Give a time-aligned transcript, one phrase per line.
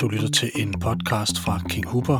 [0.00, 2.18] Du lytter til en podcast fra King Hooper.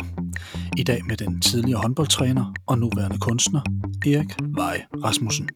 [0.77, 3.61] I dag med den tidligere håndboldtræner og nuværende kunstner,
[4.07, 5.49] Erik Vej Rasmussen.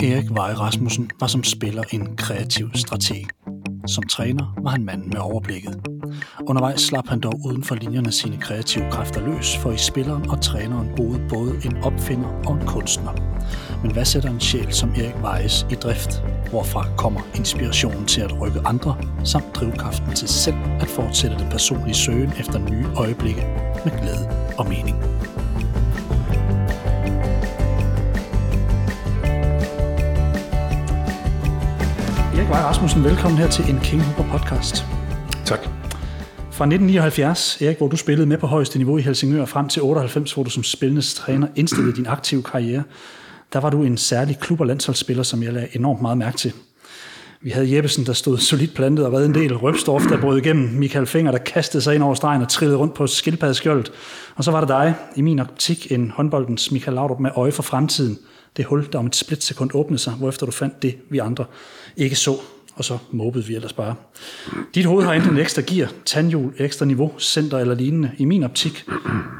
[0.00, 3.24] Erik Vej Rasmussen var som spiller en kreativ strateg.
[3.86, 5.80] Som træner var han manden med overblikket.
[6.48, 10.40] Undervejs slap han dog uden for linjerne sine kreative kræfter løs, for i spilleren og
[10.42, 13.12] træneren boede både en opfinder og en kunstner.
[13.82, 16.22] Men hvad sætter en sjæl som Erik Weiss i drift?
[16.50, 21.94] Hvorfra kommer inspirationen til at rykke andre, samt drivkraften til selv at fortsætte den personlige
[21.94, 23.46] søgen efter nye øjeblikke
[23.84, 24.28] med glæde
[24.58, 24.96] og mening?
[32.36, 34.84] Erik Vej Rasmussen, velkommen her til en King Hooper podcast.
[35.44, 35.60] Tak.
[36.50, 40.32] Fra 1979, Erik, hvor du spillede med på højeste niveau i Helsingør, frem til 98,
[40.32, 42.82] hvor du som spillende træner indstillede din aktive karriere,
[43.52, 46.52] der var du en særlig klub- og landsholdsspiller, som jeg lagde enormt meget mærke til.
[47.40, 49.56] Vi havde Jeppesen, der stod solidt plantet og redde en del.
[49.56, 50.68] Røbstorf, der brød igennem.
[50.68, 53.92] Michael Finger, der kastede sig ind over stregen og trillede rundt på skildpaddeskjoldet.
[54.36, 57.62] Og så var der dig, i min optik, en håndboldens Michael Laudrup med øje for
[57.62, 58.18] fremtiden.
[58.56, 61.44] Det hul, der om et splitsekund åbnede sig, hvorefter du fandt det, vi andre
[61.96, 62.36] ikke så
[62.76, 63.94] og så mobbede vi ellers bare.
[64.74, 68.10] Dit hoved har enten en ekstra gear, tandhjul, ekstra niveau, center eller lignende.
[68.18, 68.84] I min optik,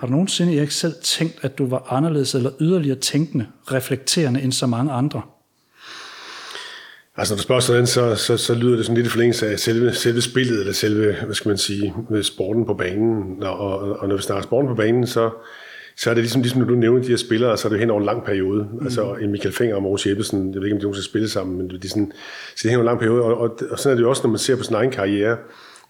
[0.00, 4.52] har du nogensinde ikke selv tænkt, at du var anderledes eller yderligere tænkende, reflekterende end
[4.52, 5.22] så mange andre?
[7.16, 9.58] Altså når du spørger sådan, så, så, så lyder det sådan lidt i forlængelse af
[9.58, 13.42] selve, selve spillet, eller selve, hvad skal man sige, sporten på banen.
[13.42, 15.30] Og, og, og når vi snakker sporten på banen, så,
[15.98, 17.90] så er det ligesom, ligesom når du nævner de her spillere, så er det hen
[17.90, 18.68] over en lang periode.
[18.72, 18.84] Mm.
[18.84, 21.56] Altså en Michael Fenger og Mogens Jeppesen, jeg ved ikke, om de nogensinde spille sammen,
[21.56, 22.12] men det er sådan,
[22.56, 23.22] så det hen over en lang periode.
[23.22, 25.36] Og, og, og sådan er det jo også, når man ser på sin egen karriere.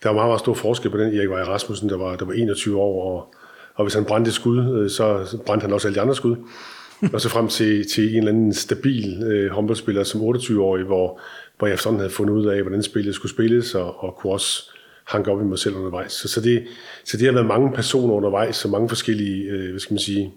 [0.02, 2.32] Der var meget, meget stor forskel på den Erik Vej Rasmussen, der var, der var
[2.32, 3.34] 21 år, og,
[3.74, 6.36] og hvis han brændte skud, øh, så, så brændte han også alle de andre skud.
[7.12, 11.20] og så frem til, til en eller anden stabil øh, håndboldspiller som 28-årig, hvor,
[11.58, 14.70] hvor jeg efterhånden havde fundet ud af, hvordan spillet skulle spilles, og, og kunne også
[15.06, 16.12] hanke op i mig selv undervejs.
[16.12, 16.67] Så, så, det,
[17.05, 20.33] så det har været mange personer undervejs, så mange forskellige, øh, hvad skal man sige,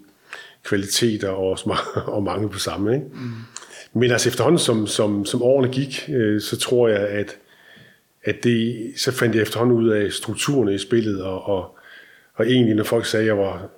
[0.64, 1.58] kvaliteter og,
[2.14, 2.94] og mange på samme.
[2.94, 3.06] Ikke?
[3.12, 3.30] Mm.
[3.92, 7.38] Men altså efterhånden, som, som, som årene gik, øh, så tror jeg, at,
[8.24, 11.78] at det, så fandt jeg efterhånden ud af strukturerne i spillet, og, og,
[12.34, 13.68] og egentlig, når folk sagde, at jeg var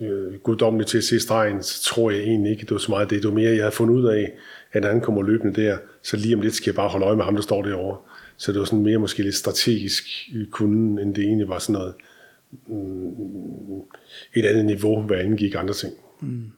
[0.00, 2.90] øh, guddommelig til at se stregen, så tror jeg egentlig ikke, at det var så
[2.90, 3.22] meget det.
[3.22, 4.32] Det var mere, jeg havde fundet ud af,
[4.72, 7.24] at han kommer løbende der, så lige om lidt skal jeg bare holde øje med
[7.24, 7.96] ham, der står derovre.
[8.36, 10.04] Så det var sådan mere måske lidt strategisk
[10.50, 11.94] kunden, end det egentlig var sådan noget
[12.66, 13.80] mm,
[14.34, 15.94] et andet niveau, hvad angik andre ting.
[16.20, 16.50] Mm.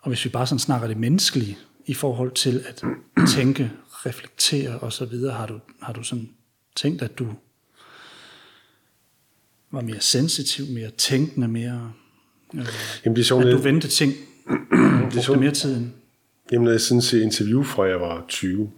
[0.00, 2.82] Og hvis vi bare sådan snakker det menneskelige i forhold til at
[3.36, 3.70] tænke,
[4.06, 6.28] reflektere og så videre, har du, har du sådan
[6.76, 7.26] tænkt, at du
[9.70, 11.92] var mere sensitiv, mere tænkende, mere...
[12.54, 12.66] Øh,
[13.04, 14.12] Jamen, det er sådan, at du vendte ting,
[15.10, 15.90] det er sådan, mere tid end...
[16.52, 18.70] Jamen, jeg sådan ser interview fra, jeg var 20,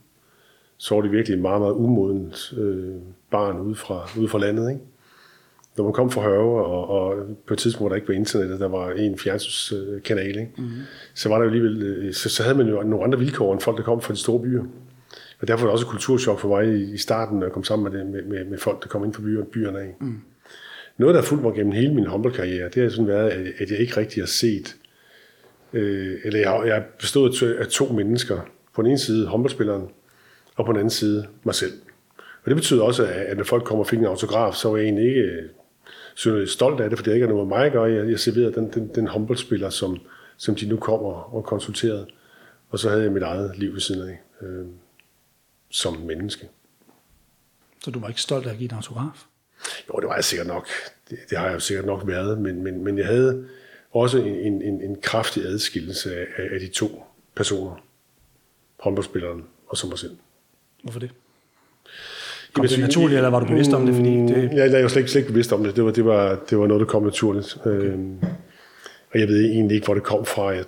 [0.81, 2.95] så var det virkelig et meget, meget umodent øh,
[3.31, 4.71] barn ude fra, ude fra landet.
[4.71, 4.83] Ikke?
[5.77, 8.61] Når man kom fra Hørve, og, og på et tidspunkt, hvor der ikke var internet,
[8.61, 10.51] der var en fjernsynskanal, ikke?
[10.59, 10.81] Mm-hmm.
[11.15, 13.61] så var der jo alligevel, øh, så, så havde man jo nogle andre vilkår end
[13.61, 14.63] folk, der kom fra de store byer.
[15.41, 17.65] Og derfor var det også et kulturschok for mig i, i starten, når jeg kom
[17.65, 19.97] sammen med, det, med, med, med folk, der kom ind fra byerne, byerne af.
[20.01, 20.21] Mm.
[20.97, 23.71] Noget, der har fulgt mig gennem hele min håndboldkarriere, det har sådan været, at, at
[23.71, 24.77] jeg ikke rigtig har set,
[25.73, 28.41] øh, eller jeg, jeg har bestået af to mennesker.
[28.75, 29.89] På den ene side håndboldspilleren,
[30.57, 31.73] og på den anden side mig selv.
[32.17, 34.85] Og det betyder også, at når folk kommer og fik en autograf, så var jeg
[34.85, 35.49] egentlig ikke
[36.15, 37.93] så stolt af det, for det ikke er noget med mig at gøre.
[37.93, 39.99] Jeg, jeg serverede den, den, den håndboldspiller, som,
[40.37, 42.07] som de nu kommer og konsulterede.
[42.71, 44.67] Og så havde jeg mit eget liv ved siden af, øh,
[45.71, 46.49] som menneske.
[47.85, 49.25] Så du var ikke stolt af at give en autograf?
[49.89, 50.69] Jo, det var jeg sikkert nok.
[51.11, 53.49] Det, det har jeg jo sikkert nok været, men, men, men jeg havde
[53.93, 57.85] også en, en, en kraftig adskillelse af, af de to personer.
[58.81, 60.17] Håndboldspilleren og som mig selv.
[60.83, 61.11] Hvorfor det?
[62.53, 63.95] Kom det naturligt, eller var du bevidst om det?
[63.95, 64.51] Fordi det...
[64.51, 65.77] Mm, ja, jeg var slet ikke, slet ikke bevidst om det.
[65.77, 67.57] Det var, det var, det var noget, der kom naturligt.
[67.61, 67.71] Okay.
[67.71, 68.19] Øhm,
[69.13, 70.49] og jeg ved egentlig ikke, hvor det kom fra.
[70.49, 70.65] Jeg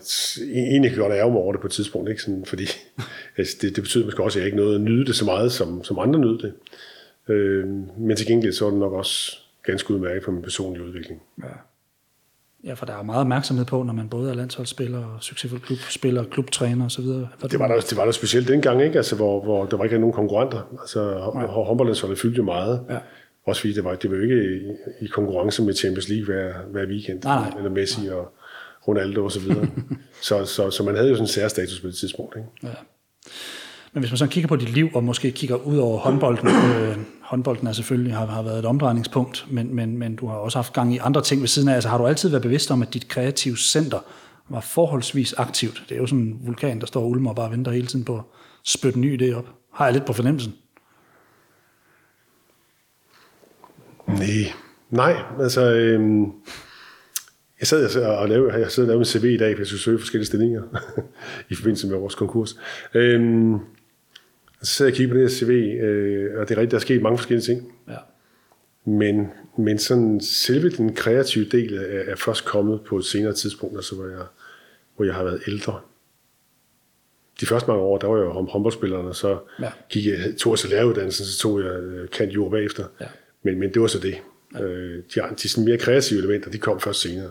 [0.49, 2.23] egentlig kan godt ærge mig over det på et tidspunkt, ikke?
[2.23, 2.63] Sådan, fordi
[3.39, 5.53] altså, det, det betyder måske også, at jeg ikke nåede at nyde det så meget,
[5.53, 6.53] som, som andre nød det.
[7.29, 11.23] Øhm, men til gengæld så er det nok også ganske udmærket for min personlige udvikling.
[11.43, 11.49] Ja.
[12.65, 16.25] Ja, for der er meget opmærksomhed på, når man både er landsholdsspiller og succesfuld klubspiller,
[16.25, 17.05] klubtræner osv.
[17.05, 18.97] Det var der, det var der specielt dengang, ikke?
[18.97, 20.77] Altså, hvor, hvor der var ikke nogen konkurrenter.
[20.81, 21.47] Altså, ja.
[21.47, 22.85] håndboldlandsholdet fyldte jo meget.
[22.91, 22.99] Ja.
[23.47, 24.57] Også fordi det var, det var jo ikke
[25.01, 27.23] i, i konkurrence med Champions League hver, hver weekend.
[27.25, 27.59] Nej, nej.
[27.59, 28.15] Eller Messi nej.
[28.15, 28.33] og
[28.89, 29.43] Ronaldo osv.
[29.43, 29.57] Så,
[30.29, 32.37] så, så, så man havde jo sådan en særstatus på det tidspunkt.
[32.37, 32.49] Ikke?
[32.63, 32.69] Ja.
[33.93, 36.97] Men hvis man så kigger på dit liv, og måske kigger ud over håndbolden, øh,
[37.21, 40.73] håndbolden er selvfølgelig har, har været et omdrejningspunkt, men, men, men du har også haft
[40.73, 41.75] gang i andre ting ved siden af.
[41.75, 43.99] Altså har du altid været bevidst om, at dit kreative center
[44.49, 45.83] var forholdsvis aktivt?
[45.89, 48.05] Det er jo sådan en vulkan, der står og ulmer og bare venter hele tiden
[48.05, 48.23] på at
[48.65, 49.47] spytte ny idé op.
[49.75, 50.55] Har jeg lidt på fornemmelsen.
[54.07, 54.53] Nej,
[54.91, 55.75] nej, altså...
[55.75, 56.33] Øhm,
[57.61, 59.81] jeg sad og lavede, jeg sad og lavede en CV i dag, for jeg skulle
[59.81, 60.63] søge forskellige stillinger
[61.51, 62.59] i forbindelse med vores konkurs.
[62.95, 63.59] Øhm,
[64.63, 65.51] så sad jeg og kiggede på det her CV,
[65.83, 67.73] øh, og det er rigtigt, der er sket mange forskellige ting.
[67.89, 67.97] Ja.
[68.85, 69.27] Men,
[69.59, 73.95] men sådan selve den kreative del er, er først kommet på et senere tidspunkt, altså
[73.95, 74.25] hvor jeg,
[74.97, 75.81] hvor jeg har været ældre.
[77.41, 79.71] De første mange år, der var jeg jo håndboldspilleren, og så Ja.
[79.89, 82.85] gik jeg, tog jeg så læreruddannelsen, så tog jeg øh, kant jord bagefter.
[83.01, 83.07] Ja.
[83.43, 84.19] Men, men det var så det.
[84.55, 84.63] Ja.
[84.63, 87.31] Øh, de, de sådan mere kreative elementer, de kom først senere.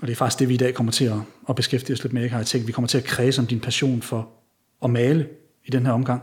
[0.00, 1.16] Og det er faktisk det, vi i dag kommer til at,
[1.48, 2.36] at beskæftige os lidt med, ikke?
[2.36, 2.66] jeg tænkt.
[2.66, 4.30] Vi kommer til at kredse om din passion for
[4.84, 5.26] at male
[5.64, 6.22] i den her omgang.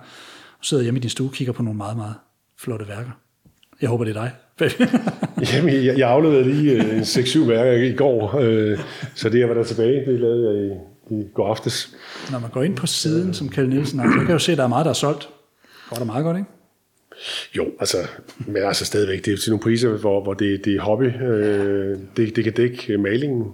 [0.60, 2.16] Du sidder hjemme i din stue og kigger på nogle meget, meget
[2.60, 3.12] flotte værker.
[3.82, 4.32] Jeg håber, det er dig.
[5.54, 8.80] Jamen, jeg, jeg afleverede lige øh, en 6-7 værker i går, øh,
[9.16, 10.78] så det jeg var der tilbage, det lavede jeg
[11.12, 11.96] i, i går aftes.
[12.32, 14.52] Når man går ind på siden, som Kjell Nielsen har, så kan jeg jo se,
[14.52, 15.30] at der er meget, der er solgt.
[15.90, 16.50] Går der meget godt, ikke?
[17.58, 17.98] Jo, altså,
[18.48, 21.24] men altså stadigvæk, det er til nogle priser, hvor, hvor det, det er hobby.
[21.24, 23.52] Øh, det, det kan dække malingen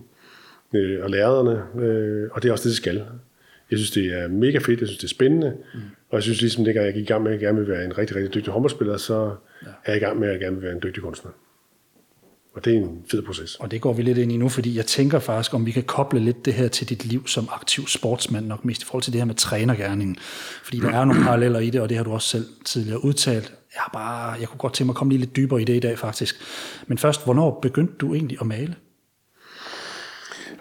[0.75, 3.03] øh, og lærerne, øh, og det er også det, det skal.
[3.71, 5.79] Jeg synes, det er mega fedt, jeg synes, det er spændende, mm.
[6.09, 7.85] og jeg synes ligesom, det jeg gik i gang med, at jeg gerne vil være
[7.85, 9.67] en rigtig, rigtig dygtig håndboldspiller, så ja.
[9.85, 11.31] er jeg i gang med, at jeg gerne vil være en dygtig kunstner.
[12.55, 13.55] Og det er en fed proces.
[13.55, 15.83] Og det går vi lidt ind i nu, fordi jeg tænker faktisk, om vi kan
[15.83, 19.13] koble lidt det her til dit liv som aktiv sportsmand, nok mest i forhold til
[19.13, 20.17] det her med trænergærningen.
[20.63, 23.53] Fordi der er nogle paralleller i det, og det har du også selv tidligere udtalt.
[23.73, 25.75] Jeg, har bare, jeg kunne godt tænke mig at komme lige lidt dybere i det
[25.75, 26.35] i dag, faktisk.
[26.87, 28.75] Men først, hvornår begyndte du egentlig at male?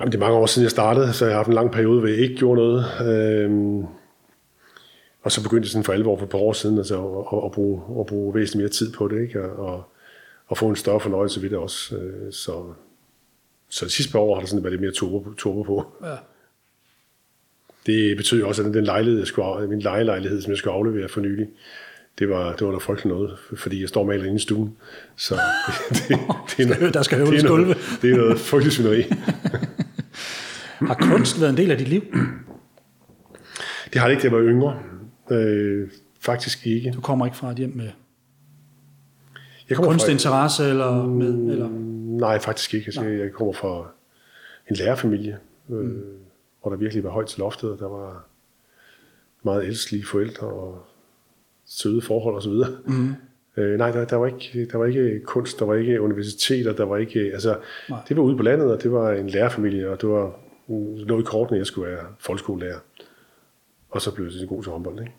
[0.00, 1.98] Jamen, det er mange år siden, jeg startede, så jeg har haft en lang periode,
[1.98, 2.84] hvor jeg ikke gjorde noget.
[3.08, 3.82] Øhm,
[5.22, 7.52] og så begyndte jeg sådan for alvor for et par år siden altså, at, at,
[7.52, 9.42] bruge, at bruge væsentligt mere tid på det, ikke?
[9.42, 9.84] Og, og,
[10.46, 11.96] og få en større fornøjelse ved det også.
[11.96, 12.62] Øh, Så,
[13.68, 15.86] så de sidste par år har der sådan været lidt mere turbo, turbo på.
[16.04, 16.14] Ja.
[17.86, 21.08] Det betød jo også, at den lejlighed, jeg skulle, min lejelejlighed, som jeg skulle aflevere
[21.08, 21.48] for nylig,
[22.18, 24.76] det var, det var der frygteligt noget, fordi jeg står maler inde i stuen.
[25.16, 25.34] Så
[25.88, 26.18] det, det,
[26.56, 27.64] det er noget, Der skal det høvles gulve.
[27.64, 29.02] noget, det er noget frygteligt svineri.
[30.86, 32.02] Har kunst været en del af dit liv?
[33.92, 34.78] Det har det ikke, da jeg var yngre.
[35.30, 35.88] Øh,
[36.20, 36.90] faktisk ikke.
[36.90, 37.88] Du kommer ikke fra et hjem med
[39.68, 41.28] Jeg kommer fra, kunstinteresse eller med...
[41.28, 41.68] Eller?
[42.18, 42.86] nej, faktisk ikke.
[42.86, 43.90] Altså, jeg kommer fra
[44.70, 45.38] en lærerfamilie,
[45.70, 46.02] øh, mm.
[46.62, 48.26] hvor der virkelig var højt til loftet, og der var
[49.42, 50.86] meget elskelige forældre og
[51.66, 52.52] søde forhold osv.
[52.86, 53.14] Mm.
[53.56, 56.84] Øh, nej, der, der, var ikke, der var ikke kunst, der var ikke universiteter, der
[56.84, 57.20] var ikke...
[57.20, 57.56] Altså,
[57.88, 57.98] Nej.
[58.08, 60.36] det var ude på landet, og det var en lærerfamilie, og det var
[60.68, 62.78] det lå i kortene, jeg skulle være folkeskolelærer.
[63.90, 65.12] Og så blev jeg så god til håndbold, ikke?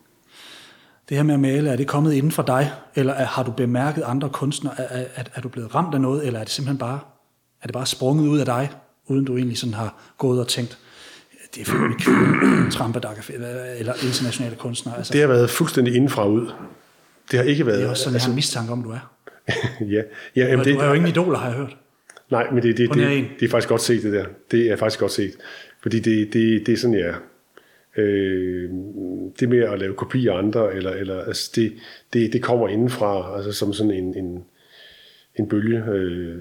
[1.10, 3.52] Det her med at male, er det kommet inden for dig, eller er, har du
[3.52, 4.82] bemærket andre kunstnere?
[4.82, 7.00] Er, er, er, du blevet ramt af noget, eller er det simpelthen bare,
[7.62, 8.70] er det bare sprunget ud af dig,
[9.08, 10.78] uden du egentlig sådan har gået og tænkt,
[11.56, 12.08] det er fyldt
[13.40, 14.98] med eller internationale kunstnere?
[14.98, 16.52] Altså, Det har været fuldstændig indenfra ud.
[17.32, 17.80] Det har ikke været...
[17.80, 19.12] det er også sådan, jeg har en mistanke om, du er.
[19.96, 20.02] ja,
[20.36, 21.78] ja jamen, Du, du er jo ingen idoler, har jeg hørt.
[22.32, 24.26] Nej, men det, det, det, det, det er faktisk godt set, det der.
[24.52, 25.32] Det er faktisk godt set.
[25.82, 27.16] Fordi det, det, det er sådan, jeg er.
[27.98, 28.70] Øh,
[29.40, 31.74] det med at lave kopier af andre, eller, eller, altså det,
[32.14, 34.44] det, det kommer indenfra, altså som sådan en, en,
[35.36, 35.84] en bølge.
[35.92, 36.38] Øh,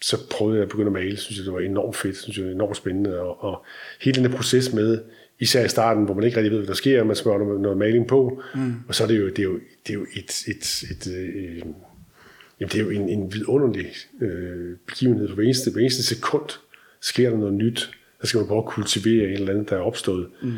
[0.00, 2.42] så prøvede jeg at begynde at male, synes jeg, det var enormt fedt, synes jeg,
[2.44, 3.20] det var enormt spændende.
[3.20, 3.64] Og, og
[4.00, 4.98] hele den proces med,
[5.40, 7.78] især i starten, hvor man ikke rigtig ved, hvad der sker, man smører noget, noget
[7.78, 8.74] maling på, mm.
[8.88, 11.62] og så er det jo, det er jo, det er jo et, et, et, øh,
[12.60, 13.86] Jamen, det er jo en, en vidunderlig
[14.20, 15.28] øh, begivenhed.
[15.28, 16.48] For hver eneste, hver eneste sekund
[17.00, 17.90] sker der noget nyt.
[18.20, 20.26] Der skal man prøve at kultivere en eller anden, der er opstået.
[20.42, 20.52] Mm.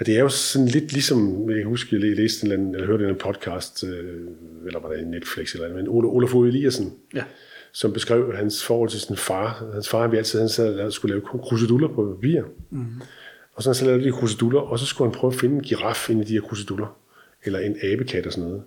[0.00, 2.74] Og det er jo sådan lidt ligesom, jeg kan huske, jeg læste en eller anden,
[2.74, 4.20] eller hørte en podcast, øh,
[4.66, 7.24] eller var det Netflix eller andet, men Olaf Ove Eliassen, Ja.
[7.72, 9.70] som beskrev hans forhold til sin far.
[9.74, 12.42] Hans far, han ville altid, han sad, og skulle lave kruseduller på papir.
[12.70, 12.84] Mm.
[13.54, 15.62] Og så han så lavede de kruseduller, og så skulle han prøve at finde en
[15.62, 16.96] giraf ind i de her kruseduller.
[17.44, 18.62] Eller en abekat og sådan noget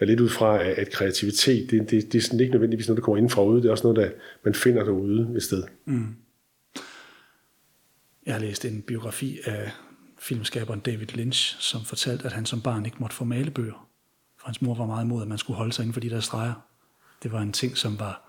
[0.00, 3.04] er lidt ud fra, at kreativitet, det, det, det er sådan ikke nødvendigvis noget, der
[3.04, 3.62] kommer ind fra ude.
[3.62, 4.10] Det er også noget, der
[4.44, 5.62] man finder derude et sted.
[5.84, 6.16] Mm.
[8.26, 9.70] Jeg har læst en biografi af
[10.18, 13.88] filmskaberen David Lynch, som fortalte, at han som barn ikke måtte få malebøger.
[14.40, 16.20] For hans mor var meget imod, at man skulle holde sig inden for de der
[16.20, 16.54] streger.
[17.22, 18.28] Det var en ting, som var,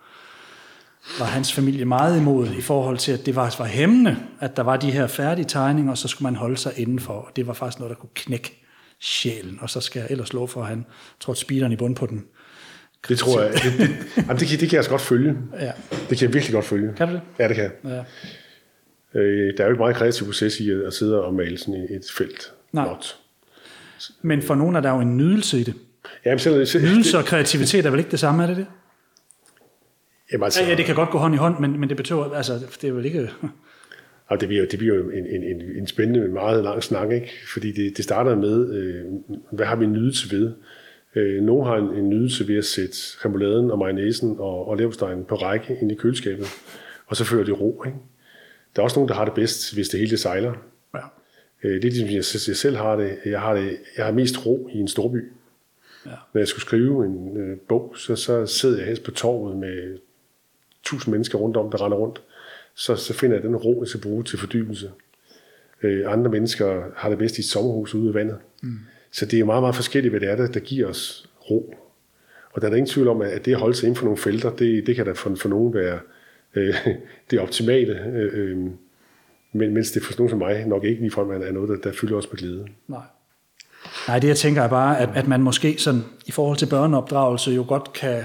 [1.19, 4.63] var hans familie meget imod i forhold til, at det faktisk var hæmmende, at der
[4.63, 7.13] var de her færdige tegninger, og så skulle man holde sig indenfor.
[7.13, 8.66] Og det var faktisk noget, der kunne knække
[9.01, 9.57] sjælen.
[9.61, 10.85] Og så skal jeg ellers love for, at han
[11.19, 12.25] trådte speederen i bund på den.
[13.09, 15.37] Det tror jeg, det, det, jamen, det, kan, det kan jeg altså godt følge.
[15.59, 15.71] Ja.
[16.09, 16.93] Det kan jeg virkelig godt følge.
[16.97, 17.21] Kan du det?
[17.39, 18.03] Ja, det kan jeg.
[19.13, 19.19] Ja.
[19.19, 21.73] Øh, der er jo ikke meget kreativ proces i at, at sidde og male sådan
[21.73, 22.53] et, et felt.
[22.71, 22.85] Nej.
[22.85, 23.15] Blot.
[24.21, 25.73] Men for nogen er der jo en nydelse i det.
[26.25, 28.65] Jamen, selv, selv, Nydelse og kreativitet er vel ikke det samme, er det det?
[30.31, 32.33] Jamen, altså, Ja, ja, det kan godt gå hånd i hånd, men, men det betyder,
[32.33, 33.29] altså, det er vel ikke...
[34.27, 37.31] Og det bliver, det bliver jo en, en, en, en spændende, meget lang snak, ikke?
[37.53, 39.05] fordi det, det starter med, øh,
[39.51, 40.51] hvad har vi nydelse ved?
[41.15, 45.25] Øh, nogle har en, en nydelse ved at sætte remouladen og mayonnaisen og, og leverpostejnen
[45.25, 46.46] på række ind i køleskabet,
[47.07, 47.84] og så fører det ro.
[47.86, 47.98] Ikke?
[48.75, 50.53] Der er også nogen, der har det bedst, hvis det hele det sejler.
[50.96, 51.00] Ja.
[51.63, 52.15] Øh, det er ligesom, jeg,
[52.48, 53.17] jeg selv har det.
[53.25, 55.31] Jeg har, det, jeg har mest ro i en storby.
[56.05, 56.12] Ja.
[56.34, 59.98] Når jeg skulle skrive en øh, bog, så, så sidder jeg helst på torvet med
[60.84, 62.22] tusind mennesker rundt om, der render rundt.
[62.77, 64.91] Så, så finder jeg den ro, jeg skal bruge til fordybelse.
[65.84, 68.38] Øh, andre mennesker har det bedst i et sommerhus ude i vandet.
[68.63, 68.79] Mm.
[69.12, 71.75] Så det er meget, meget forskelligt, hvad det er, der, der giver os ro.
[72.51, 74.17] Og der er der ingen tvivl om, at det at holde sig inden for nogle
[74.17, 76.00] felter, det, det kan da for, for nogen være
[76.55, 76.75] øh,
[77.31, 78.05] det optimale.
[78.05, 78.57] Øh, øh,
[79.53, 82.17] men mens det for nogen som mig nok ikke ligefrem er noget, der, der fylder
[82.17, 82.67] os med glæde.
[82.88, 83.01] Nej.
[84.07, 87.51] Nej, det jeg tænker er bare, at, at man måske sådan, i forhold til børneopdragelse
[87.51, 88.24] jo godt kan,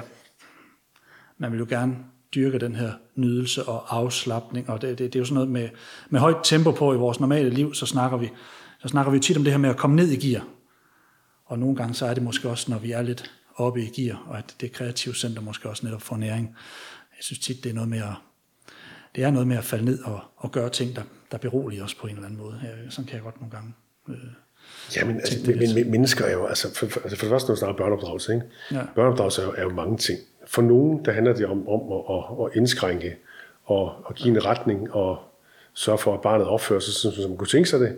[1.39, 1.97] man vil jo gerne
[2.35, 5.69] dyrke den her nydelse og afslappning, og det, det, det er jo sådan noget med,
[6.11, 8.31] med højt tempo på i vores normale liv, så snakker vi,
[8.83, 10.45] så snakker vi tit om det her med at komme ned i gear.
[11.45, 14.25] Og nogle gange så er det måske også, når vi er lidt oppe i gear,
[14.27, 16.57] og at det kreative center måske også netop får næring.
[17.17, 18.15] Jeg synes tit, det er noget med at,
[19.17, 21.95] det er noget med at falde ned og, og gøre ting, der, der beroliger os
[21.95, 22.61] på en eller anden måde.
[22.63, 23.75] Ja, sådan kan jeg godt nogle gange
[24.09, 24.17] øh,
[24.97, 27.55] Jamen, altså, men, men, mennesker er jo, altså for, for, altså for det første, når
[27.55, 28.47] vi snakker børneopdragelse, ikke?
[28.73, 28.83] Ja.
[28.95, 30.19] børneopdragelse er jo, er jo mange ting.
[30.55, 33.17] For nogen, der handler det om, om at, at, at indskrænke
[33.65, 35.19] og at give en retning og
[35.75, 37.97] sørge for, at barnet opfører sig, som, som man kunne tænke sig det.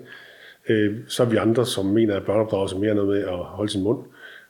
[0.69, 3.73] Øh, så er vi andre, som mener, at børneopdragelse er mere noget med at holde
[3.73, 4.05] sin mund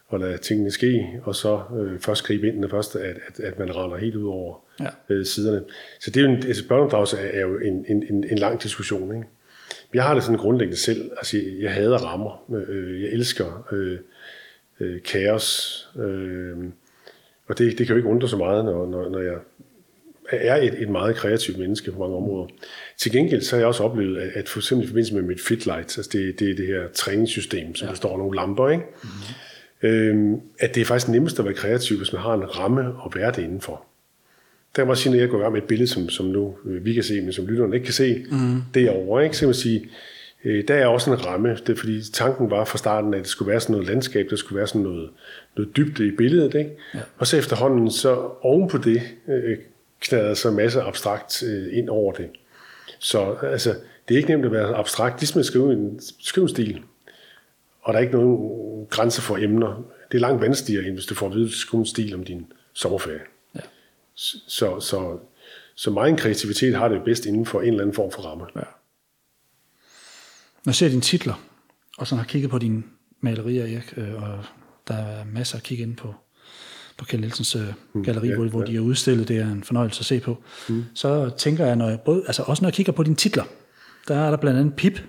[0.08, 3.58] og lade tingene ske, og så øh, først gribe ind, når først, at, at, at
[3.58, 4.86] man render helt ud over Ja.
[5.08, 5.62] øh, siderne.
[6.00, 8.62] Så det er jo en, altså børneopdragelse er, er jo en, en, en, en lang
[8.62, 9.26] diskussion, ikke?
[9.94, 11.10] Jeg har det sådan grundlæggende selv.
[11.16, 12.44] Altså, jeg, jeg hader rammer.
[12.68, 13.98] Øh, jeg elsker øh,
[14.80, 15.88] øh, kaos.
[15.98, 16.56] Øh,
[17.48, 19.36] og det, det kan jo ikke undre så meget, når, når, når jeg
[20.30, 22.46] er et, et meget kreativt menneske på mange områder.
[22.98, 25.40] Til gengæld så har jeg også oplevet, at, at for eksempel i forbindelse med mit
[25.40, 27.92] Fitlight, altså det, det er det her træningssystem, som ja.
[27.92, 28.84] består af nogle lamper, ikke?
[29.02, 29.88] Mm-hmm.
[29.88, 33.16] Øh, at det er faktisk nemmest at være kreativ, hvis man har en ramme at
[33.16, 33.84] være det indenfor.
[34.76, 36.56] Der kan man sige, når jeg går i gang med et billede, som, som nu
[36.66, 38.62] øh, vi kan se, men som lytterne ikke kan se, mm.
[38.74, 39.36] derovre, ikke?
[39.36, 39.88] så kan man sige,
[40.44, 43.28] øh, der er også en ramme, det er fordi tanken var fra starten, at det
[43.28, 45.10] skulle være sådan noget landskab, der skulle være sådan noget,
[45.56, 46.70] noget dybde i billedet, ikke?
[46.94, 47.00] Ja.
[47.18, 49.58] og så efterhånden, så oven på det, øh,
[50.00, 52.30] knadrede så en masse abstrakt øh, ind over det.
[52.98, 53.74] Så altså,
[54.08, 56.82] det er ikke nemt at være abstrakt, ligesom at skrive en, skrive en stil,
[57.82, 59.84] og der er ikke nogen grænser for emner.
[60.12, 62.14] Det er langt vanskeligere, end hvis du får at vide, at du skal en stil
[62.14, 63.20] om din sommerferie.
[63.54, 63.60] Ja.
[64.14, 65.18] Så, så,
[65.74, 68.44] så meget kreativitet har det bedst inden for en eller anden form for ramme.
[68.56, 68.60] Ja.
[70.64, 71.34] Når jeg ser dine titler,
[71.98, 72.82] og så har kigget på dine
[73.20, 74.44] malerier, Erik, øh, og
[74.88, 76.14] der er masser at kigge ind på,
[76.96, 78.66] på Kjeld Nielsens øh, galleri, ja, hvor, hvor ja.
[78.66, 80.84] de er udstillet, det er en fornøjelse at se på, mm.
[80.94, 83.44] så tænker jeg, når jeg både, altså også når jeg kigger på dine titler,
[84.08, 85.02] der er der blandt andet Pip,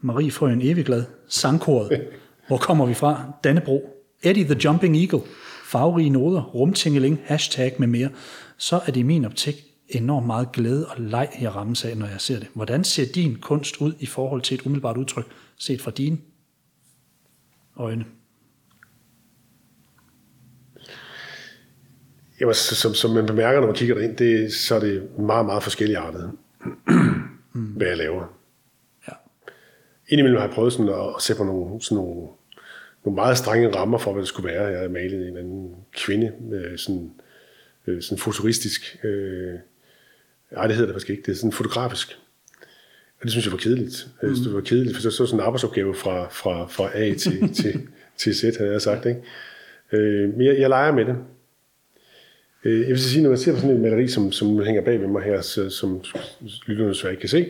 [0.00, 2.00] Marie Frøen Evigglad, Sangkoret,
[2.48, 3.88] hvor kommer vi fra, Dannebro,
[4.22, 5.20] Eddie the Jumping Eagle,
[5.64, 8.08] farverige noder, rumtingeling, hashtag med mere,
[8.58, 9.54] så er det i min optik
[9.88, 12.48] enormt meget glæde og leg, jeg rammes af, når jeg ser det.
[12.54, 15.26] Hvordan ser din kunst ud i forhold til et umiddelbart udtryk,
[15.58, 16.18] set fra dine
[17.76, 18.04] øjne?
[22.42, 25.62] Jamen, som, som man bemærker, når man kigger derind, det, så er det meget, meget
[25.62, 26.32] forskellige artet,
[27.52, 28.38] hvad jeg laver.
[29.08, 29.12] Ja.
[30.08, 32.28] Indimellem har jeg prøvet sådan at, sætte på nogle, sådan nogle,
[33.04, 34.64] nogle meget strenge rammer for, hvad det skulle være.
[34.64, 37.10] Jeg havde malet en anden kvinde, med sådan,
[37.86, 38.98] øh, sådan futuristisk.
[39.04, 39.54] Øh,
[40.52, 41.22] nej, det hedder det faktisk ikke.
[41.22, 42.18] Det er sådan fotografisk.
[43.18, 44.08] Og det synes jeg var kedeligt.
[44.22, 47.14] Jeg synes, det var kedeligt, for så så sådan en arbejdsopgave fra, fra, fra A
[47.14, 49.06] til, til, til Z, havde jeg sagt.
[49.06, 49.22] Ikke?
[49.92, 51.16] Øh, men jeg, jeg leger med det.
[52.64, 55.00] Øh, Jeg vil sige, når man ser på sådan en maleri, som, som hænger bag
[55.00, 56.04] ved mig her, så, som
[56.66, 57.48] lytterne desværre ikke kan se,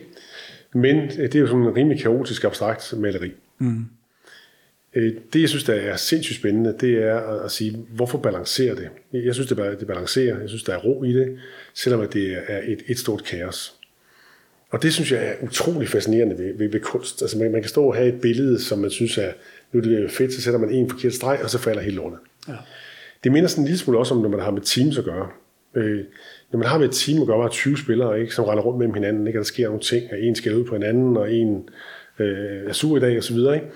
[0.74, 3.32] men øh, det er jo sådan en rimelig kaotisk abstrakt maleri.
[3.58, 3.84] Mm.
[5.32, 8.88] Det, jeg synes, der er sindssygt spændende, det er at, at sige, hvorfor balancerer det?
[9.12, 10.40] Jeg synes, det, det balancerer.
[10.40, 11.38] Jeg synes, der er ro i det,
[11.74, 13.74] selvom at det er et, et stort kaos.
[14.70, 17.22] Og det synes jeg er utrolig fascinerende ved, ved, ved kunst.
[17.22, 19.32] Altså man, man kan stå og have et billede, som man synes er,
[19.72, 22.18] nu er det fedt, så sætter man en forkert streg, og så falder hele lortet.
[22.48, 22.52] Ja.
[23.24, 25.28] Det minder sådan en lille smule også om, når man har med teams at gøre.
[25.74, 26.00] Øh,
[26.52, 28.78] når man har med et team at gøre, hvor 20 spillere, ikke, som render rundt
[28.78, 31.32] mellem hinanden, ikke, og der sker nogle ting, og en skal ud på hinanden, og
[31.32, 31.68] en
[32.18, 33.66] øh, er sur i dag, og så videre, ikke?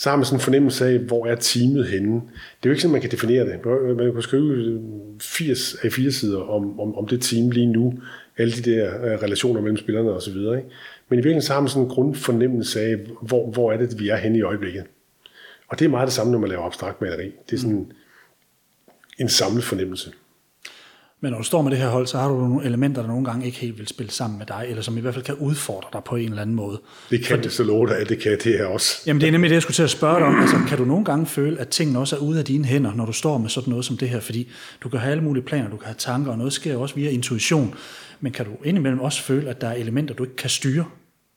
[0.00, 2.14] så har man sådan en fornemmelse af, hvor er teamet henne.
[2.14, 2.20] Det
[2.62, 3.64] er jo ikke sådan, man kan definere det.
[3.96, 4.80] Man kan skrive
[5.20, 7.94] 80 af 4 sider om, om, om det team lige nu,
[8.38, 10.56] alle de der øh, relationer mellem spillerne og så videre.
[10.56, 10.68] Ikke?
[11.08, 14.08] Men i virkeligheden så har man sådan en grundfornemmelse af, hvor, hvor er det, vi
[14.08, 14.84] er henne i øjeblikket.
[15.68, 17.32] Og det er meget det samme, når man laver abstrakt maleri.
[17.50, 17.92] Det er sådan
[19.20, 20.12] en samlet fornemmelse.
[21.22, 23.24] Men når du står med det her hold, så har du nogle elementer, der nogle
[23.24, 25.88] gange ikke helt vil spille sammen med dig, eller som i hvert fald kan udfordre
[25.92, 26.80] dig på en eller anden måde.
[27.10, 29.02] Det kan det så love dig, at det kan det her også.
[29.06, 30.40] Jamen det er nemlig det, jeg skulle til at spørge dig om.
[30.40, 33.06] Altså, kan du nogle gange føle, at tingene også er ude af dine hænder, når
[33.06, 34.20] du står med sådan noget som det her?
[34.20, 34.50] Fordi
[34.82, 37.10] du kan have alle mulige planer, du kan have tanker, og noget sker også via
[37.10, 37.74] intuition.
[38.20, 40.84] Men kan du indimellem også føle, at der er elementer, du ikke kan styre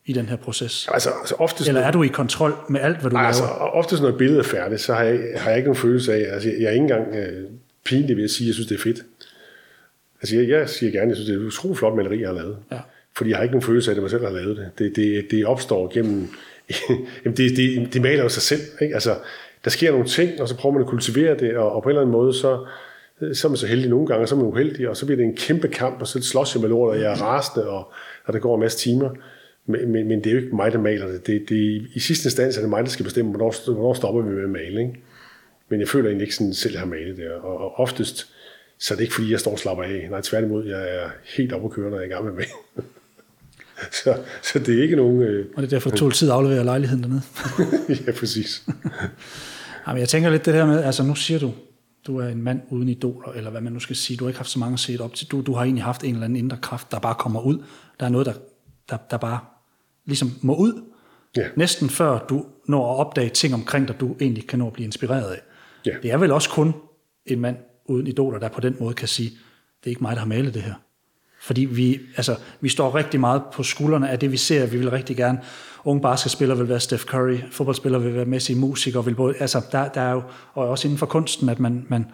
[0.05, 0.89] i den her proces?
[0.93, 3.53] Altså, altså oftest, Eller er du i kontrol med alt, hvad du Nej, altså, laver?
[3.55, 6.33] oftest når et billede er færdigt, så har jeg, har jeg ikke nogen følelse af,
[6.33, 7.49] altså jeg er ikke engang øh,
[7.85, 9.03] pinlig ved at sige, at jeg synes, det er fedt.
[10.21, 12.29] Altså jeg, jeg siger gerne, at jeg synes, det er et utroligt flot maleri, jeg
[12.29, 12.57] har lavet.
[12.71, 12.79] Ja.
[13.17, 14.71] Fordi jeg har ikke nogen følelse af, at det mig selv, har lavet det.
[14.79, 16.27] Det, det, det opstår gennem...
[17.25, 18.61] jamen det, det, det maler jo sig selv.
[18.81, 18.93] Ikke?
[18.93, 19.15] Altså,
[19.63, 21.91] der sker nogle ting, og så prøver man at kultivere det, og, og på en
[21.91, 22.65] eller anden måde, så,
[23.33, 25.17] så er man så heldig nogle gange, og så er man uheldig, og så bliver
[25.17, 27.91] det en kæmpe kamp, og så slås jeg med lort, og jeg er rasende, og,
[28.25, 29.09] og der går en masse timer.
[29.65, 31.27] Men, men, men det er jo ikke mig, der maler det.
[31.27, 34.29] det, det I sidste instans er det mig, der skal bestemme, hvornår, hvornår stopper vi
[34.29, 34.81] med at male.
[34.81, 34.99] Ikke?
[35.73, 37.31] Men jeg føler egentlig ikke sådan selv har malet det.
[37.31, 38.27] Og, og oftest,
[38.79, 40.07] så er det ikke fordi, jeg står og slapper af.
[40.09, 42.45] Nej, tværtimod, jeg er helt oppe at køre, når jeg er i gang med mig.
[44.03, 45.21] så, så det er ikke nogen...
[45.21, 47.21] Øh, Og det er derfor, det tog tid at aflevere lejligheden dernede.
[48.07, 48.65] ja, præcis.
[49.87, 51.53] Jamen, jeg tænker lidt det der med, altså nu siger du,
[52.07, 54.17] du er en mand uden idoler, eller hvad man nu skal sige.
[54.17, 55.27] Du har ikke haft så mange at se det op til.
[55.27, 57.63] Du, du har egentlig haft en eller anden indre kraft, der bare kommer ud.
[57.99, 58.33] Der er noget, der,
[58.89, 59.39] der, der bare
[60.05, 60.81] ligesom må ud.
[61.37, 61.47] Ja.
[61.55, 64.85] Næsten før du når at opdage ting omkring dig, du egentlig kan nå at blive
[64.85, 65.41] inspireret af.
[65.85, 65.91] Ja.
[66.03, 66.73] Det er vel også kun
[67.25, 70.19] en mand uden idoler, der på den måde kan sige, det er ikke mig, der
[70.19, 70.73] har malet det her.
[71.41, 74.65] Fordi vi, altså, vi står rigtig meget på skuldrene af det, vi ser.
[74.65, 75.41] Vi vil rigtig gerne,
[75.83, 79.87] unge basketspillere vil være Steph Curry, fodboldspillere vil være Messi, musikere vil både, altså, der,
[79.89, 80.23] der er jo,
[80.53, 82.05] og også inden for kunsten, at man, man,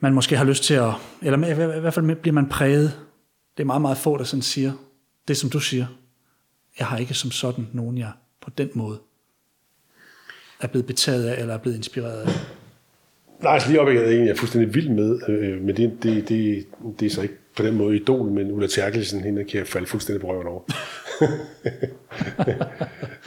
[0.00, 0.90] man måske har lyst til at,
[1.22, 3.00] eller i hvert fald bliver man præget.
[3.56, 4.72] Det er meget, meget få, der sådan siger,
[5.28, 5.86] det som du siger,
[6.78, 8.98] jeg har ikke som sådan nogen, jeg på den måde
[10.60, 12.28] er blevet betaget af, eller er blevet inspireret af.
[13.42, 16.64] Nej, altså lige op, jeg er er fuldstændig vild med, øh, men det, det, det,
[17.00, 19.86] det er så ikke på den måde idol, men Ulla Terkelsen, hende kan jeg falde
[19.86, 20.60] fuldstændig på røven over.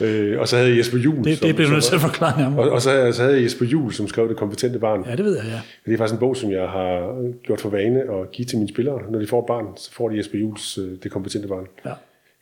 [0.00, 1.24] øh, og så havde jeg Jesper Juhl.
[1.24, 2.64] Det, det bliver du nødt til at forklare nærmere.
[2.64, 5.04] Og, og så, så havde Jesper Juhl, som skrev Det kompetente barn.
[5.06, 5.60] Ja, det ved jeg, ja.
[5.86, 8.68] Det er faktisk en bog, som jeg har gjort for vane at give til mine
[8.68, 9.10] spillere.
[9.10, 11.66] Når de får et barn, så får de Jesper Juhls øh, Det kompetente barn.
[11.84, 11.92] ja.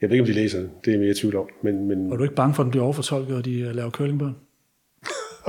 [0.01, 0.69] Jeg ved ikke, om de læser det.
[0.85, 1.45] Det er mere i tvivl om.
[1.63, 3.75] Men, men Og du er ikke bange for, at den bliver overfortolket, og de øh,
[3.75, 4.35] laver curlingbørn?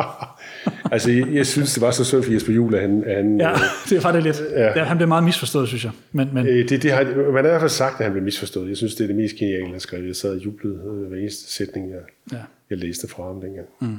[0.92, 3.04] altså, jeg, jeg, synes, det var så synd for Jesper Juhl, at han...
[3.06, 3.58] han Ja, øh,
[3.88, 4.50] det er faktisk lidt.
[4.52, 4.78] Ja.
[4.78, 4.84] Ja.
[4.84, 5.92] Han blev meget misforstået, synes jeg.
[6.12, 8.24] Men, men Øh, det, det har, man har i hvert fald sagt, at han blev
[8.24, 8.68] misforstået.
[8.68, 10.06] Jeg synes, det er det mest geniale, han har skrevet.
[10.06, 12.00] Jeg sad og jublede øh, hver eneste sætning, jeg,
[12.32, 12.42] ja.
[12.70, 13.66] jeg læste fra ham dengang.
[13.80, 13.96] Mm.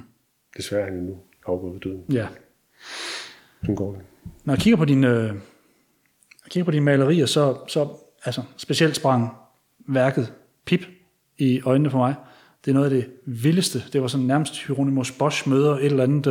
[0.58, 2.04] Desværre er han nu afgået ved døden.
[2.12, 2.28] ja.
[3.62, 4.02] Sådan går det.
[4.44, 5.32] Når jeg kigger på dine, øh,
[6.50, 7.88] kigger på dine malerier, så, så
[8.26, 9.30] altså, specielt sprang
[9.88, 10.34] værket
[10.66, 10.82] Pip
[11.38, 12.16] i øjnene for mig.
[12.65, 13.84] Det er noget af det vildeste.
[13.93, 16.28] Det var sådan nærmest Hieronymus Bosch møder et eller andet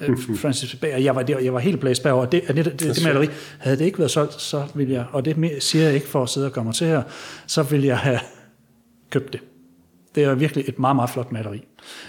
[0.00, 0.98] øh, Francis Bager.
[0.98, 2.26] Jeg var, det- jeg var helt blæst bagover.
[2.26, 5.24] Det, det, det, det, det maleri, havde det ikke været solgt, så ville jeg, og
[5.24, 7.02] det siger jeg ikke for at sidde og gøre mig til her,
[7.46, 8.20] så ville jeg have
[9.10, 9.40] købt det.
[10.14, 11.64] Det er virkelig et meget, meget flot maleri.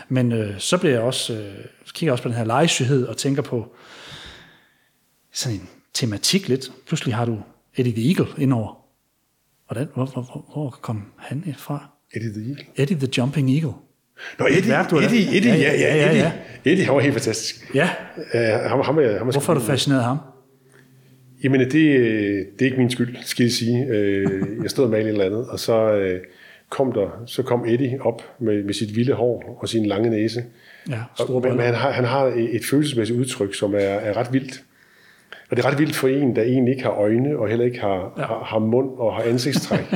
[0.09, 3.41] Men øh, så bliver jeg også, øh, kigger også på den her legesyghed og tænker
[3.41, 3.75] på
[5.33, 6.71] sådan en tematik lidt.
[6.87, 7.39] Pludselig har du
[7.75, 8.77] Eddie the Eagle indover.
[9.67, 11.89] Hvordan, hvor, hvor, hvor, hvor kom han fra?
[12.13, 12.65] Eddie the Eagle.
[12.75, 13.73] Eddie the Jumping Eagle.
[14.39, 15.37] Nå, Eddie, værk, du Eddie.
[15.37, 16.21] Eddie, ja, ja, Ja, ja, Eddie.
[16.23, 16.31] ja.
[16.65, 17.75] Eddie, han var helt fantastisk.
[17.75, 17.89] Ja,
[18.33, 20.17] Uh, ham, ham, ham er hvorfor er du fascineret af ham?
[21.43, 23.85] Jamen, det, det er ikke min skyld, skal jeg sige.
[23.85, 24.31] Øh,
[24.63, 26.19] Jeg stod og malede et eller andet, og så øh,
[26.69, 30.43] kom, der, så kom Eddie op med, med sit vilde hår og sin lange næse.
[30.89, 34.63] Ja, Og, men, han har, han har et følelsesmæssigt udtryk, som er, er ret vildt.
[35.49, 37.79] Og det er ret vildt for en, der egentlig ikke har øjne, og heller ikke
[37.79, 38.21] har, ja.
[38.23, 39.85] har, har mund og har ansigtstræk.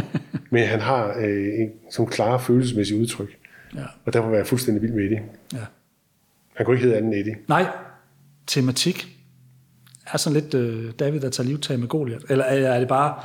[0.54, 3.38] men han har øh, en, sådan klare følelsesmæssige udtryk.
[3.76, 5.22] Ja, Og derfor var jeg fuldstændig vild med Eddie.
[5.54, 5.58] ja.
[6.56, 7.36] Han kunne ikke hedde anden Eddie.
[7.48, 7.66] Nej,
[8.48, 9.08] tematik
[10.14, 12.26] er sådan lidt øh, David, der tager livtag med Goliath.
[12.30, 13.16] Eller er, er det bare...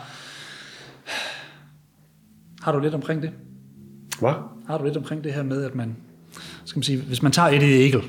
[2.62, 3.32] Har du lidt omkring det?
[4.20, 4.32] Hvad?
[4.66, 5.96] Har du lidt omkring det her med, at man...
[6.64, 8.02] Skal man sige, hvis man tager Eddie Eagle,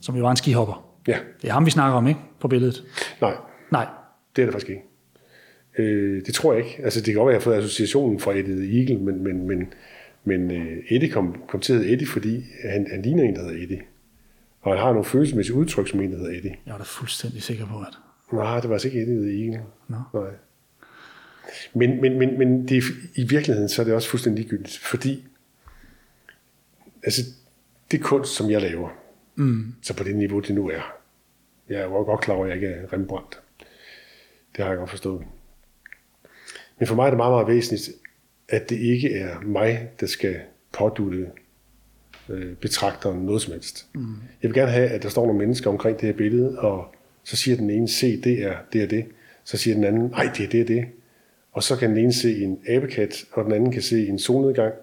[0.00, 0.84] som jo var en skihopper.
[1.06, 1.18] Ja.
[1.42, 2.20] Det er ham, vi snakker om, ikke?
[2.40, 2.84] På billedet.
[3.20, 3.34] Nej,
[3.72, 3.86] Nej.
[4.36, 4.82] det er det faktisk ikke.
[5.80, 6.80] Øh, det tror jeg ikke.
[6.84, 9.46] Altså, det kan godt være, at jeg har fået associationen fra Eddie Eagle, men, men,
[9.46, 9.72] men,
[10.24, 13.42] men øh, Eddie kom, kom til at hedde Eddie, fordi han, han ligner en, der
[13.42, 13.82] hedder Eddie.
[14.60, 16.56] Og han har nogle følelsesmæssige udtryk, som en, der hedder Eddie.
[16.66, 17.98] Jeg er da fuldstændig sikker på, at...
[18.32, 19.62] Nej, det var altså ikke Eddie the Eagle.
[19.88, 19.96] Nå.
[20.14, 20.30] Nej.
[21.74, 22.82] Men, men, men, men det er,
[23.14, 25.24] i virkeligheden så er det også fuldstændig ligegyldigt, fordi
[27.02, 27.22] altså,
[27.90, 28.88] det kunst, som jeg laver,
[29.34, 29.74] mm.
[29.82, 31.00] så på det niveau, det nu er,
[31.68, 33.40] jeg er jo godt klar over, at jeg ikke er Rembrandt.
[34.56, 35.22] Det har jeg godt forstået.
[36.80, 37.90] Men for mig er det meget, meget væsentligt,
[38.48, 40.36] at det ikke er mig, der skal
[40.72, 41.26] pådutte
[42.28, 43.86] øh, betragteren noget som helst.
[43.94, 44.14] Mm.
[44.42, 47.36] Jeg vil gerne have, at der står nogle mennesker omkring det her billede, og så
[47.36, 49.04] siger den ene, se, det er det, er det.
[49.44, 50.84] Så siger den anden, nej, det er det, det.
[51.52, 54.74] Og så kan den ene se en abekat, og den anden kan se en solnedgang,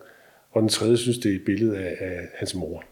[0.51, 2.83] og den tredje synes, det er et billede af, af hans mor.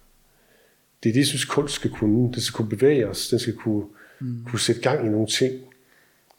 [1.04, 2.34] Det er det, jeg synes, kunst skal kunne.
[2.34, 3.30] Det skal kunne bevæge os.
[3.30, 3.86] Den skal kunne,
[4.20, 4.46] mm.
[4.46, 5.54] kunne sætte gang i nogle ting.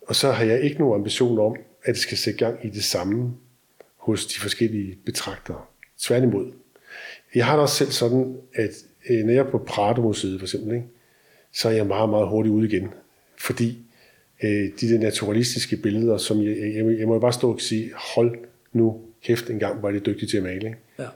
[0.06, 2.84] Og så har jeg ikke nogen ambition om, at det skal sætte gang i det
[2.84, 3.34] samme
[3.96, 5.60] hos de forskellige betragtere.
[5.98, 6.52] Tværtimod.
[7.34, 8.70] Jeg har det også selv sådan, at
[9.10, 10.86] øh, når jeg er på Prado-museet for eksempel, ikke,
[11.52, 12.88] så er jeg meget, meget hurtigt ude igen.
[13.38, 13.78] Fordi
[14.42, 18.38] øh, de der naturalistiske billeder, som jeg, jeg, jeg må bare stå og sige, hold
[18.72, 20.66] nu kæft en gang, var det dygtig til at male.
[20.66, 20.78] Ikke?
[20.98, 21.06] Ja.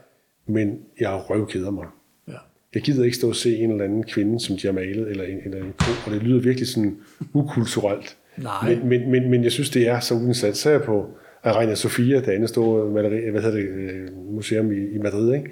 [0.45, 1.87] Men jeg røvkeder mig.
[2.27, 2.37] Ja.
[2.73, 5.23] Jeg gider ikke stå og se en eller anden kvinde, som de har malet, eller
[5.23, 6.97] en, eller en ko, og det lyder virkelig sådan
[7.33, 8.17] ukulturelt.
[8.43, 8.75] Nej.
[8.75, 10.57] Men, men, men, men jeg synes, det er så uindsat.
[10.57, 14.71] Så er jeg på Arena Sofia, det andet store maleri, hvad hedder det, øh, museum
[14.71, 15.51] i, i Madrid, ikke?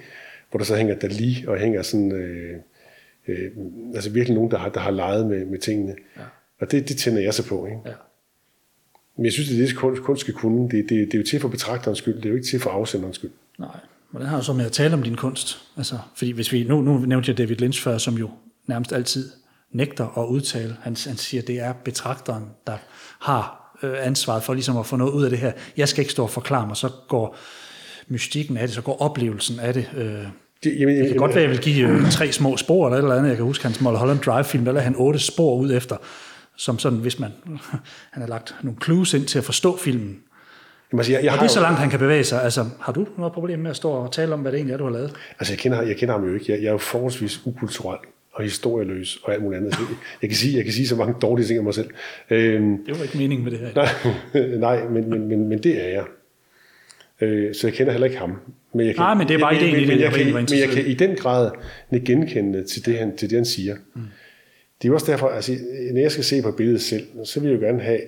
[0.50, 2.56] hvor der så hænger Dali, og hænger sådan, øh,
[3.28, 3.52] øh,
[3.96, 5.96] altså virkelig nogen, der har, der har leget med, med tingene.
[6.18, 6.22] Ja.
[6.62, 7.66] Og det, det tænder jeg så på.
[7.66, 7.80] Ikke?
[7.86, 7.92] Ja.
[9.18, 10.70] Men jeg synes, det er det, kunst, kunst skal kunne.
[10.70, 12.70] Det, det, det er jo til for betragterens skyld, det er jo ikke til for
[12.70, 13.32] afsenderens skyld.
[13.60, 13.80] Nej.
[14.12, 15.58] Hvordan har du så med at tale om din kunst?
[15.78, 18.30] Altså, fordi hvis vi, nu, nu nævnte jeg David Lynch før, som jo
[18.68, 19.30] nærmest altid
[19.72, 20.78] nægter at udtale.
[20.82, 22.78] Han, han siger, at det er betragteren, der
[23.20, 25.52] har øh, ansvaret for ligesom at få noget ud af det her.
[25.78, 27.38] Jeg skal ikke stå og forklare mig, så går
[28.08, 29.90] mystikken af det, så går oplevelsen af det.
[29.98, 30.24] Øh,
[30.64, 32.98] Det, jamen, det kan godt være, at jeg vil give øh, tre små spor eller
[32.98, 33.30] et eller andet.
[33.30, 35.98] Jeg kan huske hans Mulholland Drive-film, der lagde han otte spor ud efter,
[36.58, 37.32] som sådan, hvis man,
[38.14, 40.18] han har lagt nogle clues ind til at forstå filmen.
[40.92, 42.44] Jamen, altså, jeg, jeg Og har det er så langt, han kan bevæge sig.
[42.44, 44.78] Altså, har du noget problem med at stå og tale om, hvad det egentlig er,
[44.78, 45.14] du har lavet?
[45.40, 46.52] Altså, jeg kender, jeg kender ham jo ikke.
[46.52, 48.00] Jeg, jeg er jo forholdsvis ukulturel
[48.32, 49.76] og historieløs og alt muligt andet.
[50.22, 51.90] Jeg, kan sige, jeg kan sige så mange dårlige ting om mig selv.
[52.30, 53.74] Øhm, Det var ikke meningen med det her.
[54.56, 56.04] nej, nej men, men, men, men det er jeg.
[57.22, 58.36] Øh, så jeg kender heller ikke ham.
[58.74, 60.70] Men jeg kan, Nej, men det er bare ideen i det, jeg kan, men jeg
[60.70, 61.52] kan i den grad
[62.06, 63.76] genkende til det, han, til det, han siger.
[63.96, 64.02] Mm.
[64.82, 65.52] Det er jo også derfor, altså,
[65.94, 68.00] når jeg skal se på billedet selv, så vil jeg jo gerne have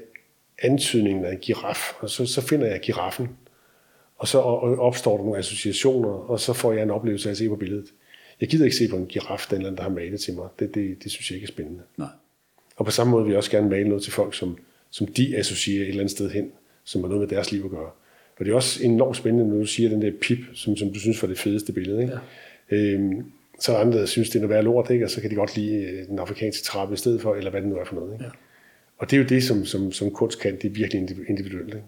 [0.64, 3.30] antydningen af en giraf, og så, så finder jeg giraffen,
[4.18, 7.38] og så og- opstår der nogle associationer, og så får jeg en oplevelse af at
[7.38, 7.86] se på billedet.
[8.42, 10.50] Jeg gider ikke se på en giraf, den eller anden, der har malet til mig.
[10.60, 11.82] Det, det, det synes jeg ikke er spændende.
[11.98, 12.08] Nej.
[12.76, 14.58] Og på samme måde vil jeg også gerne male noget til folk, som,
[14.90, 16.52] som de associerer et eller andet sted hen,
[16.84, 17.92] som har noget med deres liv at gøre.
[18.40, 21.00] Og det er også enormt spændende, når du siger den der pip, som, som du
[21.00, 22.02] synes var det fedeste billede.
[22.02, 22.14] Ikke?
[22.72, 22.76] Ja.
[22.76, 25.06] Øhm, så er der andre, der synes, det er noget værd lort, ikke?
[25.06, 27.62] og så kan de godt lide øh, den afrikanske trappe i stedet for, eller hvad
[27.62, 28.14] det nu er for noget.
[28.14, 28.26] Ikke?
[28.26, 28.30] Ja.
[28.98, 31.74] Og det er jo det, som, som, som kunst kan, det er virkelig indiv- individuelt.
[31.74, 31.88] Ikke?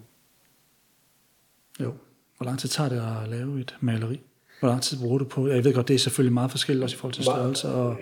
[1.80, 1.92] Jo.
[2.36, 4.20] Hvor lang tid tager det at lave et maleri?
[4.60, 5.48] Hvor lang tid bruger du på?
[5.48, 7.96] Jeg ved godt, det er selvfølgelig meget forskelligt, også i forhold til størrelse og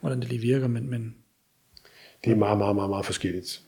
[0.00, 1.14] hvordan det lige virker, men, men
[2.24, 3.62] Det er meget, meget, meget, meget forskelligt.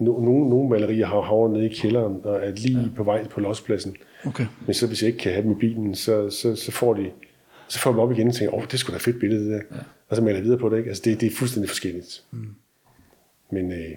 [0.00, 2.86] No, nogle, nogle malerier har havret nede i kælderen og er lige ja.
[2.96, 3.96] på vej på lospladsen.
[4.24, 4.46] okay.
[4.66, 7.10] Men så hvis jeg ikke kan have dem i bilen, så, så, så får de
[7.68, 9.76] så får dem op igen og tænker, åh, det skulle da fedt billede, det der.
[9.76, 9.82] Ja.
[10.08, 10.88] Og så maler jeg videre på det, ikke?
[10.88, 12.24] Altså, det, det er fuldstændig forskelligt.
[12.30, 12.54] Mm.
[13.52, 13.96] Men, øh,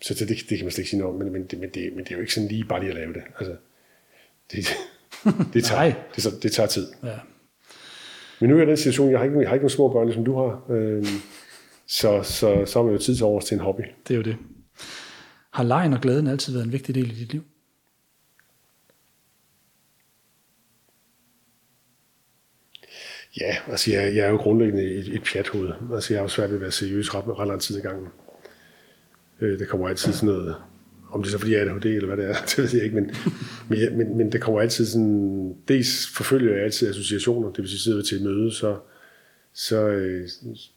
[0.00, 1.70] så det, det, det, kan man slet ikke sige noget om, men, men, det, men,
[1.70, 3.22] det, men det er jo ikke sådan lige bare lige at lave det.
[3.38, 3.56] Altså,
[4.52, 4.66] det,
[5.54, 5.94] det, tager, Nej.
[6.16, 6.86] det, det, tager tid.
[7.02, 7.18] Ja.
[8.40, 9.88] Men nu er jeg i den situation, jeg har ikke, jeg har ikke nogen små
[9.92, 10.70] børn, som du har.
[10.70, 11.06] Øh,
[11.86, 13.82] så, så, så har man jo tid til over til en hobby.
[14.08, 14.36] Det er jo det.
[15.52, 17.42] Har lejen og glæden altid været en vigtig del i dit liv?
[23.40, 25.72] Ja, altså jeg, jeg er jo grundlæggende et, et pjathoved.
[25.94, 28.08] Altså jeg har jo svært ved at være seriøs ret, ret lang tid i gangen.
[29.40, 30.56] Øh, der kommer altid sådan noget,
[31.16, 32.84] om det er så fordi jeg er ADHD eller hvad det er, det ved jeg
[32.84, 33.10] ikke, men,
[33.68, 37.80] men, men, men der kommer altid sådan, dels forfølger jeg altid associationer, det vil sige
[37.80, 38.76] sidder vi til et møde, så,
[39.52, 40.28] så, øh,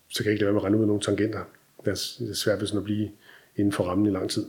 [0.09, 1.39] så kan jeg ikke lade være med at rende ud af nogle tangenter.
[1.85, 3.09] Det er, det svært ved sådan at blive
[3.55, 4.45] inden for rammen i lang tid.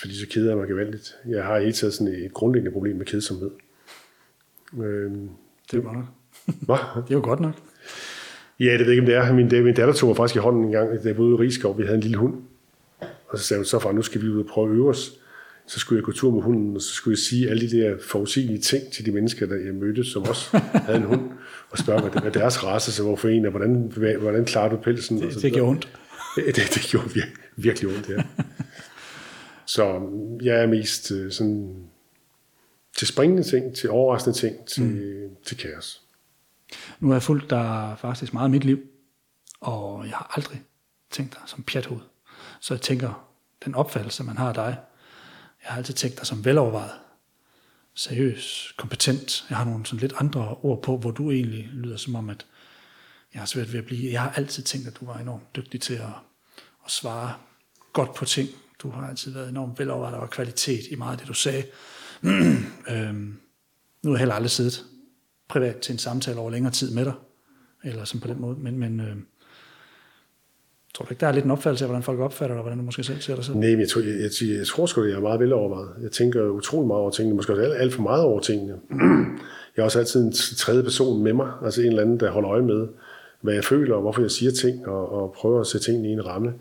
[0.00, 1.14] Fordi så keder jeg mig gevaldigt.
[1.28, 3.50] Jeg har hele tiden sådan et grundlæggende problem med kedsomhed.
[4.82, 5.12] Øh,
[5.70, 6.06] Det er godt nok.
[6.66, 7.02] hvad?
[7.02, 7.54] Det er jo godt nok.
[8.60, 9.32] Ja, det ved jeg ikke, om det er.
[9.32, 11.78] Min, min datter tog mig faktisk i hånden en gang, da jeg ude i Rigskov.
[11.78, 12.34] Vi havde en lille hund.
[13.34, 15.12] Og så sagde hun, så far, nu skal vi ud og prøve at øve os.
[15.66, 17.96] Så skulle jeg gå tur med hunden, og så skulle jeg sige alle de der
[18.06, 21.30] forudsigelige ting til de mennesker, der jeg mødte, som også havde en hund,
[21.70, 24.76] og spørge, hvad, hvad deres race så var for en, og hvordan, hvordan klarer du
[24.76, 25.16] pelsen?
[25.18, 25.88] og Det, så det gjorde ondt.
[26.36, 28.22] det, det, det gjorde vir- virkelig ondt, ja.
[29.66, 30.10] Så
[30.42, 31.76] jeg er mest øh, sådan
[32.96, 35.36] til springende ting, til overraskende ting, til, mm.
[35.46, 36.02] til kaos.
[37.00, 38.78] Nu har jeg fulgt dig faktisk meget i mit liv,
[39.60, 40.62] og jeg har aldrig
[41.10, 42.00] tænkt dig som pjathoved.
[42.60, 43.23] Så jeg tænker,
[43.64, 44.78] den opfattelse, man har af dig,
[45.64, 46.90] jeg har altid tænkt dig som velovervejet,
[47.94, 49.46] seriøs, kompetent.
[49.48, 52.46] Jeg har nogle sådan lidt andre ord på, hvor du egentlig lyder som om, at
[53.34, 54.12] jeg har svært ved at blive.
[54.12, 56.14] Jeg har altid tænkt, at du var enormt dygtig til at,
[56.84, 57.34] at svare
[57.92, 58.48] godt på ting.
[58.78, 61.64] Du har altid været enormt velovervejet, der var kvalitet i meget af det, du sagde.
[62.90, 63.40] øhm,
[64.02, 64.84] nu har jeg heller aldrig siddet
[65.48, 67.14] privat til en samtale over længere tid med dig,
[67.84, 69.16] eller som på den måde, men, men øh,
[70.94, 72.78] Tror du ikke, der er lidt en opfattelse af, hvordan folk opfatter dig, og hvordan
[72.78, 73.56] du måske selv ser dig selv?
[73.56, 75.88] Nej, men jeg tror, jeg, jeg, jeg, jeg tror sgu, at jeg er meget velovervejet.
[76.02, 78.74] Jeg tænker utrolig meget over tingene, måske også alt, alt for meget over tingene.
[79.76, 82.50] Jeg har også altid en tredje person med mig, altså en eller anden, der holder
[82.50, 82.86] øje med,
[83.40, 86.12] hvad jeg føler, og hvorfor jeg siger ting, og, og prøver at sætte tingene i
[86.12, 86.52] en ramme.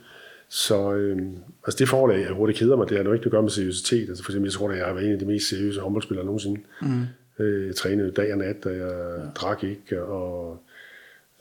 [0.49, 1.17] Så øh,
[1.65, 3.49] altså det forhold, at jeg hurtigt keder mig, det har noget ikke at gøre med
[3.49, 4.09] seriøsitet.
[4.09, 6.25] Altså for eksempel, jeg tror, at jeg har været en af de mest seriøse håndboldspillere
[6.25, 6.59] nogensinde.
[6.81, 7.01] Mm.
[7.39, 9.29] Øh, jeg trænede dag og nat, og jeg ja.
[9.35, 10.57] drak ikke, og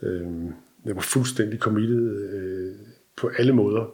[0.01, 0.27] øh,
[0.85, 2.75] jeg var fuldstændig committed øh,
[3.17, 3.93] på alle måder.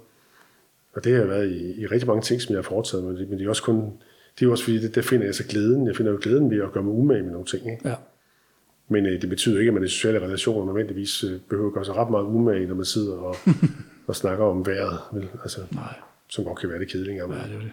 [0.94, 3.40] Og det har været i, i rigtig mange ting, som jeg har foretaget mig, men
[3.40, 3.94] det er også kun,
[4.40, 5.88] det er også fordi, det, der finder jeg så glæden.
[5.88, 7.72] Jeg finder jo glæden ved at gøre mig umage med nogle ting.
[7.72, 7.90] Ikke?
[7.90, 7.96] Ja.
[8.90, 11.86] Men øh, det betyder ikke, at man i sociale relationer nødvendigvis øh, behøver at gøre
[11.86, 13.36] sig ret meget umage, når man sidder og,
[14.08, 15.00] og snakker om vejret.
[15.14, 15.30] Vel?
[15.44, 15.96] Altså, Nej.
[16.30, 17.16] Som godt kan være det kedelige.
[17.16, 17.72] Ja, det er det.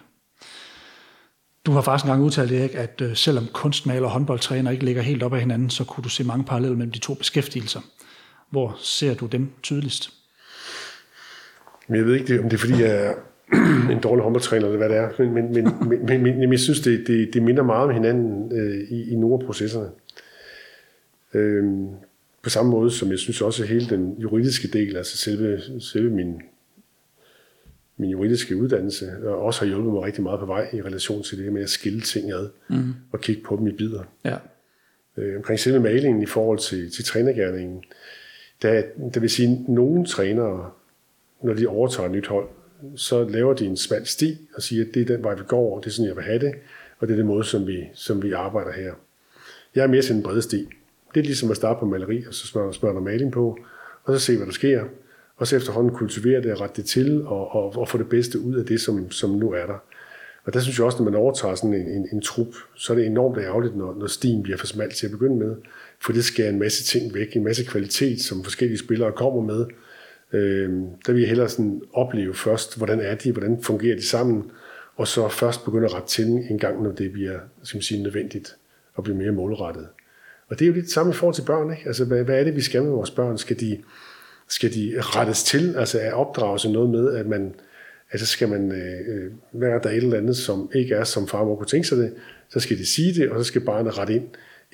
[1.65, 5.23] Du har faktisk engang udtalt, Erik, at øh, selvom kunstmaler og håndboldtræner ikke ligger helt
[5.23, 7.79] op ad hinanden, så kunne du se mange paralleller mellem de to beskæftigelser.
[8.49, 10.09] Hvor ser du dem tydeligst?
[11.89, 13.13] Jeg ved ikke, om det er, fordi jeg er
[13.93, 15.09] en dårlig håndboldtræner, eller hvad det er.
[15.19, 15.65] Men, men, men,
[16.07, 19.15] men, men, men jeg synes, det, det, det minder meget om hinanden øh, i, i
[19.15, 19.89] nogle af processerne.
[21.33, 21.63] Øh,
[22.41, 26.09] på samme måde, som jeg synes også, at hele den juridiske del, altså selve, selve
[26.09, 26.41] min,
[27.97, 31.37] min juridiske uddannelse, og også har hjulpet mig rigtig meget på vej i relation til
[31.37, 32.93] det med at skille ting ad mm.
[33.11, 34.03] og kigge på dem i bidder.
[34.25, 34.37] Ja.
[35.17, 37.83] Øh, omkring selve malingen i forhold til, til trænergærningen,
[38.61, 40.71] der, der vil sige, at nogle trænere,
[41.43, 42.47] når de overtager et nyt hold,
[42.95, 45.75] så laver de en smal sti og siger, at det er den vej, vi går,
[45.75, 46.53] og det er sådan, jeg vil have det,
[46.99, 48.93] og det er den måde, som vi, som vi arbejder her.
[49.75, 50.67] Jeg er mere til en bred sti.
[51.13, 53.57] Det er ligesom at starte på maleri, og så smøre, der maling på,
[54.03, 54.83] og så se, hvad der sker,
[55.37, 58.39] og så efterhånden kultivere det og rette det til, og, og, og få det bedste
[58.39, 59.77] ud af det, som, som nu er der.
[60.45, 62.97] Og der synes jeg også, når man overtager sådan en, en, en trup, så er
[62.97, 65.55] det enormt ærgerligt, når, når stien bliver for smalt til at begynde med,
[66.01, 69.65] for det skærer en masse ting væk, en masse kvalitet, som forskellige spillere kommer med.
[70.33, 70.69] Øh,
[71.05, 74.51] der vil jeg hellere sådan opleve først, hvordan er de, hvordan fungerer de sammen,
[74.95, 78.03] og så først begynde at rette til en gang, når det bliver skal man sige,
[78.03, 78.55] nødvendigt
[78.97, 79.87] at blive mere målrettet.
[80.47, 81.71] Og det er jo lidt samme i forhold til børn.
[81.71, 81.83] Ikke?
[81.85, 83.37] Altså, hvad, hvad er det, vi skal med vores børn?
[83.37, 83.77] Skal de,
[84.47, 85.75] skal de rettes til?
[85.77, 87.55] Altså er opdragelse noget med, at man,
[88.11, 91.43] altså skal man øh, øh være der et eller andet, som ikke er, som far
[91.43, 92.13] må kunne tænke sig det,
[92.49, 94.27] så skal de sige det, og så skal barnet rette ind.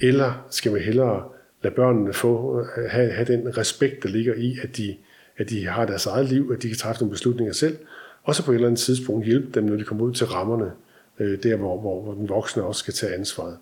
[0.03, 1.29] Eller skal man hellere
[1.63, 4.97] lade børnene få, øh, have, have den respekt, der ligger i, at de,
[5.37, 7.77] at de har deres eget liv, at de kan træffe nogle beslutninger selv,
[8.23, 10.71] og så på et eller andet tidspunkt hjælpe dem, når de kommer ud til rammerne,
[11.19, 13.57] øh, der hvor, hvor, hvor den voksne også skal tage ansvaret.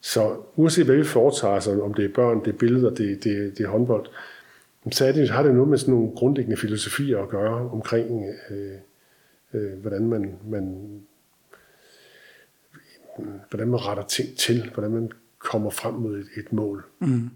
[0.00, 3.58] Så uanset hvad vi foretager os, om det er børn, det er billeder, det, det,
[3.58, 4.06] det er håndbold,
[4.92, 8.76] så er det, har det noget med sådan nogle grundlæggende filosofier at gøre omkring, øh,
[9.54, 10.86] øh, hvordan man, man
[13.50, 15.10] hvordan man retter ting til, hvordan man
[15.44, 16.84] kommer frem mod et, et mål.
[17.00, 17.30] Mm.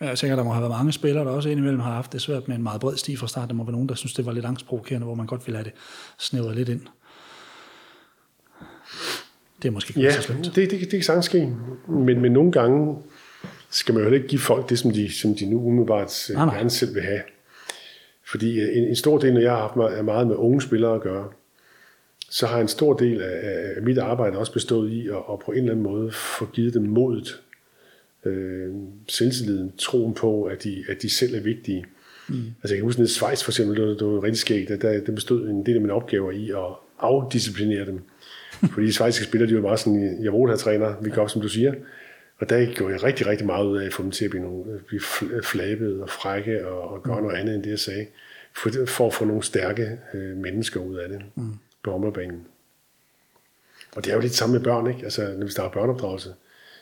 [0.00, 2.48] Jeg tænker, der må have været mange spillere, der også indimellem har haft det svært
[2.48, 3.48] med en meget bred sti fra start.
[3.48, 5.64] Der må være nogen, der synes, det var lidt angstprovokerende, hvor man godt ville have
[5.64, 5.72] det
[6.18, 6.80] snævret lidt ind.
[9.62, 10.44] Det er måske ikke ja, så slemt.
[10.44, 11.52] det, det, det, kan sagtens ske.
[11.88, 12.96] Men, men nogle gange
[13.70, 16.56] skal man jo ikke give folk det, som de, som de nu umiddelbart nej, nej.
[16.56, 17.20] gerne selv vil have.
[18.30, 21.00] Fordi en, en stor del, når jeg har haft meget, meget med unge spillere at
[21.00, 21.28] gøre,
[22.36, 25.52] så har en stor del af, af mit arbejde også bestået i at, at på
[25.52, 27.42] en eller anden måde få givet dem modet,
[28.24, 28.74] øh,
[29.08, 31.84] selvtilliden, troen på, at de, at de selv er vigtige.
[32.28, 32.34] Mm.
[32.62, 35.00] Altså jeg kan huske, at Schweiz for eksempel, det var, det var rigtig skægt, der,
[35.00, 38.00] der bestod en del af mine opgaver i at afdisciplinere dem.
[38.74, 41.48] Fordi schweiziske spillere, de var bare sådan, jeg her træner, vi går op, som du
[41.48, 41.74] siger.
[42.38, 44.42] Og der gjorde jeg rigtig, rigtig meget ud af at få dem til at blive,
[44.42, 45.00] nogle, blive
[45.42, 47.22] flabet og frække og, og gøre mm.
[47.22, 48.06] noget andet, end det jeg sagde.
[48.56, 51.52] For, for at få nogle stærke øh, mennesker ud af det mm
[51.86, 52.46] på områdbanen.
[53.96, 55.04] Og det er jo lidt samme med børn, ikke?
[55.04, 56.28] Altså, når vi starter børneopdragelse.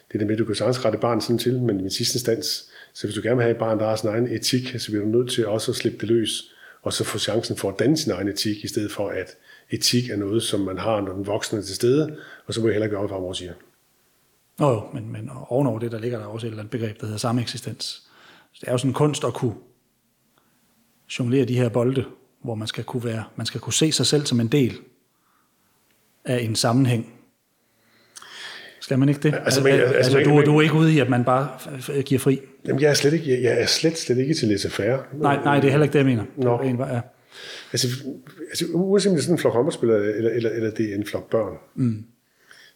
[0.09, 2.17] Det er det med, at du kan sagtens rette barn sådan til, men i sidste
[2.17, 4.90] instans, så hvis du gerne vil have et barn, der har sin egen etik, så
[4.90, 7.79] bliver du nødt til også at slippe det løs, og så få chancen for at
[7.79, 9.37] danne sin egen etik, i stedet for at
[9.71, 12.67] etik er noget, som man har, når den voksne er til stede, og så må
[12.67, 13.53] jeg heller gøre, hvad farmor siger.
[14.59, 17.07] Nå jo, men, men ovenover det, der ligger der også et eller andet begreb, der
[17.07, 17.85] hedder samme eksistens.
[18.53, 19.55] Så det er jo sådan en kunst at kunne
[21.19, 22.05] jonglere de her bolde,
[22.43, 24.79] hvor man skal kunne være, man skal kunne se sig selv som en del
[26.25, 27.13] af en sammenhæng.
[28.81, 29.35] Skal man ikke det?
[29.45, 31.49] Altså, men, altså, altså, du, du er ikke ude i, at man bare
[32.03, 32.41] giver fri?
[32.67, 34.99] Jamen, jeg er slet ikke, jeg er slet, slet ikke til laissez faire.
[35.13, 36.25] Nej, nej, det er heller ikke det, jeg mener.
[36.37, 36.61] Nå.
[36.61, 37.01] En, ja.
[37.73, 37.89] Altså,
[38.49, 41.07] altså uanset om det er sådan en flok håndboldspillere, eller, eller, eller det er en
[41.07, 42.05] flok børn, mm.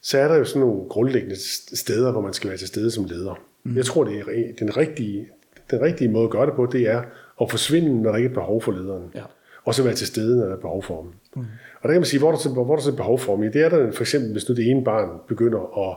[0.03, 1.37] så er der jo sådan nogle grundlæggende
[1.77, 3.41] steder, hvor man skal være til stede som leder.
[3.65, 3.77] Mm.
[3.77, 4.25] Jeg tror, det er
[4.59, 5.29] den rigtige,
[5.71, 7.03] den rigtige måde at gøre det på, det er
[7.41, 9.05] at forsvinde, når der ikke er behov for lederen.
[9.15, 9.23] Ja.
[9.65, 11.11] Og så være til stede, når der er behov for dem.
[11.37, 11.49] Mm.
[11.81, 13.53] Og der kan man sige, hvor der, så, hvor der så er behov for dem.
[13.53, 15.97] Det er der for eksempel, hvis nu det ene barn begynder at,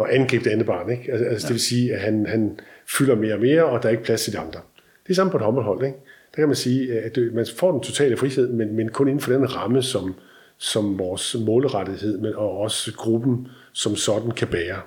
[0.00, 0.90] at angribe det andet barn.
[0.90, 1.12] Ikke?
[1.12, 1.34] Altså, ja.
[1.34, 2.58] det vil sige, at han, han
[2.98, 4.60] fylder mere og mere, og der er ikke plads til de andre.
[5.04, 5.84] Det er samme på et håndboldhold.
[5.84, 5.98] Ikke?
[6.34, 9.32] der kan man sige, at man får den totale frihed, men, men kun inden for
[9.32, 10.14] den ramme, som,
[10.58, 14.80] som vores målrettighed, men og også gruppen som sådan kan bære.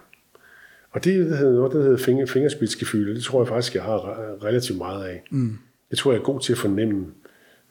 [0.91, 3.99] Og det, det hedder noget, der hedder finger, fingerspidsgefylde, det tror jeg faktisk, jeg har
[4.43, 5.23] relativt meget af.
[5.31, 5.57] Mm.
[5.91, 7.05] Jeg tror, jeg er god til at fornemme,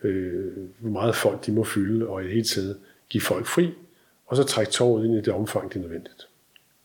[0.06, 2.76] øh, hvor meget folk de må fylde, og i det hele taget
[3.08, 3.72] give folk fri,
[4.26, 6.28] og så trække toget ind i det omfang, det er nødvendigt.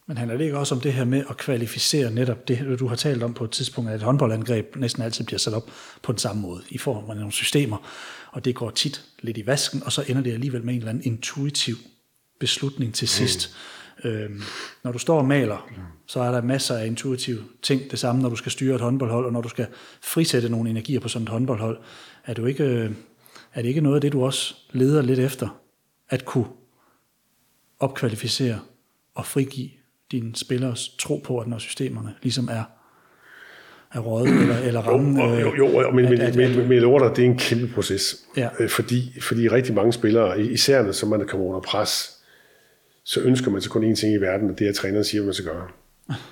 [0.08, 2.96] Men handler det ikke også om det her med at kvalificere netop det, du har
[2.96, 5.72] talt om på et tidspunkt, at et håndboldangreb næsten altid bliver sat op
[6.04, 7.78] på den samme måde, i form af nogle systemer,
[8.32, 10.90] og det går tit lidt i vasken, og så ender det alligevel med en eller
[10.90, 11.76] anden intuitiv
[12.40, 13.56] beslutning til sidst.
[14.04, 14.10] Mm.
[14.10, 14.42] Øhm,
[14.84, 15.76] når du står og maler, mm.
[16.08, 17.92] så er der masser af intuitive ting.
[17.92, 19.68] Det samme, når du skal styre et håndboldhold, og når du skal
[20.02, 21.78] frisætte nogle energier på sådan et håndboldhold.
[22.26, 22.92] Er, du ikke, øh,
[23.54, 25.62] er det ikke noget af det, du også leder lidt efter?
[26.10, 26.46] At kunne
[27.80, 28.60] opkvalificere
[29.16, 29.70] og frigive
[30.12, 32.64] dine spillers tro på, at når systemerne ligesom er
[33.94, 35.24] er råd eller, eller ramme.
[35.24, 38.16] Jo, jo, jo, jo men, at, men, at, men, men det er en kæmpe proces.
[38.38, 38.50] Ja.
[38.60, 42.18] Øh, fordi, fordi rigtig mange spillere, især når man kommer under pres,
[43.04, 45.22] så ønsker man så kun én ting i verden, og det er, at træneren siger,
[45.22, 45.68] hvad man skal gøre.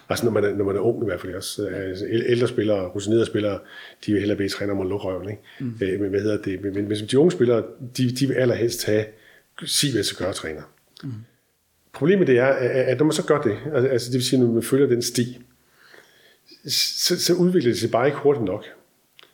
[0.10, 1.68] Altså når man, er, når man er ung i hvert fald også.
[1.68, 3.60] Altså, ældre spillere, rutinerede spillere,
[4.06, 5.30] de vil hellere bede træner om at lukke røven.
[5.30, 5.42] Ikke?
[5.60, 5.74] Mm.
[5.82, 6.64] Øh, men hvad hedder det?
[6.64, 7.64] Men, men, de unge spillere,
[7.98, 9.06] de, de vil allerhelst have,
[9.66, 10.62] sig hvad skal gøre, træner.
[11.04, 11.12] Mm.
[11.94, 13.58] Problemet det er, at når man så gør det,
[13.92, 15.40] altså det vil sige, når man følger den sti,
[16.68, 18.66] så, så udvikler det sig bare ikke hurtigt nok.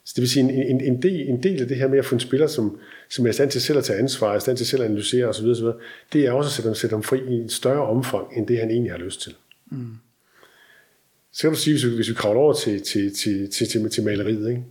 [0.05, 2.05] Så det vil sige, en, en, en, del, en del af det her med at
[2.05, 2.79] få en spiller, som,
[3.09, 4.85] som er i stand til selv at tage ansvar, er i stand til selv at
[4.85, 5.65] analysere osv., osv.
[6.13, 8.59] det er også at sætte ham, sætte ham fri i et større omfang, end det
[8.59, 9.35] han egentlig har lyst til.
[9.71, 9.87] Mm.
[11.35, 13.89] Så kan du sige, hvis vi, hvis vi kravler over til, til, til, til, til,
[13.89, 14.63] til maleriet, ikke?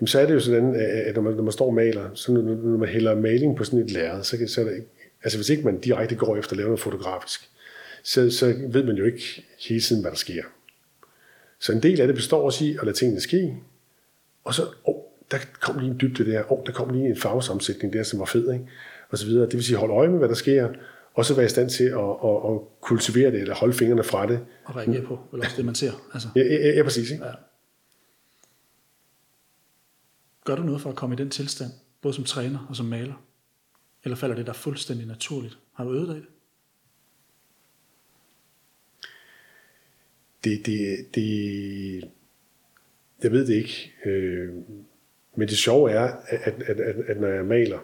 [0.00, 0.74] Jamen, så er det jo sådan,
[1.06, 3.64] at når man, når man står og maler, så når, når man hælder maling på
[3.64, 4.84] sådan et lærred, så, så er det,
[5.22, 7.50] altså hvis ikke man direkte går efter at lave noget fotografisk,
[8.02, 10.42] så, så ved man jo ikke hele tiden, hvad der sker.
[11.60, 13.56] Så en del af det består også i at lade tingene ske,
[14.44, 17.08] og så, åh, oh, der kom lige en dybde der, åh, oh, der kom lige
[17.08, 18.66] en farvesammensætning der, som var fed, ikke?
[19.10, 19.46] og så videre.
[19.46, 20.68] Det vil sige, holde øje med, hvad der sker,
[21.18, 24.26] og så være i stand til at, at, at kultivere det, eller holde fingrene fra
[24.26, 24.46] det.
[24.64, 25.92] Og reagere på, eller også det, man ser.
[26.12, 26.28] Altså.
[26.36, 27.10] Ja, ja, ja, præcis.
[27.10, 27.24] Ikke?
[27.24, 27.32] Ja.
[30.44, 33.24] Gør du noget for at komme i den tilstand, både som træner og som maler?
[34.04, 35.58] Eller falder det der fuldstændig naturligt?
[35.72, 36.28] Har du øvet dig i det?
[40.44, 42.10] Det, det, det,
[43.22, 43.92] jeg ved det ikke.
[44.04, 44.54] Øh,
[45.36, 47.78] men det sjove er, at, at, at, at når jeg maler,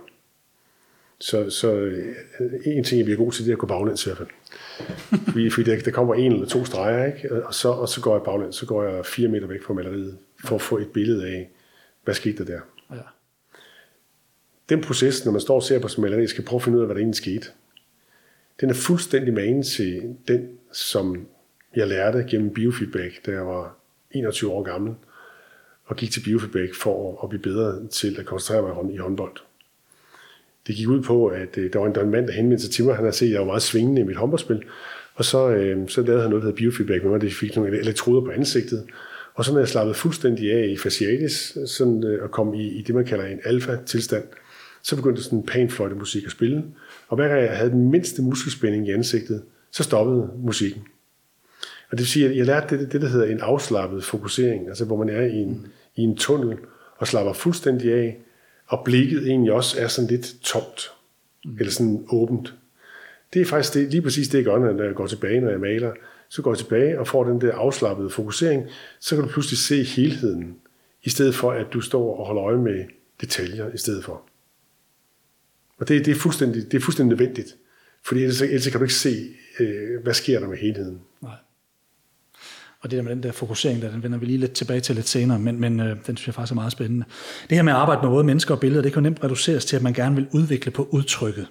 [1.24, 2.16] så, så øh,
[2.64, 4.28] en ting, jeg bliver god til, det er at gå baglæns i hvert fald.
[5.30, 7.44] Fordi, fordi der, der kommer en eller to streger, ikke?
[7.46, 10.18] Og, så, og så går jeg baglæns, så går jeg fire meter væk fra maleriet,
[10.44, 11.50] for at få et billede af,
[12.04, 12.60] hvad skete der der.
[12.96, 13.00] Ja.
[14.68, 16.82] Den proces, når man står og ser på sådan maleri, skal prøve at finde ud
[16.82, 17.46] af, hvad der egentlig skete.
[18.60, 21.26] Den er fuldstændig magen til den, som
[21.76, 23.76] jeg lærte gennem biofeedback, da jeg var
[24.10, 24.94] 21 år gammel,
[25.84, 29.36] og gik til biofeedback for at blive bedre til at koncentrere mig i håndbold.
[30.66, 32.64] Det gik ud på, at øh, der var en, der var en mand, der henvendte
[32.64, 32.94] sig til mig.
[32.94, 34.62] Han havde set, at jeg var meget svingende i mit håndboldspil.
[35.14, 37.20] Og så, øh, så lavede han noget, der hedder biofeedback med mig.
[37.20, 38.84] Det fik nogle elektroder på ansigtet.
[39.34, 42.82] Og så når jeg slappede fuldstændig af i fasciatis, sådan øh, og kom i, i
[42.82, 44.24] det, man kalder en alfa-tilstand,
[44.82, 46.64] så begyndte sådan en panfløjte musik at spille.
[47.08, 50.82] Og hver gang jeg havde den mindste muskelspænding i ansigtet, så stoppede musikken.
[51.90, 54.84] Og det vil sige, at jeg lærte det, det der hedder en afslappet fokusering, altså
[54.84, 56.56] hvor man er i en, i en tunnel
[56.98, 58.18] og slapper fuldstændig af,
[58.66, 60.90] og blikket egentlig også er sådan lidt tomt,
[61.44, 61.56] mm.
[61.58, 62.54] eller sådan åbent.
[63.34, 65.60] Det er faktisk det, lige præcis det, jeg gør, når jeg går tilbage, når jeg
[65.60, 65.92] maler.
[66.28, 68.66] Så går jeg tilbage og får den der afslappede fokusering,
[69.00, 70.56] så kan du pludselig se helheden,
[71.02, 72.84] i stedet for at du står og holder øje med
[73.20, 74.22] detaljer i stedet for.
[75.78, 77.56] Og det, det, er, fuldstændig, det er fuldstændig nødvendigt,
[78.02, 81.00] fordi ellers, ellers kan du ikke se, øh, hvad sker der med helheden.
[82.84, 84.94] Og det der med den der fokusering, der, den vender vi lige lidt tilbage til
[84.94, 87.04] lidt senere, men, men øh, den synes jeg faktisk er meget spændende.
[87.50, 89.64] Det her med at arbejde med både mennesker og billeder, det kan jo nemt reduceres
[89.64, 91.48] til, at man gerne vil udvikle på udtrykket.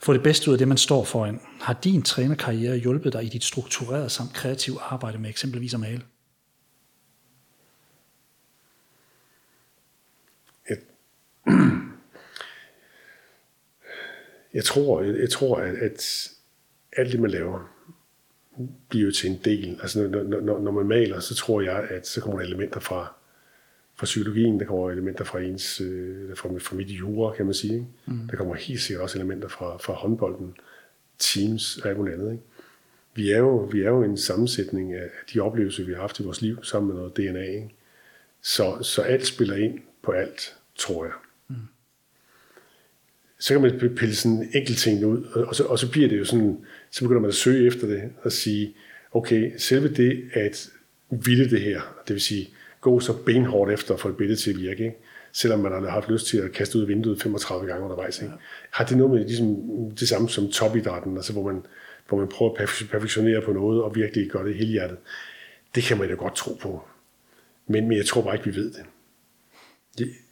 [0.00, 1.40] Få det bedste ud af det, man står foran.
[1.60, 6.02] Har din trænerkarriere hjulpet dig i dit strukturerede samt kreative arbejde med eksempelvis at male?
[10.70, 10.76] Jeg,
[14.54, 16.28] jeg tror, jeg, jeg tror at, at
[16.96, 17.73] alt det, man laver,
[18.88, 19.78] bliver til en del.
[19.82, 23.14] Altså når, når, når man maler, så tror jeg, at så kommer der elementer fra,
[23.96, 27.74] fra psykologien, der kommer elementer fra ens, øh, fra, fra mit jura, kan man sige.
[27.74, 27.86] Ikke?
[28.06, 28.28] Mm.
[28.30, 30.54] Der kommer helt sikkert også elementer fra, fra håndbolden,
[31.18, 32.32] teams og alt muligt andet.
[32.32, 32.44] Ikke?
[33.14, 36.22] Vi, er jo, vi er jo en sammensætning af de oplevelser, vi har haft i
[36.22, 37.44] vores liv, sammen med noget DNA.
[37.44, 37.74] Ikke?
[38.42, 41.12] Så, så alt spiller ind på alt, tror jeg.
[43.44, 46.24] Så kan man pille sådan enkelt ting ud, og så, og så bliver det jo
[46.24, 46.58] sådan,
[46.90, 48.74] så begynder man at søge efter det og sige,
[49.12, 50.68] okay, selve det at
[51.10, 52.48] ville det her, det vil sige
[52.80, 54.96] gå så benhårdt efter at få et billede til at virke, ikke?
[55.32, 58.18] selvom man har haft lyst til at kaste ud af vinduet 35 gange undervejs.
[58.22, 58.32] Ikke?
[58.32, 58.38] Ja.
[58.70, 59.56] Har det noget med ligesom,
[60.00, 61.62] det samme som topidrætten, altså hvor man,
[62.08, 64.98] hvor man prøver at perfektionere på noget og virkelig gøre det hele hjertet?
[65.74, 66.84] Det kan man jo godt tro på.
[67.66, 68.84] Men, men jeg tror bare ikke, vi ved det.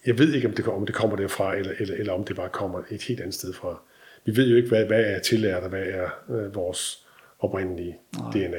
[0.06, 2.48] Jeg ved ikke, om det, om det kommer derfra, eller, eller, eller om det bare
[2.48, 3.82] kommer et helt andet sted fra.
[4.24, 7.06] Vi ved jo ikke, hvad, hvad er tillært, og hvad er øh, vores
[7.38, 7.96] oprindelige.
[8.32, 8.58] DNA.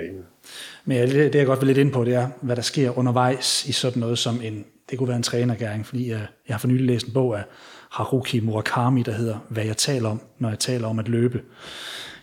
[0.86, 2.98] Men ja, det, det, jeg godt vil lidt ind på, det er, hvad der sker
[2.98, 6.60] undervejs i sådan noget som en, det kunne være en trænergæring, fordi jeg, jeg har
[6.60, 7.44] for nylig læst en bog af
[7.90, 11.42] Haruki Murakami, der hedder Hvad jeg taler om, når jeg taler om at løbe.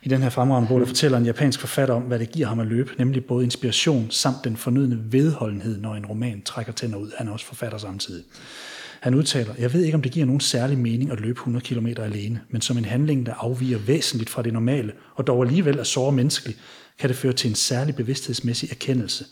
[0.03, 2.61] I den her fremragende bog, der fortæller en japansk forfatter om, hvad det giver ham
[2.61, 7.11] at løbe, nemlig både inspiration samt den fornødne vedholdenhed, når en roman trækker tænder ud.
[7.16, 8.24] Han er også forfatter samtidig.
[9.01, 11.86] Han udtaler, jeg ved ikke, om det giver nogen særlig mening at løbe 100 km
[11.86, 15.82] alene, men som en handling, der afviger væsentligt fra det normale, og dog alligevel er
[15.82, 16.57] såre menneskelig,
[16.98, 19.24] kan det føre til en særlig bevidsthedsmæssig erkendelse.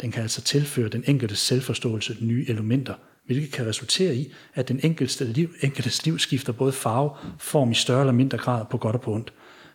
[0.00, 2.94] Den kan altså tilføre den enkelte selvforståelse nye elementer,
[3.26, 7.74] hvilket kan resultere i, at den enkelte liv, enkeltes liv skifter både farve, form i
[7.74, 9.32] større eller mindre grad på godt og på ondt.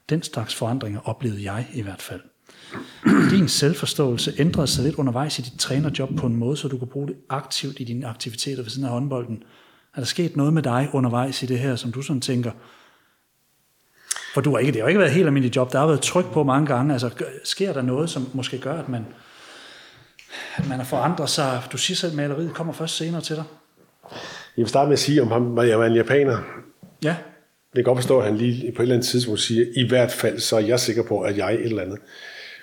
[0.10, 2.22] Den slags forandringer oplevede jeg i hvert fald.
[3.32, 6.88] Din selvforståelse ændrede sig lidt undervejs i dit trænerjob på en måde, så du kunne
[6.88, 9.44] bruge det aktivt i dine aktiviteter ved siden af håndbolden.
[9.96, 12.52] Er der sket noget med dig undervejs i det her, som du sådan tænker,
[14.34, 16.02] for du har ikke, det har ikke været et helt almindeligt job, der har været
[16.02, 16.94] tryk på mange gange.
[16.94, 17.10] Altså,
[17.44, 19.06] sker der noget, som måske gør, at man,
[20.56, 21.62] at man har forandret sig?
[21.72, 23.44] Du siger selv, at maleriet kommer først senere til dig.
[24.58, 26.38] Jeg vil starte med at sige, om ham, at jeg var en japaner.
[27.04, 27.16] Ja.
[27.70, 30.12] Det kan godt forstå, at han lige på et eller andet tidspunkt siger, i hvert
[30.12, 32.00] fald så er jeg sikker på, at jeg er et eller andet.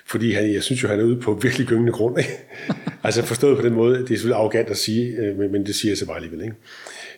[0.09, 2.19] Fordi han, jeg synes jo, han er ude på virkelig gyngende grund.
[2.19, 2.31] Ikke?
[3.03, 5.75] altså forstået på den måde, det er selvfølgelig arrogant at sige, øh, men, men det
[5.75, 6.41] siger jeg så bare alligevel.
[6.41, 6.55] Ikke?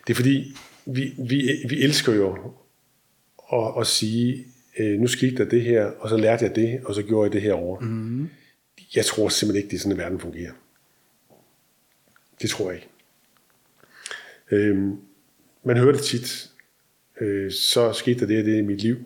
[0.08, 2.54] Det er fordi, vi, vi, vi elsker jo
[3.54, 4.46] at, at sige,
[4.80, 7.34] øh, nu skete der det her, og så lærte jeg det, og så gjorde jeg
[7.34, 7.80] det her over.
[7.80, 8.30] Mm.
[8.96, 10.52] Jeg tror simpelthen ikke, det er sådan, at verden fungerer.
[12.42, 12.90] Det tror jeg ikke.
[14.52, 14.98] Øhm,
[15.64, 16.50] man hører det tit,
[17.22, 18.98] øh, så skete der det og det i mit liv,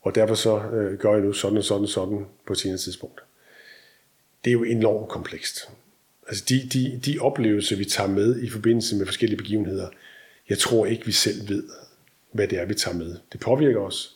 [0.00, 2.78] og derfor så øh, gør jeg nu sådan og sådan og sådan på et senere
[2.78, 3.20] tidspunkt.
[4.44, 5.68] Det er jo enormt komplekst.
[6.28, 9.88] Altså de, de, de oplevelser, vi tager med i forbindelse med forskellige begivenheder,
[10.48, 11.64] jeg tror ikke, vi selv ved,
[12.32, 13.16] hvad det er, vi tager med.
[13.32, 14.14] Det påvirker os.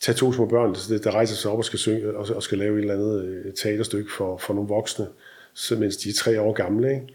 [0.00, 2.80] Tag to små børn, der rejser sig op og skal synge og skal lave et
[2.80, 5.06] eller andet øh, teaterstykke for, for nogle voksne,
[5.54, 6.90] så mens de er tre år gamle.
[6.94, 7.06] Ikke?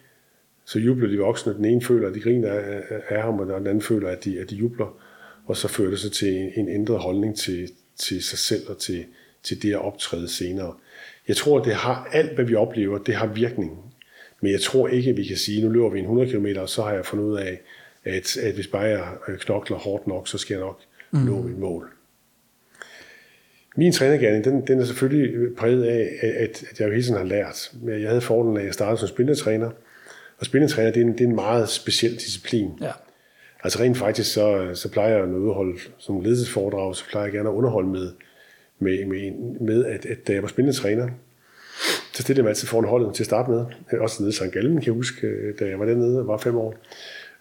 [0.66, 1.54] Så jubler de voksne.
[1.54, 4.40] Den ene føler, at de griner af, af ham, og den anden føler, at de,
[4.40, 4.98] at de jubler.
[5.46, 8.78] Og så fører det sig til en, en ændret holdning til, til sig selv og
[8.78, 9.06] til,
[9.44, 10.74] til det at optræde senere.
[11.28, 13.94] Jeg tror, det har alt, hvad vi oplever, det har virkning.
[14.42, 16.70] Men jeg tror ikke, at vi kan sige, nu løber vi en 100 km, og
[16.70, 17.62] så har jeg fundet ud af,
[18.04, 19.08] at, at hvis bare jeg
[19.40, 20.80] knokler hårdt nok, så skal jeg nok
[21.12, 21.20] mm.
[21.20, 21.90] nå mit mål.
[23.76, 27.26] Min trænergærning, den, den er selvfølgelig præget af, at, at jeg jo hele tiden har
[27.26, 27.72] lært.
[27.86, 29.72] Jeg havde fordelen af, at jeg startede som spindetræner.
[30.38, 32.72] Og spindetræner, det er en, det er en meget speciel disciplin.
[32.82, 32.92] Ja.
[33.64, 37.50] Altså rent faktisk, så, så plejer jeg at udholde som ledelsesforedrag, så plejer jeg gerne
[37.50, 38.12] at underholde med,
[38.80, 39.32] med, med,
[39.62, 41.10] med at, at da jeg var spændende træner,
[42.14, 43.66] så stillede jeg mig altid foran holdet til at starte med.
[44.00, 44.52] Også nede i St.
[44.54, 46.76] Gallen, kan jeg huske, øh, da jeg var dernede og var fem år.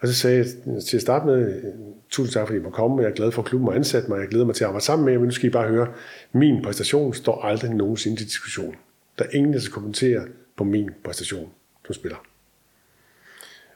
[0.01, 0.47] Og så sagde jeg
[0.83, 1.63] til at starte med,
[2.11, 4.21] tusind tak fordi I må komme, jeg er glad for, at klubben har ansat mig,
[4.21, 5.89] jeg glæder mig til at arbejde sammen med jer, men nu skal I bare høre,
[6.33, 8.77] min præstation står aldrig nogensinde til diskussion.
[9.19, 11.49] Der er ingen, der skal kommentere på min præstation
[11.87, 12.28] som spiller.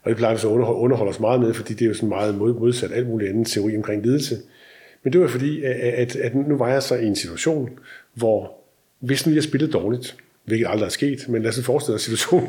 [0.02, 2.08] Og det plejer vi så at underholde os meget med, fordi det er jo sådan
[2.08, 4.36] meget modsat alt muligt andet teori omkring ledelse.
[5.04, 7.70] Men det var fordi, at, at nu var jeg så i en situation,
[8.14, 8.54] hvor
[9.00, 12.48] hvis nu jeg spillede dårligt, hvilket aldrig er sket, men lad os forestille os situationen,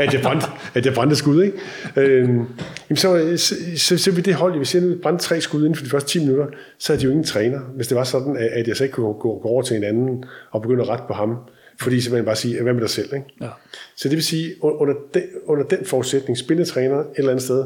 [0.00, 1.42] at jeg brændte, at jeg brændte skud.
[1.42, 1.58] Ikke?
[1.96, 2.46] Øhm,
[2.94, 3.34] så,
[3.76, 6.18] så, så, vil det hold, hvis jeg brændte tre skud inden for de første 10
[6.18, 6.46] minutter,
[6.78, 7.60] så er de jo ingen træner.
[7.60, 10.24] Hvis det var sådan, at jeg så ikke kunne gå, gå over til en anden
[10.50, 11.36] og begynde at rette på ham,
[11.82, 13.14] fordi så man bare sige, hvad med dig selv?
[13.14, 13.26] Ikke?
[13.40, 13.48] Ja.
[13.96, 17.64] Så det vil sige, under den, under den forudsætning, spilletræner et eller andet sted,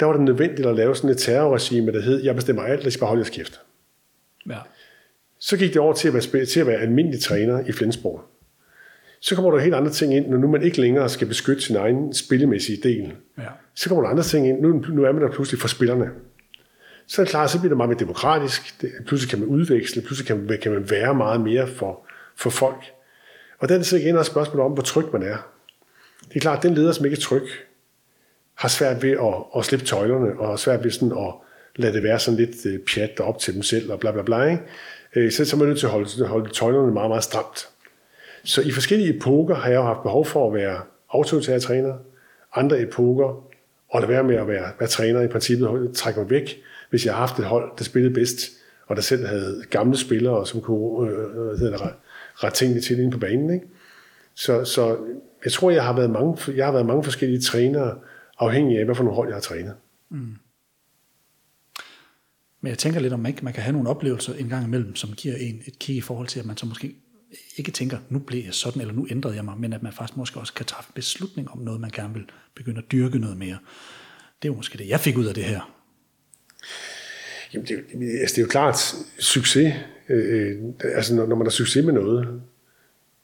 [0.00, 2.86] der var det nødvendigt at lave sådan et terrorregime, der hed, jeg bestemmer alt, lad
[2.86, 3.60] os bare holde jeres kæft.
[4.48, 4.58] Ja.
[5.38, 8.20] Så gik det over til at være, til at være almindelig træner i Flensborg.
[9.20, 11.76] Så kommer der helt andre ting ind, når nu man ikke længere skal beskytte sin
[11.76, 13.12] egen spillemæssige del.
[13.38, 13.42] Ja.
[13.74, 14.60] Så kommer der andre ting ind.
[14.60, 16.10] Nu, nu er man der pludselig for spillerne.
[17.06, 18.80] Så er det klart, så bliver det meget mere demokratisk.
[18.80, 22.06] Det, pludselig kan man udveksle, pludselig kan man, kan man være meget mere for,
[22.36, 22.84] for folk.
[23.62, 25.36] Og den er så igen også spørgsmål om, hvor tryg man er.
[26.28, 27.42] Det er klart, at den leder, som ikke er tryg,
[28.54, 31.34] har svært ved at, at slippe tøjlerne, og har svært ved sådan at
[31.76, 34.42] lade det være sådan lidt øh, pjat op til dem selv, og bla bla bla.
[34.42, 34.62] Ikke?
[35.16, 37.68] Øh, så, så er man nødt til at holde, holde tøjlerne meget, meget stramt.
[38.44, 41.94] Så i forskellige epoker har jeg jo haft behov for at være autoritær træner,
[42.54, 43.44] andre epoker,
[43.88, 46.60] og lade være med at være, være træner i princippet, trække mig væk,
[46.90, 48.38] hvis jeg har haft et hold, der spillede bedst,
[48.86, 51.92] og der selv havde gamle spillere, som kunne øh, øh hedder det,
[52.44, 53.54] rette tingene til inde på banen.
[53.54, 53.66] Ikke?
[54.34, 54.98] Så, så
[55.44, 57.98] jeg tror, jeg har været mange, jeg har været mange forskellige trænere,
[58.38, 59.74] afhængig af, hvad for nogle hold jeg har trænet.
[60.10, 60.36] Mm.
[62.60, 65.12] Men jeg tænker lidt om, ikke man kan have nogle oplevelser en gang imellem, som
[65.12, 66.94] giver en et kig i forhold til, at man så måske
[67.56, 70.16] ikke tænker, nu blev jeg sådan, eller nu ændrede jeg mig, men at man faktisk
[70.16, 72.24] måske også kan træffe beslutning om noget, man gerne vil
[72.54, 73.58] begynde at dyrke noget mere.
[74.42, 75.74] Det er jo måske det, jeg fik ud af det her.
[77.54, 79.74] Jamen, det, er- altså, det er jo klart succes.
[80.08, 80.58] Øh, øh,
[80.94, 82.28] altså, når, når man har succes med noget,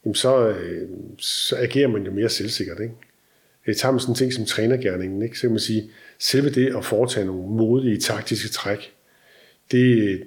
[0.05, 2.79] jamen, så, øh, så agerer man jo mere selvsikkert.
[2.79, 2.93] Ikke?
[3.67, 5.35] Øh, tager man sådan en ting som trænergærningen, ikke?
[5.37, 8.93] så kan man sige, selve det at foretage nogle modige taktiske træk,
[9.71, 10.21] det,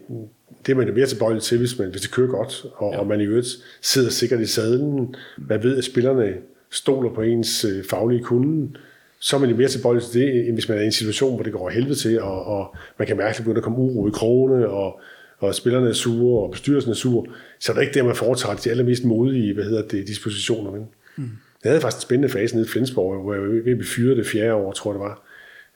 [0.67, 2.99] det er man jo mere tilbøjelig til, hvis, man, hvis det kører godt, og, ja.
[2.99, 3.49] og man i øvrigt
[3.81, 5.15] sidder sikkert i sadlen.
[5.49, 6.35] Man ved, at spillerne
[6.71, 8.79] stoler på ens øh, faglige kunde,
[9.23, 11.35] så er man jo mere tilbøjelig til det, end hvis man er i en situation,
[11.35, 13.79] hvor det går helvede til, og, og man kan mærke, at der begynder at komme
[13.79, 15.01] uro i krogene, og,
[15.39, 17.27] og spillerne er sure, og bestyrelsen er sur,
[17.61, 20.71] så er det ikke der, man foretager de allermest modige hvad hedder det, dispositioner.
[20.71, 20.83] Men.
[21.17, 21.29] Mm.
[21.65, 24.27] Jeg havde faktisk en spændende fase nede i Flensborg, hvor jeg ved at fyret det
[24.27, 25.23] fjerde år, tror jeg det var.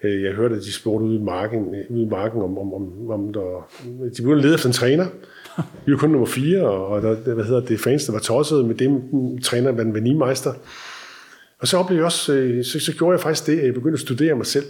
[0.05, 3.11] Øh, Jeg hørte, at de spurgte ude i marken, ude i marken om, om, om,
[3.11, 3.68] om der,
[4.16, 5.07] de begyndte at lede efter en træner.
[5.86, 8.74] Vi var kun nummer fire, og, der, hvad hedder det, fans, der var tosset med
[8.74, 8.92] dem,
[9.38, 10.53] træneren var en venimeister.
[11.59, 13.97] Og så oplevede jeg også, øh, så, så gjorde jeg faktisk det, at jeg begyndte
[13.97, 14.67] at studere mig selv.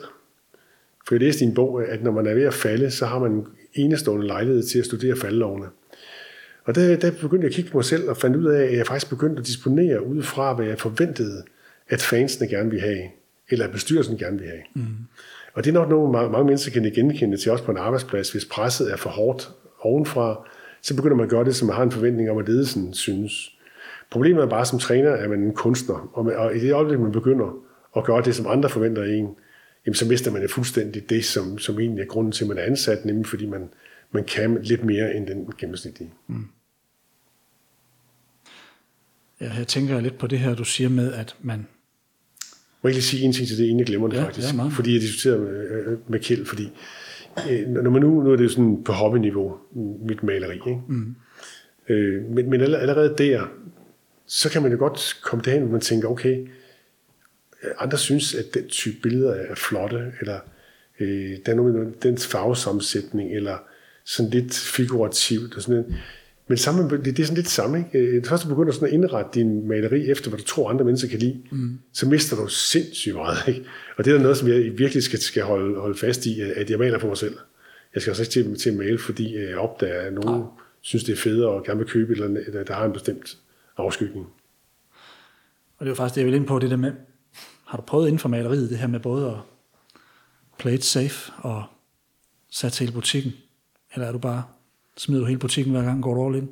[1.06, 3.18] For jeg læste i en bog, at når man er ved at falde, så har
[3.18, 5.66] man en enestående lejlighed til at studere faldelovene.
[6.64, 8.76] Og der, der begyndte jeg at kigge på mig selv og fandt ud af, at
[8.76, 11.42] jeg faktisk begyndte at disponere ud fra, hvad jeg forventede,
[11.88, 13.02] at fansene gerne ville have,
[13.50, 14.62] eller at bestyrelsen gerne ville have.
[14.74, 14.86] Mm.
[15.54, 18.32] Og det er nok noget, mange, mange mennesker kan genkende til også på en arbejdsplads.
[18.32, 20.48] Hvis presset er for hårdt ovenfra,
[20.82, 23.55] så begynder man at gøre det, som man har en forventning om, at ledelsen synes.
[24.10, 26.72] Problemet er bare som træner, at man er en kunstner, og, man, og i det
[26.72, 27.58] øjeblik, man begynder
[27.96, 29.28] at gøre det, som andre forventer af en,
[29.86, 32.58] jamen, så mister man jo fuldstændig det, som, som egentlig er grunden til, at man
[32.58, 33.68] er ansat, nemlig fordi man,
[34.12, 36.10] man kan lidt mere end den gennemsnitlige.
[39.40, 41.66] Ja, jeg tænker lidt på det her, du siger med, at man...
[42.82, 44.48] Må jeg lige sige en ting til det, inden jeg glemmer det Ja, faktisk?
[44.52, 44.72] ja, meget.
[44.72, 46.70] fordi jeg diskuterer med, øh, med Kjeld, fordi
[47.50, 49.56] øh, når man nu, nu er det jo sådan på hobbyniveau,
[50.08, 50.80] mit maleri, ikke?
[50.88, 51.14] Mm.
[51.88, 53.46] Øh, men, men aller- allerede der,
[54.26, 56.48] så kan man jo godt komme derhen, hvor man tænker, okay,
[57.62, 60.38] øh, andre synes, at den type billeder er flotte, eller
[61.00, 63.56] øh, der er noget med den farvesammensætning, eller
[64.04, 65.94] sådan lidt figurativt, og sådan noget.
[66.48, 67.78] Men samme, det, det er sådan lidt samme.
[67.78, 67.98] Ikke?
[68.08, 70.84] Øh, Det første, du begynder sådan at indrette din maleri efter, hvad du tror, andre
[70.84, 71.78] mennesker kan lide, mm.
[71.92, 73.36] så mister du sindssygt meget.
[73.48, 73.64] Ikke?
[73.96, 76.78] Og det er noget, som jeg virkelig skal, skal holde, holde fast i, at jeg
[76.78, 77.36] maler for mig selv.
[77.94, 80.46] Jeg skal altså ikke til, til at male, fordi jeg opdager, at nogen ja.
[80.82, 82.92] synes, det er federe og gerne vil købe et eller andet, der- der har en
[82.92, 83.36] bestemt
[83.76, 84.26] afskygning.
[85.78, 86.92] Og det jo faktisk det, jeg vil ind på, det der med,
[87.64, 89.36] har du prøvet inden for maleriet, det her med både at
[90.58, 91.64] play it safe og
[92.50, 93.32] satse hele butikken?
[93.94, 94.44] Eller er du bare,
[94.96, 96.50] smider du hele butikken hver gang, går du all in?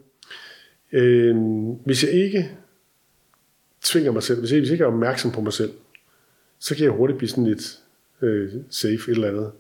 [0.93, 1.37] Øh,
[1.85, 2.51] hvis jeg ikke
[3.83, 5.73] tvinger mig selv, hvis jeg, hvis jeg ikke er opmærksom på mig selv,
[6.59, 7.81] så kan jeg hurtigt blive sådan lidt
[8.23, 9.53] øh, safe et eller andet.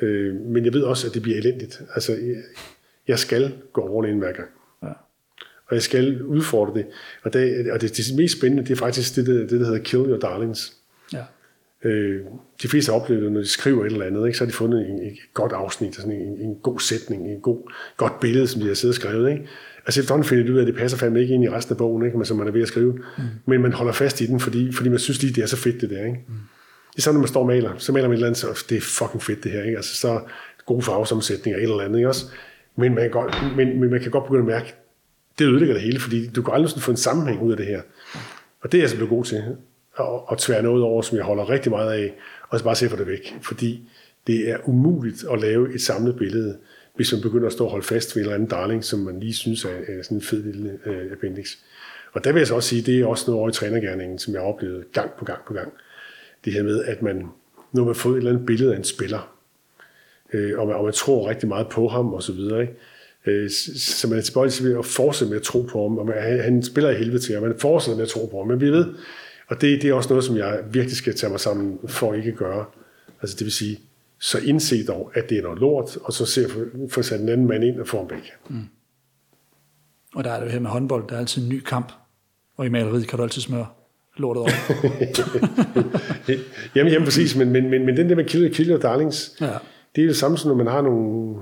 [0.00, 1.82] Øh, men jeg ved også, at det bliver elendigt.
[1.94, 2.42] Altså, jeg,
[3.08, 4.48] jeg skal gå all in hver gang.
[5.68, 6.86] Og jeg skal udfordre det.
[7.22, 9.78] Og det, og det, det mest spændende, det er faktisk det, der, det, der hedder
[9.78, 10.72] Kill Your Darlings.
[11.12, 11.22] Ja.
[11.84, 12.20] Øh,
[12.62, 14.56] de fleste har oplevet det, når de skriver et eller andet, ikke, så har de
[14.56, 18.60] fundet en, et godt afsnit, sådan en, en god sætning, en god, godt billede, som
[18.60, 19.30] de har siddet og skrevet.
[19.30, 19.48] Ikke?
[19.86, 21.78] Altså efterhånden finder de ud af, at det passer fandme ikke ind i resten af
[21.78, 22.92] bogen, ikke, men som man er ved at skrive.
[22.92, 23.22] Mm.
[23.46, 25.80] Men man holder fast i den, fordi, fordi man synes lige, det er så fedt
[25.80, 26.04] det der.
[26.04, 26.24] Ikke?
[26.28, 26.34] Mm.
[26.92, 28.64] Det er sådan, når man står og maler, så maler man et eller andet, så
[28.68, 29.62] det er fucking fedt det her.
[29.62, 29.76] Ikke?
[29.76, 30.20] Altså så
[30.66, 32.26] gode farvesammensætninger, et eller andet, ikke også?
[32.76, 34.74] Men man, kan godt, men, men man kan godt begynde at mærke,
[35.38, 37.66] det ødelægger det hele, fordi du kan aldrig sådan få en sammenhæng ud af det
[37.66, 37.80] her.
[38.60, 39.36] Og det er jeg så blevet god til,
[39.98, 42.14] at, at tvære noget over, som jeg holder rigtig meget af,
[42.48, 43.36] og så bare se for det væk.
[43.42, 43.88] Fordi
[44.26, 46.58] det er umuligt at lave et samlet billede,
[46.96, 49.20] hvis man begynder at stå og holde fast ved en eller anden darling, som man
[49.20, 51.56] lige synes er, er sådan en fed lille øh, appendix.
[52.12, 54.34] Og der vil jeg så også sige, det er også noget over i trænergærningen, som
[54.34, 55.72] jeg har oplevet gang på gang på gang.
[56.44, 57.26] Det her med, at man,
[57.72, 59.36] når man får et eller andet billede af en spiller,
[60.32, 62.74] øh, og, man, og man tror rigtig meget på ham og så videre, ikke?
[63.26, 66.06] Øh, s- så man er tilbøjelig til at fortsætte med at tro på ham, og
[66.06, 68.46] man, han, han spiller i helvede til, og man fortsætter med at tro på ham,
[68.48, 68.94] men vi ved,
[69.48, 72.28] og det, det er også noget, som jeg virkelig skal tage mig sammen for ikke
[72.30, 72.64] at gøre.
[73.22, 73.80] Altså det vil sige,
[74.20, 76.46] så indse dog, at det er noget lort, og så se
[76.90, 78.32] få sat en anden mand ind og få ham væk.
[80.14, 81.92] Og der er det her med håndbold, der er altid en ny kamp.
[82.56, 83.66] Og i maleriet kan du altid smøre
[84.16, 84.50] lortet over.
[86.76, 89.46] jamen, jamen præcis, men, men, men, men den der med Kill, Kill Your Darlings, Ja.
[89.96, 91.36] det er det samme som, når man har nogle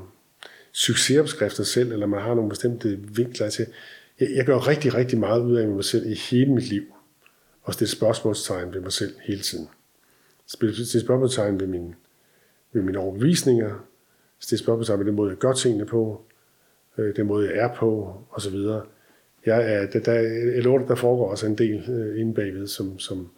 [0.74, 3.66] succesopskrifter selv, eller man har nogle bestemte vinkler til.
[4.20, 6.84] Jeg, jeg gør rigtig, rigtig meget ud af mig selv i hele mit liv,
[7.62, 9.68] og stille spørgsmålstegn ved mig selv hele tiden.
[10.46, 11.94] Stille spørgsmålstegn ved, min,
[12.72, 13.86] ved mine overbevisninger,
[14.38, 16.24] stille spørgsmålstegn ved den måde, jeg gør tingene på,
[16.98, 18.56] øh, den måde, jeg er på, osv.
[19.46, 20.12] Jeg er, der, der,
[20.54, 23.30] jeg lover, der foregår også en del øh, inde bagved, som, som,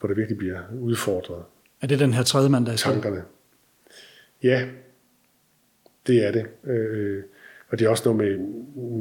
[0.00, 1.42] hvor det virkelig bliver udfordret.
[1.80, 2.76] Er det den her tredje mand, der er?
[2.76, 3.22] Tankerne.
[4.42, 4.68] Ja,
[6.08, 6.46] det er det.
[6.64, 7.22] Øh,
[7.68, 8.38] og det er også noget med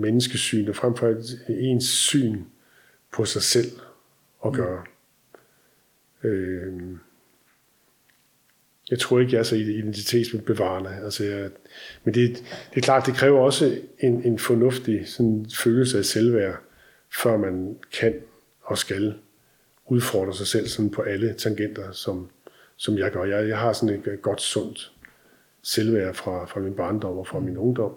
[0.01, 1.15] menneskesyn, og frem for
[1.49, 2.43] ens syn
[3.13, 3.71] på sig selv
[4.45, 4.83] at gøre.
[6.21, 6.29] Mm.
[6.29, 6.97] Øh,
[8.89, 10.89] jeg tror ikke, jeg er så identitetsbevarende.
[11.03, 11.49] Altså, jeg,
[12.03, 16.55] men det, det er klart, det kræver også en, en fornuftig sådan, følelse af selvværd,
[17.23, 18.13] før man kan
[18.61, 19.13] og skal
[19.85, 22.29] udfordre sig selv sådan på alle tangenter, som,
[22.77, 23.23] som jeg gør.
[23.23, 24.91] Jeg, jeg har sådan et godt, sundt
[25.67, 27.91] selvværd fra, fra min barndom og fra min ungdom.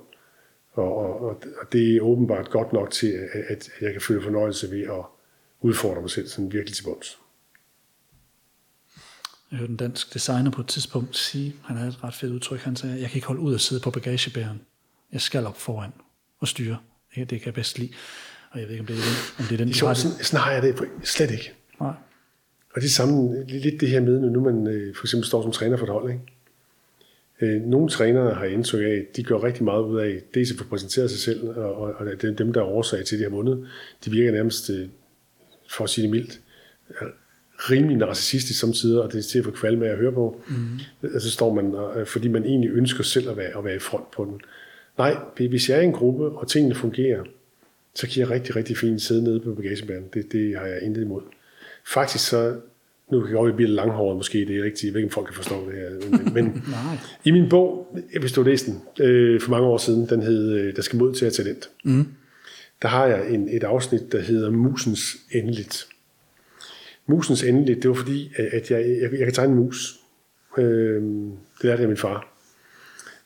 [0.72, 1.20] Og, og,
[1.60, 5.04] og det er åbenbart godt nok til, at, at jeg kan føle fornøjelse ved at
[5.60, 7.18] udfordre mig selv sådan virkelig til bunds.
[9.50, 12.60] Jeg hørte en dansk designer på et tidspunkt sige, han havde et ret fedt udtryk,
[12.60, 14.60] han sagde, jeg kan ikke holde ud at sidde på bagagebæren.
[15.12, 15.90] Jeg skal op foran
[16.38, 16.78] og styre.
[17.14, 17.92] Det, det kan jeg bedst lide.
[18.50, 19.96] Og jeg ved ikke, om det er den, om det er den det er sjovt,
[19.96, 21.52] sådan, sådan har jeg det slet ikke.
[21.80, 21.94] Nej.
[22.74, 25.52] Og det samme, lidt det her med, når nu man øh, for eksempel står som
[25.52, 26.10] træner for et hold.
[26.10, 26.22] Ikke?
[27.40, 30.58] Øh, nogle trænere har indtryk af, at de gør rigtig meget ud af, dels at
[30.58, 33.68] få præsenteret sig selv, og, og, dem, der er årsag til, at de har vundet,
[34.04, 34.88] de virker nærmest, øh,
[35.70, 36.40] for at sige det mildt,
[37.58, 40.42] rimelig narcissistisk samtidig, og det er til at få kvalme af at høre på.
[40.48, 41.08] Mm.
[41.14, 41.74] Altså står man,
[42.06, 44.40] fordi man egentlig ønsker selv at være, at være i front på den.
[44.98, 47.24] Nej, hvis jeg er i en gruppe, og tingene fungerer,
[47.94, 50.04] så kan jeg rigtig, rigtig fint sidde nede på bagagebæren.
[50.14, 51.22] Det, det har jeg intet imod.
[51.86, 52.56] Faktisk så,
[53.10, 55.70] nu kan jeg godt blive langhåret måske, det er rigtigt, ikke, om folk kan forstå
[55.70, 56.10] det her.
[56.10, 56.64] Men, men
[57.26, 60.76] i min bog, hvis du læste den øh, for mange år siden, den hed øh,
[60.76, 61.70] Der skal mod til at talent.
[61.84, 62.06] Mm.
[62.82, 65.86] Der har jeg en, et afsnit, der hedder Musens endeligt.
[67.06, 69.96] Musens endeligt, det var fordi, at jeg, jeg, jeg kan tegne en mus.
[70.58, 72.34] Øh, det lærte jeg af min far.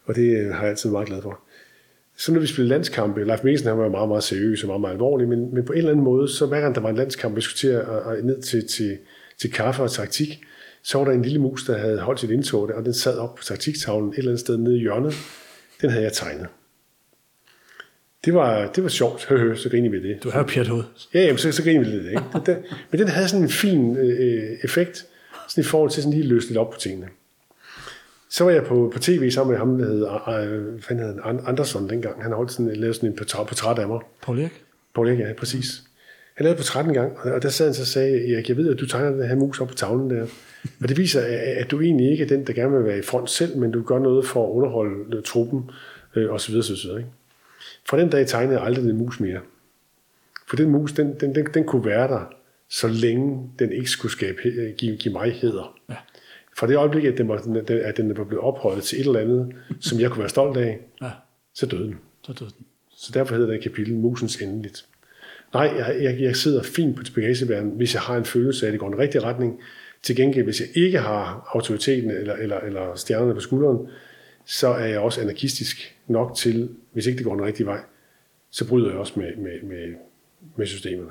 [0.05, 1.41] Og det har jeg altid været meget glad for
[2.17, 4.93] så når vi spillede landskampe, Leif Mikkelsen han var meget, meget seriøs og meget, meget
[4.93, 7.37] alvorlig, men, men på en eller anden måde, så hver gang der var en landskamp,
[7.37, 8.99] vi skulle til at, at, ned til, til,
[9.39, 10.41] til kaffe og taktik,
[10.83, 13.35] så var der en lille mus, der havde holdt sit indtog, og den sad op
[13.35, 15.15] på taktiktavlen et eller andet sted nede i hjørnet.
[15.81, 16.47] Den havde jeg tegnet.
[18.25, 19.25] Det var, det var sjovt.
[19.25, 20.23] Hø, hø, så griner vi det.
[20.23, 20.85] Du har jo hoved.
[21.15, 22.09] Ja, jamen, så, så griner vi det.
[22.09, 22.23] Ikke?
[22.47, 22.57] Den,
[22.91, 25.07] men den havde sådan en fin øh, effekt,
[25.49, 27.09] sådan i forhold til sådan lige løse lidt op på tingene.
[28.31, 30.01] Så var jeg på, på tv sammen med ham, der hed,
[30.45, 32.23] øh, hvad hed han, Andersson dengang.
[32.23, 34.01] Han holdt sådan, lavede sådan en portræt af mig.
[34.23, 34.65] Paul Erik?
[34.95, 35.83] Paul Erik, ja, præcis.
[36.35, 38.71] Han lavede portræt en gang, og der sad han så og sagde, Erik, jeg ved,
[38.71, 40.27] at du tegner den her mus op på tavlen der.
[40.83, 41.21] Og det viser,
[41.57, 43.83] at du egentlig ikke er den, der gerne vil være i front selv, men du
[43.83, 45.71] gør noget for at underholde truppen,
[46.17, 46.99] øh, og så videre, så videre.
[46.99, 47.11] Ikke?
[47.89, 49.41] Fra den dag tegnede jeg aldrig den mus mere.
[50.49, 52.35] For den mus, den, den, den, den kunne være der,
[52.69, 54.39] så længe den ikke skulle skabe,
[54.79, 55.79] give, give mig heder.
[55.89, 55.97] Ja.
[56.57, 57.35] Fra det øjeblik, at den, var,
[57.85, 60.81] at den var blevet ophøjet til et eller andet, som jeg kunne være stolt af,
[61.03, 61.11] ja.
[61.55, 61.99] så døde den.
[62.23, 62.67] Så døde den.
[62.97, 64.87] Så derfor hedder det kapitel Musens endeligt.
[65.55, 68.73] Nej, jeg, jeg, jeg sidder fint på bagagebæren, hvis jeg har en følelse af, at
[68.73, 69.61] det går i en rigtig retning.
[70.03, 73.89] Til gengæld, hvis jeg ikke har autoriteten eller, eller, eller stjernerne på skulderen,
[74.45, 77.81] så er jeg også anarkistisk nok til, hvis ikke det går en rigtig vej,
[78.51, 79.95] så bryder jeg også med, med, med,
[80.57, 81.11] med systemerne.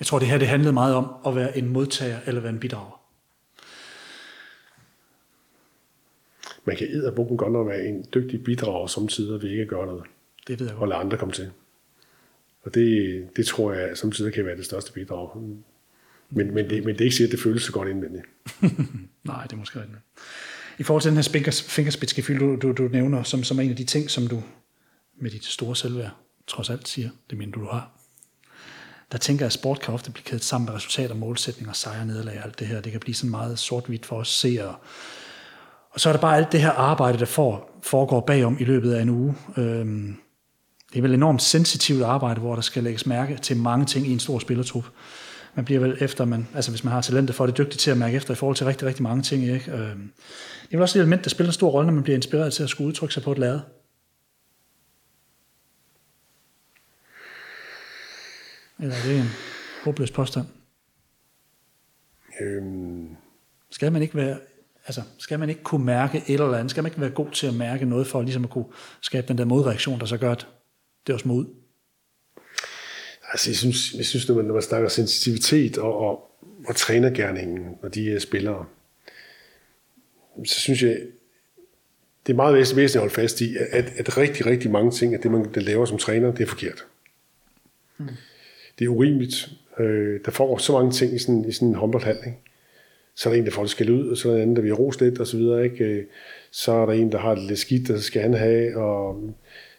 [0.00, 2.60] Jeg tror, det her det handlede meget om at være en modtager eller være en
[2.60, 3.04] bidrager.
[6.64, 10.04] man kan edderbukken godt nok være en dygtig bidrager samtidig ved ikke at gøre noget.
[10.46, 10.82] Det ved jeg godt.
[10.82, 11.50] Og lade andre komme til.
[12.64, 15.28] Og det, det tror jeg samtidig kan være det største bidrag.
[16.30, 18.24] Men, men, det, men det er ikke sikkert, at det føles så godt indvendigt.
[19.24, 19.98] Nej, det er måske rigtigt.
[20.78, 23.76] I forhold til den her fingerspidsgefyld, du, du, du nævner, som, som er en af
[23.76, 24.42] de ting, som du
[25.20, 27.90] med dit store selvværd trods alt siger, det mener du, du har.
[29.12, 32.38] Der tænker jeg, at sport kan ofte blive kædet sammen med resultater, målsætninger, sejre, nederlag
[32.38, 32.80] og alt det her.
[32.80, 34.74] Det kan blive sådan meget sort-hvidt for os seere.
[35.90, 38.92] Og så er der bare alt det her arbejde, der får, foregår bagom i løbet
[38.94, 39.34] af en uge.
[39.56, 40.16] Øhm,
[40.94, 44.12] det er vel enormt sensitivt arbejde, hvor der skal lægges mærke til mange ting i
[44.12, 44.84] en stor spillertrup.
[45.54, 47.98] Man bliver vel efter, man, altså hvis man har talentet for det, dygtig til at
[47.98, 49.44] mærke efter i forhold til rigtig, rigtig mange ting.
[49.44, 49.72] Ikke?
[49.72, 50.12] Øhm,
[50.62, 52.52] det er vel også et element, der spiller en stor rolle, når man bliver inspireret
[52.52, 53.62] til at skulle udtrykke sig på et lade.
[58.78, 59.30] Eller er det en
[59.84, 60.46] håbløs påstand?
[62.40, 63.08] Øhm.
[63.70, 64.38] Skal man ikke være
[64.86, 66.70] altså, skal man ikke kunne mærke et eller andet?
[66.70, 68.66] Skal man ikke være god til at mærke noget for ligesom at kunne
[69.00, 70.46] skabe den der modreaktion, der så gør, at
[71.06, 71.46] det også må ud?
[73.32, 76.30] Altså, jeg synes, jeg synes når, man, når man snakker sensitivitet og, og,
[76.66, 78.66] og trænergærningen og de her spillere,
[80.44, 81.00] så synes jeg,
[82.26, 85.20] det er meget væsentligt at holde fast i, at, at rigtig, rigtig mange ting af
[85.20, 86.86] det, man laver som træner, det er forkert.
[87.98, 88.08] Mm.
[88.78, 89.50] Det er urimeligt.
[89.78, 92.38] Øh, der foregår så mange ting i sådan, i sådan en håndboldhal, ikke?
[93.14, 94.56] så er der en, der får det skal ud, og så er der en anden,
[94.56, 96.06] der vil rose lidt, og så videre, ikke?
[96.50, 99.34] Så er der en, der har det lidt skidt, og så skal han have, og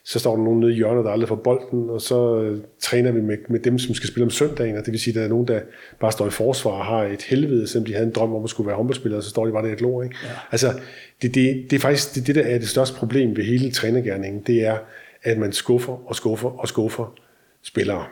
[0.05, 3.11] så står der nogen nede i hjørnet, der aldrig får bolden, og så øh, træner
[3.11, 5.23] vi med, med dem, som skal spille om søndagen, og det vil sige, at der
[5.23, 5.61] er nogen, der
[5.99, 8.49] bare står i forsvar og har et helvede, selvom de havde en drøm om at
[8.49, 10.05] skulle være håndboldspillere, så står de bare der i et lort.
[10.05, 10.15] Ikke?
[10.23, 10.29] Ja.
[10.51, 10.79] Altså,
[11.21, 14.41] det, det, det, er faktisk det, det, der er det største problem ved hele trænergærningen,
[14.47, 14.77] det er,
[15.23, 17.15] at man skuffer og skuffer og skuffer
[17.61, 18.05] spillere.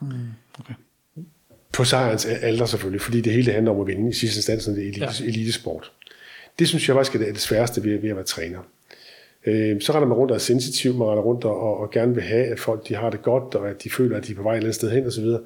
[0.00, 0.08] Mm,
[0.60, 0.74] okay.
[1.72, 4.74] På sejrens alder selvfølgelig, fordi det hele handler om at vinde i sidste instans, når
[4.74, 5.24] det er elite, ja.
[5.24, 5.92] elitesport.
[6.58, 8.58] Det synes jeg faktisk er det sværeste ved, ved at være træner.
[9.46, 12.22] Øh, så render man rundt og er sensitiv, man render rundt og, og gerne vil
[12.22, 14.42] have, at folk de har det godt, og at de føler, at de er på
[14.42, 15.24] vej et eller andet sted hen osv.
[15.24, 15.40] Så,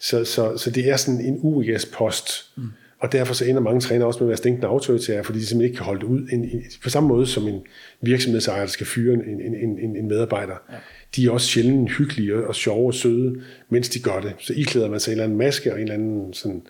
[0.00, 2.56] så, så, så det er sådan en UES-post.
[2.56, 2.62] Mm.
[2.98, 5.68] Og derfor så ender mange trænere også med at være stinkende autoritære, fordi de simpelthen
[5.68, 6.28] ikke kan holde det ud.
[6.32, 7.60] En, en, på samme måde som en
[8.00, 10.54] virksomhedsejer, der skal fyre en, en, en, en medarbejder.
[10.72, 10.76] Ja.
[11.16, 14.34] De er også sjældent hyggelige og sjove og søde, mens de gør det.
[14.38, 16.62] Så I klæder man sig en eller anden maske og en eller anden sådan,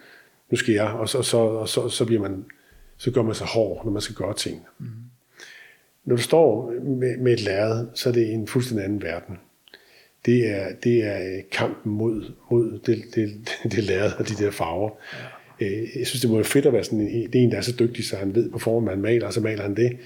[0.51, 2.45] nu skal jeg, og så, så, og så, så, bliver man,
[2.97, 4.67] så gør man sig hård, når man skal gøre ting.
[4.79, 4.87] Mm.
[6.05, 9.37] Når du står med, med et lærred, så er det en fuldstændig anden verden.
[10.27, 14.91] Det er, det er kampen mod, mod det, det, det lærred og de der farver.
[15.61, 17.57] Øh, jeg synes, det må være fedt at være sådan en, det er en, der
[17.57, 19.97] er så dygtig, så han ved på forhånd, man maler, og så maler han det.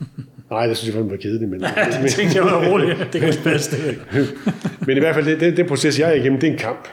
[0.50, 1.50] Nej, det synes jeg faktisk var kedeligt.
[1.50, 3.08] Men, ja, det tænkte jeg var roligt.
[3.12, 3.98] Det kan passe det.
[4.86, 6.88] men i hvert fald, det, det, det proces, jeg er igennem, det er en kamp.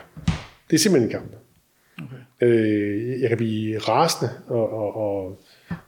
[0.69, 1.35] Det er simpelthen en kamp.
[1.97, 2.47] Okay.
[2.47, 5.39] Øh, jeg kan blive rasende og, og, og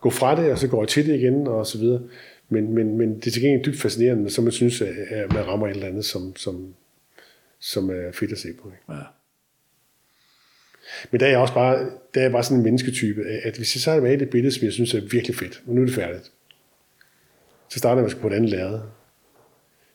[0.01, 2.01] gå fra det, og så går jeg til det igen, og så videre.
[2.50, 5.68] Men, men, men det er til gengæld dybt fascinerende, så man synes, at man rammer
[5.68, 6.74] et eller andet, som, som,
[7.60, 8.68] som er fedt at se på.
[8.68, 9.00] Ikke?
[9.00, 9.06] Ja.
[11.12, 13.82] Men der er jeg også bare, der er bare sådan en mennesketype, at hvis jeg
[13.82, 15.95] så har med et billede, som jeg synes er virkelig fedt, og nu er det
[15.95, 16.32] færdigt,
[17.70, 18.80] så starter jeg på et andet lærred.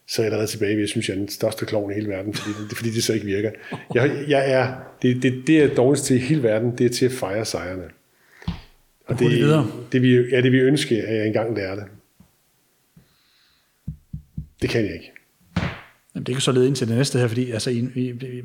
[0.06, 2.34] Så er jeg allerede tilbage, jeg synes, jeg er den største klovn i hele verden,
[2.34, 3.50] fordi det, fordi det så ikke virker.
[3.94, 7.06] Jeg, jeg er, det, det, det er dårligst til i hele verden, det er til
[7.06, 7.84] at fejre sejrene.
[9.06, 11.84] Og det, det, det, vi, ja, det vi ønske, at jeg engang lærer det.
[14.62, 15.12] Det kan jeg ikke.
[16.14, 18.42] Jamen, det kan så lede ind til det næste her, fordi altså, i, i, i,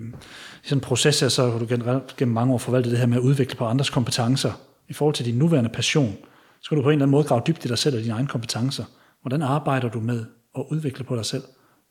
[0.64, 3.18] sådan en proces her, så har du generelt gennem mange år forvaltet det her med
[3.18, 4.52] at udvikle på andres kompetencer.
[4.88, 7.42] I forhold til din nuværende passion, så skal du på en eller anden måde grave
[7.48, 8.84] dybt i dig selv og dine egne kompetencer.
[9.22, 10.26] Hvordan arbejder du med
[10.58, 11.44] at udvikle på dig selv?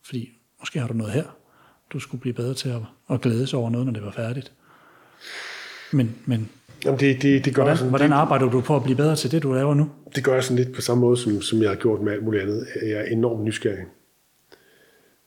[0.05, 0.29] Fordi
[0.61, 1.25] måske har du noget her,
[1.93, 4.53] du skulle blive bedre til at, at glæde sig over noget, når det var færdigt.
[5.93, 6.49] Men, men
[6.85, 9.31] Jamen det, det, det gør hvordan, sådan, hvordan arbejder du på at blive bedre til
[9.31, 9.91] det, du laver nu?
[10.15, 12.25] Det gør jeg sådan lidt på samme måde, som, som jeg har gjort med alt
[12.25, 12.67] muligt andet.
[12.83, 13.85] Jeg er enormt nysgerrig.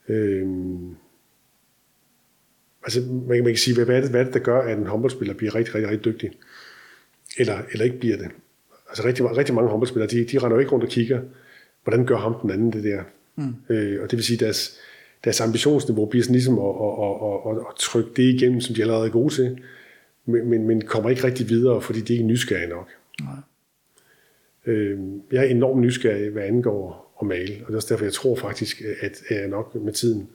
[0.09, 0.95] Øhm,
[2.83, 4.77] altså, man, man kan sige, hvad, hvad, er det, hvad er det, der gør, at
[4.77, 6.31] en håndboldspiller bliver rigtig, rigtig, rigtig dygtig?
[7.37, 8.27] Eller, eller ikke bliver det?
[8.89, 11.21] Altså, rigtig, rigtig mange håndboldspillere, de, de render jo ikke rundt og kigger,
[11.83, 13.03] hvordan gør ham den anden det der?
[13.35, 13.75] Mm.
[13.75, 14.79] Øh, og det vil sige, deres,
[15.23, 16.93] deres ambitionsniveau bliver sådan ligesom at, at,
[17.23, 19.61] at, at, at trykke det igennem, som de allerede er gode til,
[20.25, 22.89] men, men, men kommer ikke rigtig videre, fordi de ikke er nysgerrige nok.
[23.21, 23.35] Nej.
[24.65, 24.99] Øh,
[25.31, 27.53] jeg er enormt nysgerrig, hvad angår at male.
[27.61, 30.29] Og det er også derfor, jeg tror faktisk, at jeg nok med tiden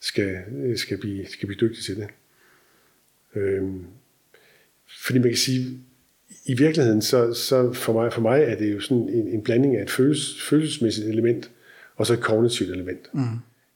[0.00, 0.36] skal,
[0.76, 2.08] skal, blive, skal blive dygtig til det.
[3.34, 3.84] Øhm,
[5.02, 5.80] fordi man kan sige,
[6.44, 9.76] i virkeligheden, så, så for, mig, for mig er det jo sådan en, en blanding
[9.76, 11.50] af et følelses, følelsesmæssigt element,
[11.96, 13.14] og så et kognitivt element.
[13.14, 13.22] Mm.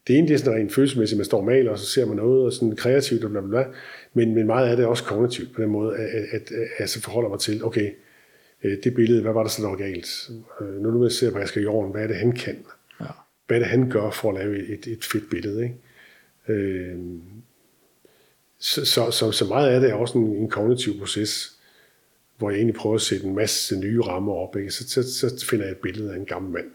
[0.07, 2.17] Det ene det er sådan rent følelsesmæssigt, man står og maler, og så ser man
[2.17, 3.65] noget, og sådan kreativt, og bla, bla, bla.
[4.13, 6.67] Men, men meget af det er også kognitivt, på den måde, at, at, at, at
[6.79, 7.91] jeg så forholder mig til, okay,
[8.63, 10.29] øh, det billede, hvad var der så, der var galt?
[10.61, 12.65] Øh, når du ser på Asger Jorn, hvad er det, han kan?
[13.01, 13.05] Ja.
[13.47, 15.63] Hvad er det, han gør for at lave et, et fedt billede?
[15.63, 16.61] Ikke?
[16.63, 16.97] Øh,
[18.59, 21.57] så, så, så, så meget af det er også en, en kognitiv proces,
[22.37, 24.55] hvor jeg egentlig prøver at sætte en masse nye rammer op.
[24.55, 24.71] Ikke?
[24.71, 26.71] Så, så, så finder jeg et billede af en gammel mand,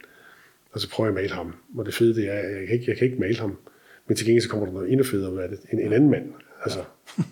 [0.72, 1.54] og så prøver jeg at male ham.
[1.76, 3.58] Og det fede det er, at jeg kan ikke, jeg kan ikke male ham,
[4.06, 5.60] men til gengæld så kommer der noget endnu federe ud af det.
[5.72, 6.32] En, en anden mand.
[6.64, 7.24] Altså, ja.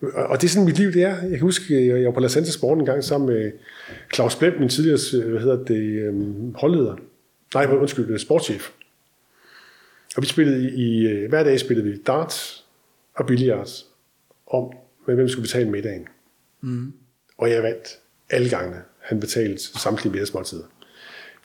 [0.00, 1.16] Og det er sådan, mit liv det er.
[1.22, 3.52] Jeg kan huske, jeg var på La Santa Sport en gang sammen med
[4.14, 6.96] Claus Blem, min tidligere hvad hedder det, øhm, holdleder.
[7.54, 8.70] Nej, undskyld, øh, sportschef.
[10.16, 12.64] Og vi spillede i, øh, hver dag spillede vi darts
[13.14, 13.86] og billiards
[14.46, 14.72] om,
[15.04, 16.06] hvem skulle betale middagen.
[16.60, 16.92] Mm.
[17.38, 17.98] Og jeg vandt
[18.30, 18.82] alle gangene.
[19.00, 20.64] Han betalte samtlige middagsmåltider.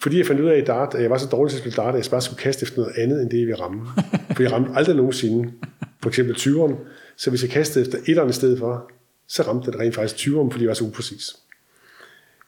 [0.02, 1.76] Fordi jeg fandt ud af i dart, at jeg var så dårlig til at spille
[1.76, 3.88] dart, at jeg bare skulle kaste efter noget andet, end det, vi ramme.
[4.36, 5.54] For jeg ramte aldrig nogensinde,
[6.04, 6.76] for eksempel 20'eren,
[7.16, 8.92] så hvis jeg kastede efter et eller andet sted for,
[9.28, 11.36] så ramte det rent faktisk 20'eren, fordi jeg var så upræcis.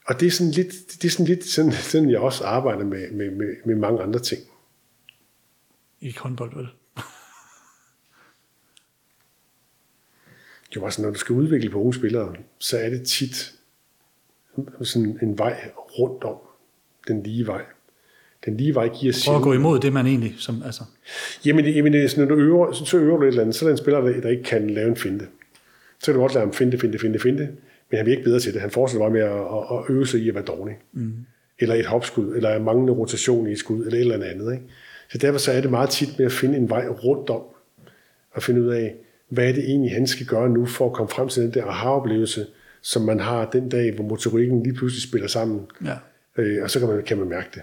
[0.07, 3.11] Og det er sådan lidt, det er sådan, lidt sådan, sådan jeg også arbejder med,
[3.11, 4.41] med, med, med mange andre ting.
[6.01, 6.67] Ikke håndbold, vel?
[10.75, 13.53] jo, altså når du skal udvikle på unge spillere, så er det tit
[14.81, 16.37] sådan en vej rundt om
[17.07, 17.65] den lige vej.
[18.45, 20.35] Den lige vej giver Prøv at gå imod det, man egentlig...
[20.37, 20.83] Som, altså.
[21.45, 23.77] Jamen, jamen når du øver, så øver du et eller andet, så er der en
[23.77, 25.25] spiller, der, der ikke kan lave en finte.
[25.99, 27.47] Så kan du godt lade ham finde, finde, finde, finde,
[27.89, 28.61] men han bliver ikke bedre til det.
[28.61, 30.75] Han fortsætter bare med at, at øve sig i at være dårlig.
[30.93, 31.13] Mm.
[31.59, 34.53] Eller et hopskud, eller manglende rotation i et skud, eller et eller andet.
[34.53, 34.63] Ikke?
[35.09, 37.41] Så derfor så er det meget tit med at finde en vej rundt om,
[38.31, 38.95] og finde ud af,
[39.29, 41.65] hvad er det egentlig, han skal gøre nu, for at komme frem til den der
[41.65, 42.45] aha-oplevelse,
[42.81, 45.61] som man har den dag, hvor motorikken lige pludselig spiller sammen.
[45.85, 45.95] Ja.
[46.37, 47.61] Øh, og så kan man, kan man mærke det.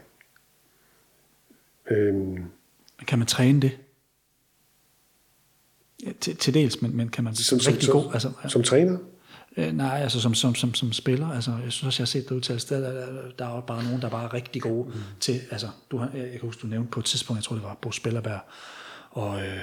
[1.97, 2.45] Øhm,
[3.07, 3.79] Kan man træne det?
[6.07, 8.13] Ja, til, til dels, men, men kan man som, rigtig som, god...
[8.13, 8.99] Altså, som træner?
[9.57, 11.29] øh, nej, altså som, som, som, som spiller.
[11.29, 13.85] Altså, jeg synes også, jeg har set det udtale sted, der, der, der er bare
[13.85, 14.95] nogen, der er bare rigtig gode mm.
[15.21, 15.41] til...
[15.51, 17.79] Altså, du, har- jeg kan huske, du nævnte på et tidspunkt, jeg tror, det var
[17.83, 18.41] Bo Spillerberg
[19.11, 19.59] og øh,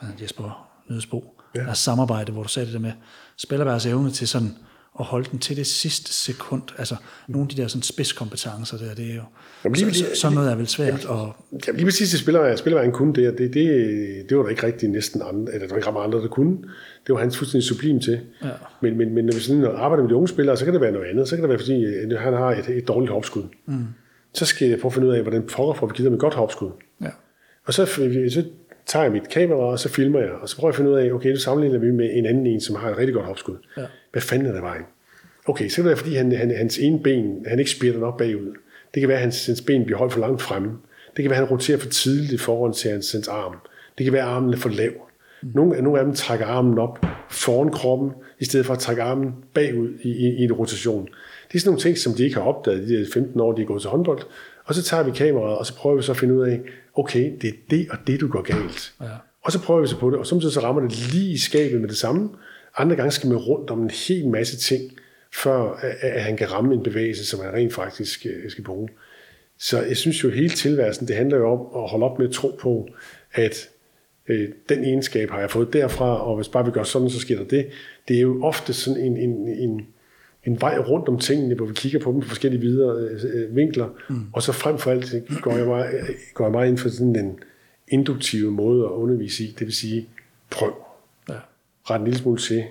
[0.00, 1.60] hvad Jesper Nødsbo, ja.
[1.60, 2.92] deres samarbejde, hvor du sagde det der med
[3.36, 4.56] Spillerbergs evne til sådan
[5.00, 6.62] at holde den til det sidste sekund.
[6.78, 6.96] Altså,
[7.28, 9.22] nogle af de der sådan spidskompetencer der, det er jo...
[9.64, 11.36] Jamen, lige- så, så, sådan noget er vel svært, og
[11.66, 13.66] Ja, lige præcis det spiller, spiller han kunne det, og det, det,
[14.28, 16.56] det var der ikke rigtig næsten andre, eller der var ikke ret andre, der kunne.
[17.06, 18.20] Det var han fuldstændig sublim til.
[18.44, 18.48] Ja.
[18.82, 20.92] Men, men, men når vi sådan arbejder med de unge spillere, så kan det være
[20.92, 21.28] noget andet.
[21.28, 21.84] Så kan det være, fordi
[22.16, 23.42] han har et, et dårligt hopskud.
[23.66, 23.84] Mm.
[24.34, 26.20] Så skal jeg prøve at finde ud af, hvordan pokker får vi givet ham et
[26.20, 26.70] godt hopskud.
[27.02, 27.08] ja,
[27.66, 28.44] Og så, så
[28.88, 30.96] tager jeg mit kamera, og så filmer jeg, og så prøver jeg at finde ud
[30.96, 33.56] af, okay, nu sammenligner vi med en anden en, som har et rigtig godt hopskud.
[33.76, 33.82] Ja.
[34.12, 34.82] Hvad fanden er der vejen?
[35.46, 38.54] Okay, så kan det fordi han, han, hans ene ben, han ikke spirter op bagud.
[38.94, 40.70] Det kan være, at hans, hans ben bliver holdt for langt fremme.
[41.16, 43.56] Det kan være, at han roterer for tidligt i forhold til hans, hans arm.
[43.98, 44.92] Det kan være, at armen er for lav.
[45.42, 48.10] Nogle, nogle af dem trækker armen op foran kroppen,
[48.40, 51.08] i stedet for at trække armen bagud i, i, i en rotation.
[51.48, 53.62] Det er sådan nogle ting, som de ikke har opdaget de der 15 år, de
[53.62, 54.22] er gået til håndbold.
[54.68, 56.60] Og så tager vi kameraet, og så prøver vi så at finde ud af,
[56.94, 58.94] okay, det er det og det, du går galt.
[59.00, 59.06] Ja.
[59.42, 61.80] Og så prøver vi så på det, og samtidig så rammer det lige i skabet
[61.80, 62.30] med det samme.
[62.76, 64.92] Andre gange skal man rundt om en hel masse ting,
[65.34, 68.88] før at, han kan ramme en bevægelse, som han rent faktisk øh, skal bruge.
[69.58, 72.28] Så jeg synes jo, at hele tilværelsen, det handler jo om at holde op med
[72.28, 72.88] at tro på,
[73.32, 73.68] at
[74.28, 77.38] øh, den egenskab har jeg fået derfra, og hvis bare vi gør sådan, så sker
[77.38, 77.68] der det.
[78.08, 79.86] Det er jo ofte sådan en, en, en,
[80.48, 83.88] en vej rundt om tingene, hvor vi kigger på dem på forskellige videre øh, vinkler,
[84.08, 84.26] mm.
[84.32, 87.38] og så frem for alt går jeg, meget, går jeg meget ind for sådan en
[87.88, 90.08] induktive måde at undervise i, det vil sige,
[90.50, 90.74] prøv.
[91.28, 91.34] ja.
[91.90, 92.64] Ret en lille smule til.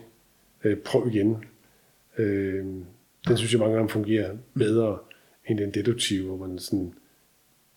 [0.63, 1.45] Øh, prøv igen.
[2.17, 2.65] Øh,
[3.27, 4.97] den synes jeg mange gange fungerer bedre
[5.45, 6.93] end den deduktive, hvor man sådan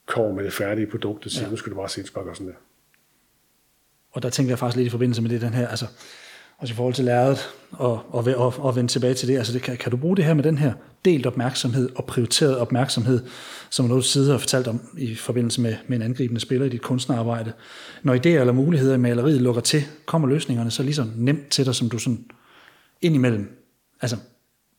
[0.07, 1.51] kommer med det færdige produkt og siger, ja.
[1.51, 2.59] nu skal du bare se, bare gøre sådan der.
[4.13, 5.87] Og der tænker jeg faktisk lidt i forbindelse med det, den her, altså,
[6.59, 7.39] også i forhold til lærret,
[7.73, 10.25] og, og, og, og vende tilbage til det, altså det, kan, kan du bruge det
[10.25, 10.73] her med den her
[11.05, 13.21] delt opmærksomhed og prioriteret opmærksomhed,
[13.71, 16.69] som noget du sidder og fortalt om i forbindelse med, med en angribende spiller i
[16.69, 17.53] dit kunstnerarbejde.
[18.03, 21.67] Når idéer eller muligheder i maleriet lukker til, kommer løsningerne så lige så nemt til
[21.67, 22.25] dig, som du sådan
[23.03, 23.49] indimellem,
[24.01, 24.17] altså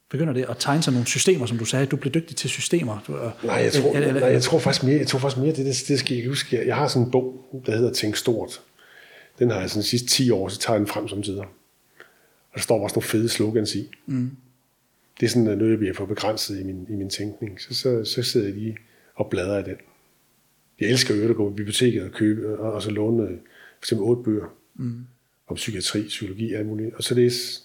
[0.09, 2.97] begynder det at tegne sig nogle systemer, som du sagde, du blev dygtig til systemer.
[3.07, 5.41] Du, og, Nej, jeg tror, eller- eller- nej, jeg tror faktisk mere, jeg tror faktisk
[5.41, 6.57] mere det, det, det skal jeg huske.
[6.57, 8.61] Jeg, jeg har sådan en bog, der hedder Tænk Stort.
[9.39, 11.43] Den har jeg sådan de sidste 10 år, så tager jeg den frem som tider.
[12.51, 13.89] Og der står også nogle fede slogans i.
[14.05, 14.31] Mm.
[15.19, 17.61] Det er sådan noget, jeg bliver for begrænset i min, i min tænkning.
[17.61, 18.77] Så, så, så sidder jeg lige
[19.15, 19.75] og bladrer i den.
[20.79, 23.83] Jeg elsker jo at gå på biblioteket og købe, og, og så låne øh, for
[23.83, 25.05] eksempel otte bøger mm.
[25.47, 26.95] om psykiatri, psykologi og alt muligt.
[26.95, 27.61] Og så læse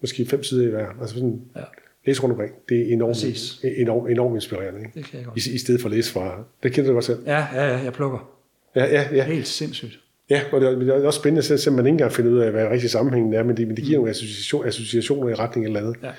[0.00, 0.88] måske fem sider i hver.
[1.00, 1.60] Altså sådan, Ja.
[2.06, 2.54] læse rundt omkring.
[2.68, 3.60] Det er enormt, Præcis.
[3.64, 4.80] enormt, enormt inspirerende.
[4.80, 4.90] Ikke?
[4.94, 5.46] Det kan jeg godt.
[5.46, 6.44] I, I stedet for at læse fra...
[6.62, 7.18] Det kender du godt selv.
[7.26, 8.38] Ja, ja, ja, jeg plukker.
[8.74, 9.24] Ja, ja, ja.
[9.24, 10.00] Helt sindssygt.
[10.32, 12.50] Ja og det er, det er også spændende, at man ikke engang finder ud af,
[12.50, 15.80] hvad rigtig sammenhængen er, men det, men det giver nogle association, associationer i retning eller
[15.80, 15.96] andet.
[16.02, 16.10] Ja.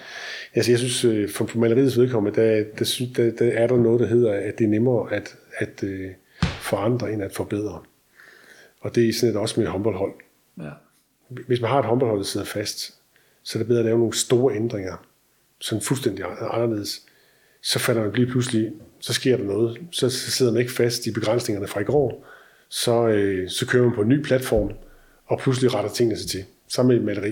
[0.53, 3.99] Altså, jeg synes, øh, for, for maleriets vedkommende, der, der, der, der er der noget,
[3.99, 5.89] der hedder, at det er nemmere at, at uh,
[6.43, 7.81] forandre, end at forbedre.
[8.81, 10.13] Og det er sådan et også med et håndboldhold.
[10.61, 10.69] Ja.
[11.47, 12.93] Hvis man har et håndboldhold, der sidder fast,
[13.43, 15.05] så er det bedre at lave nogle store ændringer,
[15.59, 17.05] sådan fuldstændig anderledes.
[17.61, 19.81] Så falder man lige pludselig, så sker der noget.
[19.91, 22.27] Så så sidder man ikke fast i begrænsningerne fra i går.
[22.73, 24.71] Så, øh, så kører man på en ny platform,
[25.25, 26.45] og pludselig retter tingene sig til.
[26.67, 27.31] Sammen med et maleri.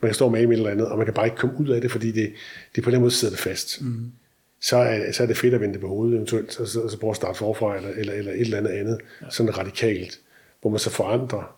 [0.00, 1.80] Man kan stå med et eller andet, og man kan bare ikke komme ud af
[1.80, 2.32] det, fordi det,
[2.76, 3.82] det på den måde sidder det fast.
[3.82, 4.12] Mm.
[4.60, 6.98] Så, er, så er det fedt at vende på hovedet eventuelt, og så, og så
[6.98, 9.26] prøve at starte forfra, eller, eller, eller et eller andet andet, ja.
[9.30, 10.20] sådan radikalt,
[10.60, 11.56] hvor man så forandrer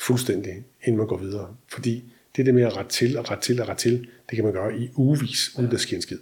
[0.00, 1.56] fuldstændig, inden man går videre.
[1.68, 4.36] Fordi det er det med at rette til og rette til og rette til, det
[4.36, 6.18] kan man gøre i ugevis, uden der sker en skid.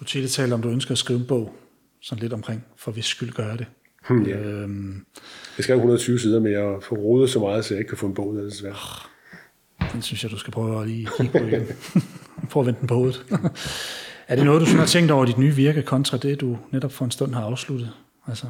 [0.00, 1.54] Du tit taler om, du ønsker at skrive en bog,
[2.08, 3.66] sådan lidt omkring, for hvis skyld gør jeg det.
[4.08, 4.36] Hmm, ja.
[4.38, 5.04] Øhm,
[5.58, 7.98] Jeg skal have 120 sider med at få rodet så meget, så jeg ikke kan
[7.98, 8.74] få en bog, det er desværre.
[9.92, 11.62] den synes jeg, du skal prøve at lige kigge på igen.
[12.50, 13.24] Prøv at vende den på hovedet.
[14.28, 16.92] er det noget, du sådan har tænkt over dit nye virke, kontra det, du netop
[16.92, 17.90] for en stund har afsluttet?
[18.28, 18.46] Altså,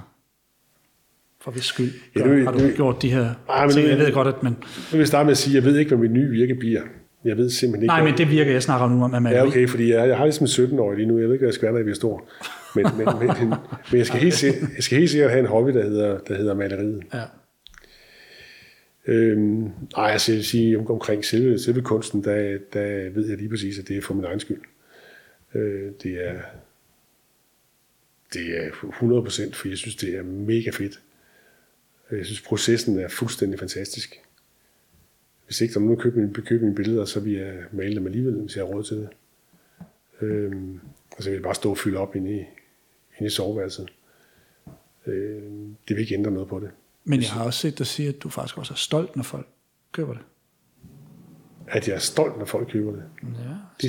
[1.41, 3.85] for hvis skyld Ja, nu- har du nu- gjort de her Ej, men ting?
[3.87, 4.53] nu- Jeg ved godt, at man...
[4.53, 4.59] Nu
[4.93, 6.83] vil jeg starte med at sige, at jeg ved ikke, hvad mit nye virke bliver.
[7.25, 7.87] Jeg ved simpelthen ikke.
[7.87, 9.33] Nej, men det virker, jeg snakker nu, om at man...
[9.33, 11.19] Ja, okay, fordi jeg, jeg har ligesom 17 år lige nu.
[11.19, 12.29] Jeg ved ikke, hvad jeg skal være, når jeg bliver stor.
[12.75, 13.49] Men, men, men,
[13.91, 16.35] men jeg, skal helt, se- jeg skal helt sikkert have en hobby, der hedder, der
[16.37, 17.03] hedder maleriet.
[17.15, 17.23] Ja.
[19.07, 23.37] Øhm, nej, altså jeg vil sige, om, omkring selve, selve kunsten, der, der ved jeg
[23.39, 24.61] lige præcis, at det er for min egen skyld.
[25.55, 26.41] Øh, det er
[28.33, 31.01] Det er 100%, for jeg synes, det er mega fedt.
[32.11, 34.21] Jeg synes, processen er fuldstændig fantastisk.
[35.47, 37.95] Hvis ikke der er nogen, der køber mine, køber mine billeder, så vil jeg male
[37.95, 39.09] dem alligevel, hvis jeg har råd til det.
[40.21, 40.81] Øhm,
[41.17, 42.45] og så vil jeg bare stå og fylde op inde i,
[43.19, 43.89] inde i soveværelset.
[45.07, 46.71] Øhm, det vil ikke ændre noget på det.
[47.05, 49.47] Men jeg har også set dig sige, at du faktisk også er stolt, når folk
[49.93, 50.23] køber det.
[51.69, 53.03] At jeg er stolt, når folk køber det.
[53.23, 53.29] Ja,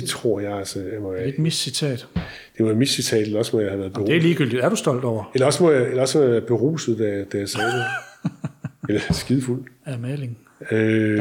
[0.00, 1.24] Det tror jeg altså, jeg må være.
[1.26, 2.06] et miscitat.
[2.58, 4.22] Det var et miscitat, eller også må jeg have været Det er beruset.
[4.22, 4.62] ligegyldigt.
[4.64, 6.98] Er du stolt over Eller også må jeg, eller også må jeg have været beruset,
[6.98, 7.84] da, da jeg sagde det.
[8.88, 9.64] eller skidefuld.
[9.84, 10.38] af maling?
[10.70, 11.18] Øh,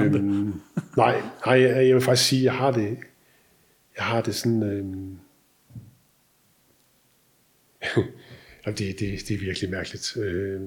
[0.97, 2.97] nej, nej jeg, jeg vil faktisk sige, jeg har det,
[3.97, 4.85] jeg har det sådan, øh,
[8.65, 10.17] jamen det, det, det er virkelig mærkeligt.
[10.17, 10.61] Øh,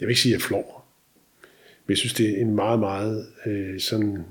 [0.00, 0.88] jeg vil ikke sige, at jeg flår,
[1.86, 4.24] men jeg synes, det er en meget, meget øh, sådan,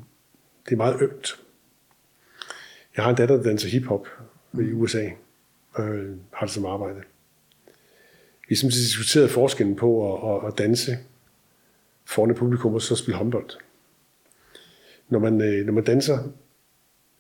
[0.66, 1.40] det er meget ømt.
[2.96, 4.08] Jeg har en datter, der danser hiphop
[4.54, 5.10] i USA,
[5.72, 7.00] og øh, har det som arbejde.
[8.48, 10.98] Vi har simpelthen diskuteret forskellen på at, at, at danse
[12.06, 13.50] foran et publikum og så spille håndbold.
[15.10, 16.18] Når man, øh, når man danser,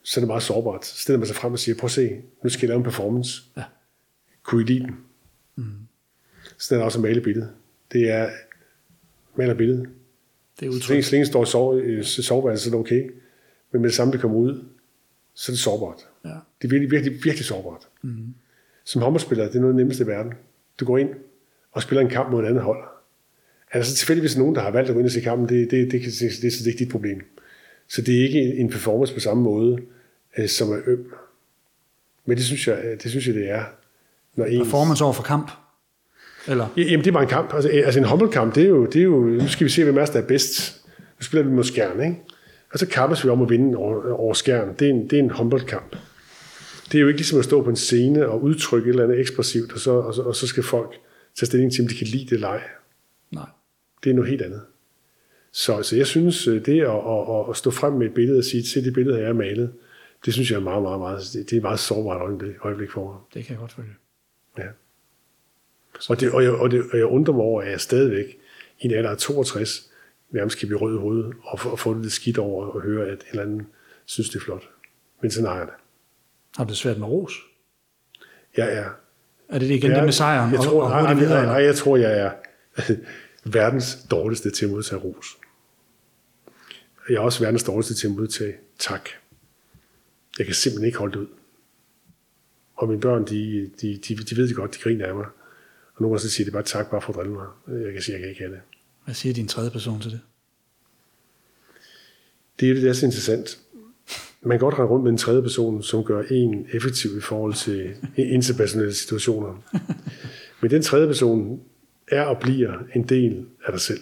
[0.03, 0.85] så er det meget sårbart.
[0.85, 2.83] Så stiller man sig frem og siger, prøv at se, nu skal jeg lave en
[2.83, 3.41] performance.
[3.57, 3.63] Ja.
[4.43, 4.95] Kunne I lide den?
[5.55, 5.63] Mm.
[6.57, 7.51] Sådan er der også at male billedet.
[7.91, 8.29] Det er,
[9.35, 9.89] maler billedet.
[10.59, 13.11] Det er Så længe, så længe står i sove, i soveværelset, så er det okay.
[13.71, 14.65] Men med det samme, det kommer ud,
[15.33, 16.07] så er det sårbart.
[16.25, 16.29] Ja.
[16.29, 17.87] Det er virkelig, virkelig, virkelig sårbart.
[18.01, 18.33] Mm.
[18.83, 20.33] Som håndboldspiller, det er noget af det nemmeste i verden.
[20.79, 21.09] Du går ind
[21.71, 22.83] og spiller en kamp mod et andet hold.
[23.71, 25.71] Er der så tilfældigvis nogen, der har valgt at gå ind og se kampen, det,
[25.71, 27.21] det, det, det, det, det, det er ikke dit problem.
[27.87, 29.79] Så det er ikke en performance på samme måde,
[30.37, 31.13] øh, som er øm.
[32.25, 33.63] Men det synes jeg, det, synes jeg, det er.
[34.35, 35.51] Når ens, Performance over for kamp.
[36.47, 36.67] Eller?
[36.77, 37.53] Ja, Jamen, det er bare en kamp.
[37.53, 39.97] Altså, altså en håndboldkamp, det er, jo, det er jo, nu skal vi se, hvem
[39.97, 40.81] er der er bedst.
[40.97, 42.21] Nu spiller vi mod skærn, ikke?
[42.73, 44.75] Og så kappes vi om at vinde over, over skærn.
[44.79, 45.95] Det er, en, det er en håndboldkamp.
[46.91, 49.19] Det er jo ikke ligesom at stå på en scene og udtrykke et eller andet
[49.19, 50.95] ekspressivt, og så, og så, og så skal folk
[51.35, 52.61] tage stilling til, om de kan lide det eller ej.
[53.31, 53.45] Nej.
[54.03, 54.61] Det er noget helt andet.
[55.53, 58.43] Så, så jeg synes, øh, det at, at, at stå frem med et billede og
[58.43, 59.73] sige, se det billede, jeg har malet,
[60.25, 62.91] det synes jeg er meget, meget, meget, det, det er et meget sårbart øjeblik, øjeblik
[62.91, 63.15] for mig.
[63.33, 63.91] Det kan jeg godt følge.
[64.57, 64.67] Ja.
[66.09, 68.25] Og, det, og, jeg, og, det, og jeg undrer mig over, at jeg stadigvæk
[68.79, 69.91] i en alder af 62
[70.29, 72.81] nærmest kan blive rød i hovedet og, få- og få det lidt skidt over og
[72.81, 73.67] høre, at en eller anden
[74.05, 74.63] synes, det er flot.
[75.21, 75.73] Men sådan har jeg det.
[76.57, 77.33] Har du det svært med ros?
[78.57, 78.89] Jeg er...
[79.49, 81.45] Er det igen det med sejren jeg og, tror, og hurtigt nej, videre?
[81.45, 82.31] nej, jeg tror, jeg er
[83.59, 85.25] verdens dårligste til at modtage ros.
[87.09, 89.09] Jeg er også verdens dårligste til at modtage tak.
[90.37, 91.27] Jeg kan simpelthen ikke holde det ud.
[92.81, 95.25] Og mine børn, de, de, de, de ved det godt, de griner af mig.
[95.95, 97.47] Og nogle gange så siger de bare tak, bare for at drille mig.
[97.67, 98.61] Jeg kan sige, jeg kan ikke have det.
[99.05, 100.19] Hvad siger din tredje person til det?
[102.59, 103.59] Det er jo det, der er så interessant.
[104.41, 107.53] Man kan godt rende rundt med en tredje person, som gør en effektiv i forhold
[107.53, 107.95] til
[108.37, 109.63] interpersonelle situationer.
[110.61, 111.61] Men den tredje person
[112.07, 114.01] er og bliver en del af dig selv.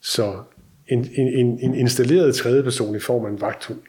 [0.00, 0.42] Så
[0.88, 3.80] en, en, en, en installeret tredje person i form af en vagthund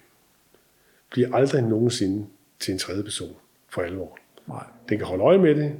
[1.11, 2.27] bliver aldrig nogensinde
[2.60, 3.36] til en tredje person
[3.70, 4.20] for alvor.
[4.47, 4.64] Nej.
[4.89, 5.76] Den kan holde øje med det,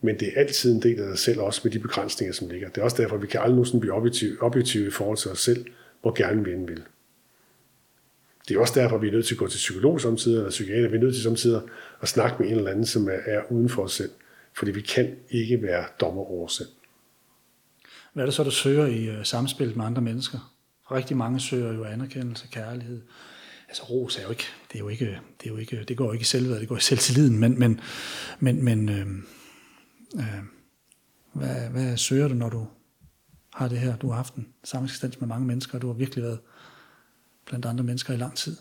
[0.00, 2.68] men det er altid en del af dig selv, også med de begrænsninger, som ligger.
[2.68, 5.30] Det er også derfor, at vi kan aldrig nogensinde blive objektive, objektive i forhold til
[5.30, 5.66] os selv,
[6.00, 6.82] hvor gerne vi end vil.
[8.48, 10.50] Det er også derfor, at vi er nødt til at gå til psykolog samtidig, eller
[10.50, 10.88] psykiater.
[10.88, 11.62] Vi er nødt til samtidig
[12.00, 14.10] at snakke med en eller anden, som er, uden for os selv.
[14.56, 16.68] Fordi vi kan ikke være dommer over os selv.
[18.12, 20.54] Hvad er det så, du søger i øh, samspil med andre mennesker?
[20.90, 23.02] Rigtig mange søger jo anerkendelse, kærlighed.
[23.72, 25.06] Altså ros er jo ikke, det er jo ikke,
[25.40, 27.58] det, er jo ikke, det går jo ikke i selvværd, det går i selvtilliden, men,
[27.58, 27.80] men,
[28.40, 29.06] men, men øh,
[30.16, 30.42] øh,
[31.32, 32.66] hvad, hvad søger du, når du
[33.54, 33.96] har det her?
[33.96, 36.38] Du har haft en sameksistens med mange mennesker, og du har virkelig været
[37.46, 38.56] blandt andre mennesker i lang tid.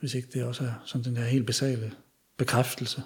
[0.00, 1.92] Hvis ikke det også er sådan den her helt basale
[2.36, 3.02] bekræftelse.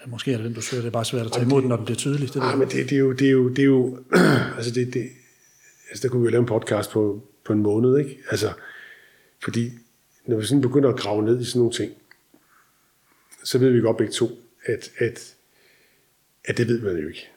[0.00, 1.68] Eller måske er det den, du søger, det er bare svært at tage imod den,
[1.68, 2.34] når den bliver tydelig.
[2.34, 2.58] Det jeg.
[2.58, 3.98] men det, det, er jo, det er jo, det er jo
[4.56, 5.08] altså det, det,
[5.90, 8.18] altså der kunne vi jo lave en podcast på, på en måned, ikke?
[8.30, 8.52] Altså,
[9.42, 9.70] fordi
[10.26, 11.92] når vi sådan begynder at grave ned i sådan nogle ting,
[13.44, 14.30] så ved vi godt begge to,
[14.64, 15.34] at, at,
[16.44, 17.28] at det ved man jo ikke.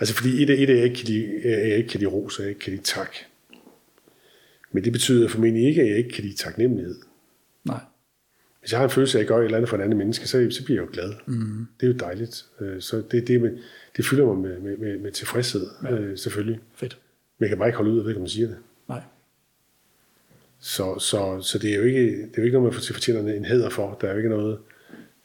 [0.00, 2.42] Altså fordi et et af jeg ikke kan lide, jeg ikke kan lide ros, og
[2.42, 3.14] jeg ikke kan lide tak.
[4.72, 6.96] Men det betyder formentlig ikke, at jeg ikke kan lide taknemmelighed.
[7.64, 7.80] Nej.
[8.60, 9.98] Hvis jeg har en følelse af, at jeg gør et eller andet for en anden
[9.98, 11.14] menneske, så, så bliver jeg jo glad.
[11.26, 11.66] Mm.
[11.80, 12.46] Det er jo dejligt.
[12.60, 13.58] Øh, Så det, det, med,
[13.96, 16.16] det fylder mig med, med, med, med tilfredshed, ja.
[16.16, 16.60] selvfølgelig.
[16.74, 16.98] Fedt.
[17.38, 18.56] Men jeg kan bare ikke holde ud, og ved ikke, om man siger det.
[20.60, 23.44] Så, så, så det er jo ikke, det er jo ikke noget, man fortjener en
[23.44, 23.98] hæder for.
[24.00, 24.58] Der er jo ikke noget,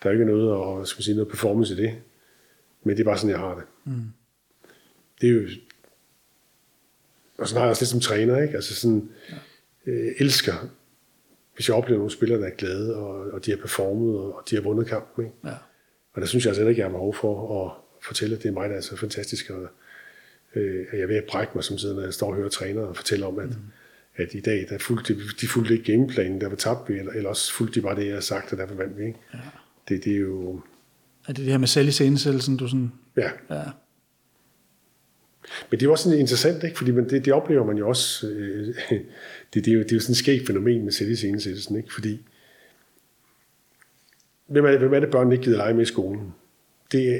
[0.03, 1.95] der er jo ikke noget, og, skal man sige, noget performance i det.
[2.83, 3.63] Men det er bare sådan, jeg har det.
[3.85, 4.03] Mm.
[5.21, 5.47] Det er jo...
[7.37, 8.55] Og sådan har jeg også lidt som træner, ikke?
[8.55, 9.09] Altså sådan,
[9.85, 10.53] øh, elsker
[11.55, 14.55] hvis jeg oplever nogle spillere, der er glade, og, og de har performet, og, de
[14.55, 15.25] har vundet kampen.
[15.25, 15.37] Ikke?
[15.45, 15.53] Ja.
[16.13, 17.71] Og der synes jeg altså ikke, jeg har behov for at
[18.01, 19.67] fortælle, at det er mig, der er så fantastisk, og
[20.55, 22.49] øh, at jeg er ved at brække mig som siden, når jeg står og hører
[22.49, 23.55] træner og fortæller om, at, mm.
[24.15, 27.29] At i dag, der fulgte, de, fulgte ikke gameplanen, der var tabt vi, eller, eller
[27.29, 29.05] også fulgte de bare det, jeg har sagt, og derfor vandt vi.
[29.05, 29.19] Ikke?
[29.33, 29.39] Ja.
[29.89, 30.61] Det, det er jo...
[31.27, 32.91] Er det det her med selv i scenesættelsen, du sådan...
[33.17, 33.31] Ja.
[33.49, 33.63] Ja.
[35.69, 36.77] Men det er jo også sådan interessant, ikke?
[36.77, 38.27] fordi man, det, det oplever man jo også.
[38.27, 38.75] Øh,
[39.53, 41.75] det, det, er jo, det er jo sådan et skægt fænomen med selv i scenesættelsen,
[41.77, 41.93] ikke?
[41.93, 42.25] fordi
[44.47, 46.33] hvem er, hvem er det, børn ikke gider lege med i skolen?
[46.91, 47.19] Det er,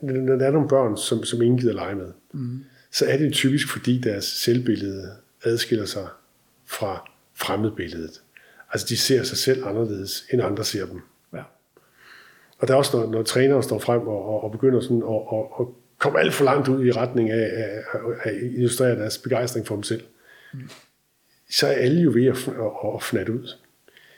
[0.00, 2.64] når der er nogle børn, som, som ingen gider lege med, mm.
[2.92, 5.10] så er det typisk, fordi deres selvbillede
[5.44, 6.06] adskiller sig
[6.70, 8.22] fra fremmedbilledet.
[8.72, 11.00] Altså, de ser sig selv anderledes, end andre ser dem.
[11.32, 11.42] Ja.
[12.58, 15.38] Og der er også, når, når trænere står frem og, og, og begynder sådan at,
[15.38, 15.66] at, at
[15.98, 19.82] komme alt for langt ud i retning af, af at illustrere deres begejstring for dem
[19.82, 20.02] selv,
[20.54, 20.68] mm.
[21.50, 23.42] så er alle jo ved at, at, at fnatte ud.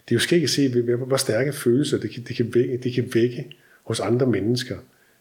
[0.09, 2.95] Det er jo skægt at se, hvor stærke følelser det kan, det, kan vække, det
[2.95, 3.51] kan vække
[3.85, 4.79] hos andre mennesker,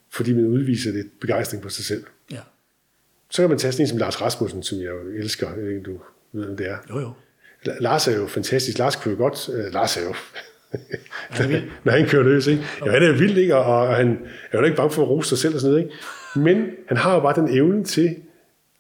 [0.10, 2.04] fordi man udviser det begejstring for sig selv.
[2.32, 2.42] Ja.
[3.30, 6.00] Så kan man tage sådan en som Lars Rasmussen, som jeg elsker, ikke,
[6.34, 6.78] du ved, om det er.
[6.90, 7.12] Jo, jo.
[7.80, 8.78] Lars er jo fantastisk.
[8.78, 9.50] Lars kunne jo godt...
[9.50, 10.16] Uh, Lars er jo...
[11.84, 12.64] når han kører løs, ikke?
[12.86, 13.56] Ja, han er vildt, ikke?
[13.56, 14.20] Og, og han
[14.52, 15.96] er jo ikke bange for at rose sig selv og sådan noget, ikke?
[16.36, 18.16] Men han har jo bare den evne til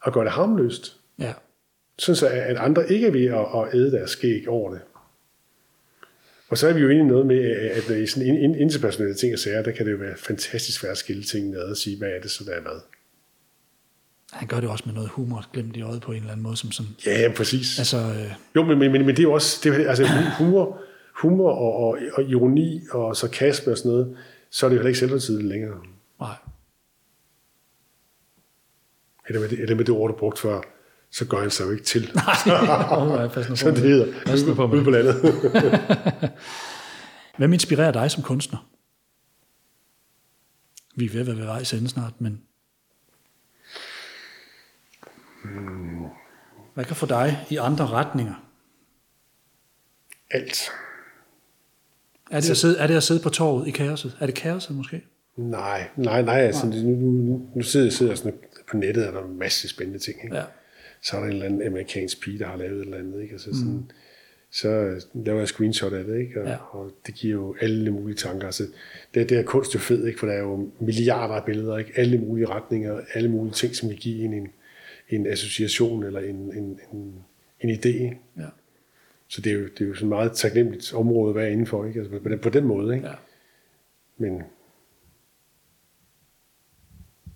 [0.06, 0.98] at gøre det harmløst.
[1.20, 1.34] Ja.
[1.98, 4.80] Sådan så, at andre ikke er ved at, at æde deres skæg over det.
[6.50, 9.40] Og så er vi jo inde i noget med, at i sådan interpersonelle ting og
[9.40, 12.10] sager, der kan det jo være fantastisk svært at skille tingene ad og sige, hvad
[12.10, 12.82] er det så, der er hvad.
[14.32, 16.58] Han gør det også med noget humor, glemt i øjet på en eller anden måde.
[16.58, 17.80] Som sådan, ja, præcis.
[17.80, 20.08] Altså, øh, jo, men, men, men, det er jo også, det er, altså
[20.38, 20.82] humor,
[21.16, 24.18] humor og, og, og ironi og sarkasme og sådan noget,
[24.50, 25.78] så er det jo heller ikke selvtidligt længere.
[26.20, 26.36] nej.
[29.28, 30.62] Eller med det, eller med det ord, du brugte før,
[31.12, 32.02] så gør han sig jo ikke til.
[32.16, 32.36] Nej,
[33.56, 35.16] Så det hedder, nu på ude på landet.
[37.38, 38.70] Hvem inspirerer dig som kunstner?
[40.96, 42.42] Vi er ved at være ved vejs ende snart, men...
[46.74, 48.48] Hvad kan få dig i andre retninger?
[50.32, 50.70] Alt.
[52.32, 54.18] Er det, at sidde, er det at sidde på torvet i kaoset?
[54.20, 55.02] Er det kaoset måske?
[55.38, 56.40] Nej, nej, nej.
[56.40, 58.34] Altså, nu, nu, nu sidder jeg sidder sådan
[58.72, 60.24] på nettet, og der er en masse spændende ting.
[60.24, 60.36] Ikke?
[60.36, 60.44] Ja.
[61.02, 63.22] Så er der en eller anden amerikansk pige, der har lavet et eller andet.
[63.22, 63.32] Ikke?
[63.34, 63.90] Altså, sådan, mm.
[64.52, 66.42] Så laver jeg screenshot af det, ikke?
[66.42, 66.58] Og, Ja.
[66.76, 68.46] og det giver jo alle mulige tanker.
[68.46, 68.64] Altså,
[69.14, 70.20] det, det er kunst jo fed, ikke?
[70.20, 71.92] for der er jo milliarder af billeder, ikke?
[71.96, 74.48] alle mulige retninger, alle mulige ting, som kan give en en,
[75.12, 77.14] en association eller en, en, en,
[77.60, 78.16] en idé.
[78.38, 78.48] Ja.
[79.28, 81.86] Så det er jo, det er jo sådan et meget taknemmeligt område at være indenfor,
[81.86, 82.00] ikke?
[82.00, 82.96] Altså på, den, på den måde.
[82.96, 83.08] Ikke?
[83.08, 83.14] ja.
[84.18, 84.44] Men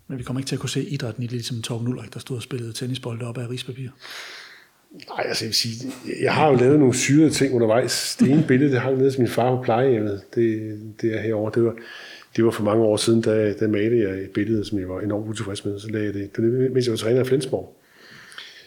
[0.07, 2.19] Men vi kommer ikke til at kunne se idrætten i det, ligesom Torben Ulrik, der
[2.19, 3.89] stod og spillede tennisbolde op af rispapir.
[5.09, 8.17] Nej, altså jeg vil sige, jeg har jo lavet nogle syrede ting undervejs.
[8.19, 10.23] Det ene billede, det hang nede til min far på plejehjemmet.
[10.36, 11.51] Det, det er herovre.
[11.55, 11.76] Det var,
[12.36, 15.02] det var for mange år siden, da, da malede jeg et billede, som jeg var
[15.02, 15.80] enormt utilfreds med.
[15.80, 17.82] Så lagde jeg det, det mens jeg var træner i Flensborg.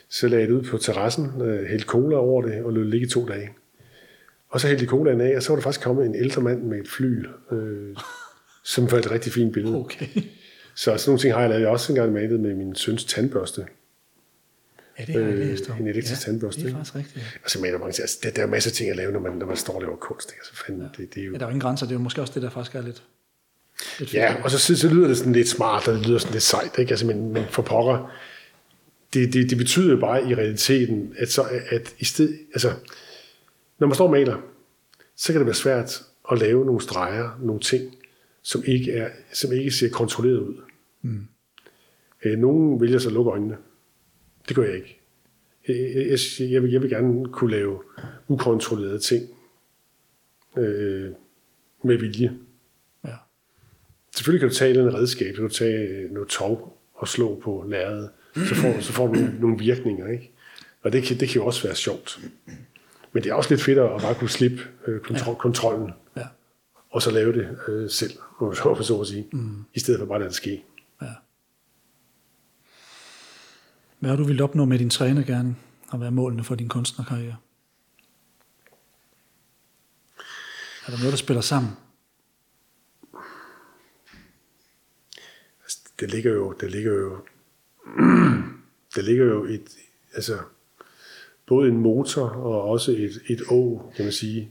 [0.09, 3.07] Så lagde jeg det ud på terrassen, øh, hældte cola over det og det ligge
[3.07, 3.51] i to dage.
[4.49, 6.62] Og så hældte jeg colaen af, og så var der faktisk kommet en ældre mand
[6.62, 7.97] med et fly, øh,
[8.75, 9.77] som var et rigtig fint billede.
[9.77, 10.07] Okay.
[10.75, 11.62] Så sådan nogle ting har jeg lavet.
[11.62, 13.66] Jeg også engang malet med min søns tandbørste.
[14.99, 15.77] Ja, det har jeg Øh, læst om.
[15.81, 17.41] en elektrisk tandbørste, Det er faktisk rigtigt.
[17.45, 18.03] Og så maler mange ting.
[18.03, 19.81] Altså, der, der er masser af ting at lave, når man, når man står og
[19.83, 20.33] laver kunst.
[20.39, 21.33] Altså, fanden, det, det er jo...
[21.33, 21.87] Ja, der er jo ingen grænser.
[21.87, 23.03] Det er jo måske også det, der faktisk er lidt...
[24.14, 26.79] Ja, og så, så, lyder det sådan lidt smart, og det lyder sådan lidt sejt,
[26.79, 26.91] ikke?
[26.91, 28.12] Altså, men, men for pokker,
[29.14, 32.72] det, det, det betyder jo bare i realiteten, at, så, at i sted, altså,
[33.79, 34.37] når man står og maler,
[35.16, 36.02] så kan det være svært
[36.32, 37.94] at lave nogle streger, nogle ting,
[38.43, 40.55] som ikke, er, som ikke ser kontrolleret ud.
[41.02, 41.27] Mm.
[42.24, 43.57] Øh, nogen vælger så at lukke øjnene.
[44.48, 45.01] Det gør jeg ikke.
[45.69, 47.82] Jeg, jeg, jeg, jeg, vil, jeg vil gerne kunne lave
[48.28, 49.28] ukontrollerede ting
[50.57, 51.11] øh,
[51.85, 52.39] med vilje.
[54.19, 57.65] Selvfølgelig kan du tage en redskab, så kan du tage noget tov og slå på
[57.69, 60.32] lærredet, så får, så får du nogle, nogle virkninger, ikke?
[60.82, 62.20] Og det kan, det kan jo også være sjovt.
[63.12, 65.39] Men det er også lidt fedt at bare kunne slippe øh, kontrol, ja.
[65.39, 66.27] kontrollen, ja.
[66.90, 69.65] og så lave det øh, selv, om så, så at sige, mm.
[69.74, 70.65] i stedet for bare at lade det ske.
[71.03, 71.07] ja.
[73.99, 75.59] Hvad har du ville opnå med din trænergærning
[75.89, 77.36] og hvad er målene for din kunstnerkarriere?
[80.86, 81.73] Er der noget, der spiller sammen?
[86.01, 87.16] Det ligger jo, det ligger jo,
[88.95, 89.69] der ligger jo et,
[90.15, 90.39] altså,
[91.47, 94.51] både en motor og også et, et å, kan man sige,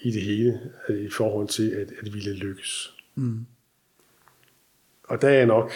[0.00, 2.94] i det hele, øh, i forhold til, at, at ville lykkes.
[3.14, 3.46] Mm.
[5.02, 5.72] Og der er jeg nok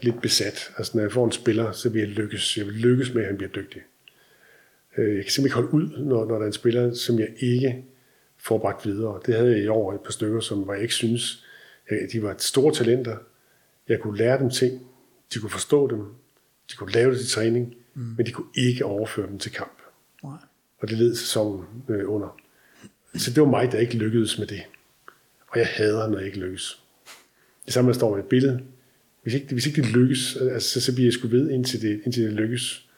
[0.00, 0.72] lidt besat.
[0.78, 2.58] Altså, når jeg får en spiller, så vil jeg lykkes.
[2.58, 3.82] Jeg vil lykkes med, at han bliver dygtig.
[4.96, 7.28] Øh, jeg kan simpelthen ikke holde ud, når, når der er en spiller, som jeg
[7.38, 7.84] ikke
[8.38, 9.20] får bragt videre.
[9.26, 11.44] Det havde jeg i år et par stykker, som jeg ikke synes,
[12.12, 13.16] de var store talenter.
[13.88, 14.86] Jeg kunne lære dem ting,
[15.34, 16.04] de kunne forstå dem,
[16.70, 18.14] de kunne lave det til træning, mm.
[18.16, 19.82] men de kunne ikke overføre dem til kamp.
[20.22, 20.38] Nej.
[20.78, 22.40] Og det led sæsonen øh, under.
[23.14, 24.62] Så det var mig, der ikke lykkedes med det.
[25.48, 26.82] Og jeg hader, når jeg ikke lykkes.
[27.64, 28.62] Det samme, der står med et billede.
[29.22, 32.22] Hvis ikke, hvis ikke det lykkes, altså, så bliver jeg sgu ved, indtil det, indtil
[32.22, 32.88] det lykkes.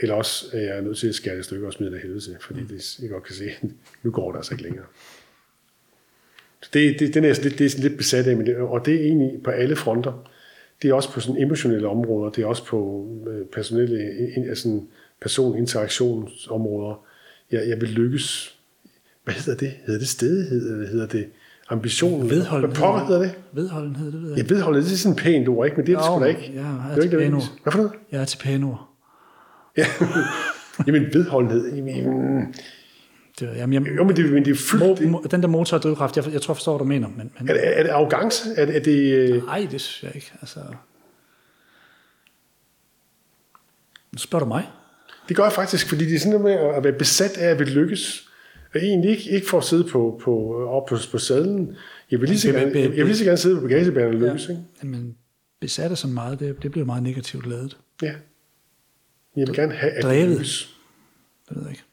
[0.00, 2.36] Eller også er jeg nødt til at skære det stykke og smide det helvede til,
[2.40, 3.50] fordi det, jeg godt kan se,
[4.02, 4.86] nu går det altså ikke længere.
[6.72, 8.94] Det, det, den er lidt, det er sådan lidt besat af, men det, og det
[8.94, 10.12] er egentlig på alle fronter.
[10.82, 13.98] Det er også på sådan emotionelle områder, det er også på øh, personelle,
[14.48, 14.80] altså
[15.20, 17.04] personinteraktionsområder.
[17.50, 18.56] Jeg, jeg vil lykkes.
[19.24, 19.72] Hvad hedder det?
[19.86, 21.26] Hedder det stedighed, eller hedder det
[21.70, 22.30] ambition?
[22.30, 22.76] Vedholdenhed.
[22.76, 23.32] Hvad pokker hedder det?
[23.52, 25.76] Vedholdenhed, det ved jeg Ja, vedholdenhed, det er sådan en pænt ord, ikke?
[25.76, 26.52] Men det er det sgu da ikke.
[26.54, 27.62] Ja, jeg er, det er til pæne ord.
[27.62, 27.92] Hvad for noget?
[28.12, 28.88] Jeg er til pæne ord.
[29.76, 29.86] Ja,
[30.86, 31.74] jamen vedholdenhed.
[31.74, 32.54] Jamen,
[33.40, 35.10] det, jamen, jeg, jo, men det, men det er fyldt...
[35.10, 37.08] Mo, den der motor og drivkraft, jeg, jeg tror, jeg forstår, hvad du mener.
[37.08, 38.50] Men, men, er, det, er det arrogance?
[38.56, 39.46] Er det, er det, øh...
[39.46, 40.32] Nej, det synes jeg ikke.
[40.40, 40.60] Altså...
[44.12, 44.68] Nu spørger du mig.
[45.28, 47.58] Det gør jeg faktisk, fordi det er sådan noget med at være besat af at
[47.58, 48.28] vil lykkes.
[48.74, 51.76] Og egentlig ikke, ikke for at sidde på, på, op på, på sadlen.
[52.10, 54.48] Jeg vil lige så gerne, jeg vil lige så gerne sidde på bagagebanen og lykkes.
[54.48, 54.64] Ja, ikke?
[54.82, 55.16] Men
[55.60, 57.78] besat af så meget, det, det bliver meget negativt lavet.
[58.02, 58.14] Ja.
[59.36, 60.68] Jeg vil gerne have, at Drevet.
[61.48, 61.84] Det ved jeg ikke.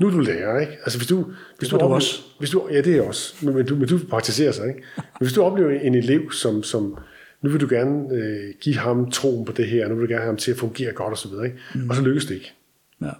[0.00, 0.72] Nu er du lærer, ikke?
[0.72, 1.22] Altså hvis du...
[1.58, 2.22] Hvis det du, oplever, også.
[2.38, 3.46] Hvis du, ja, det er også.
[3.46, 4.82] Men, men, du, men du praktiserer sig, ikke?
[4.96, 6.98] Men hvis du oplever en elev, som, som
[7.42, 10.20] nu vil du gerne øh, give ham troen på det her, nu vil du gerne
[10.20, 11.58] have ham til at fungere godt og så videre, ikke?
[11.74, 11.90] Mm.
[11.90, 12.52] Og så lykkes det ikke.
[13.00, 13.10] Ja.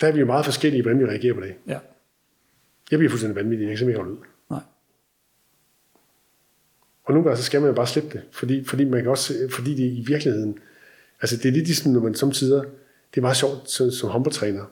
[0.00, 1.54] Der er vi jo meget forskellige, hvordan vi reagerer på det.
[1.68, 1.78] Ja.
[2.90, 4.24] Jeg bliver fuldstændig vanvittig, jeg kan simpelthen holde ud.
[4.50, 4.60] Nej.
[7.04, 9.34] Og nogle gange så skal man jo bare slippe det, fordi, fordi man kan også,
[9.50, 10.58] fordi det i virkeligheden,
[11.20, 12.64] altså det er lidt ligesom, når man samtidig,
[13.10, 14.64] det er meget sjovt som, som håndboldtræner,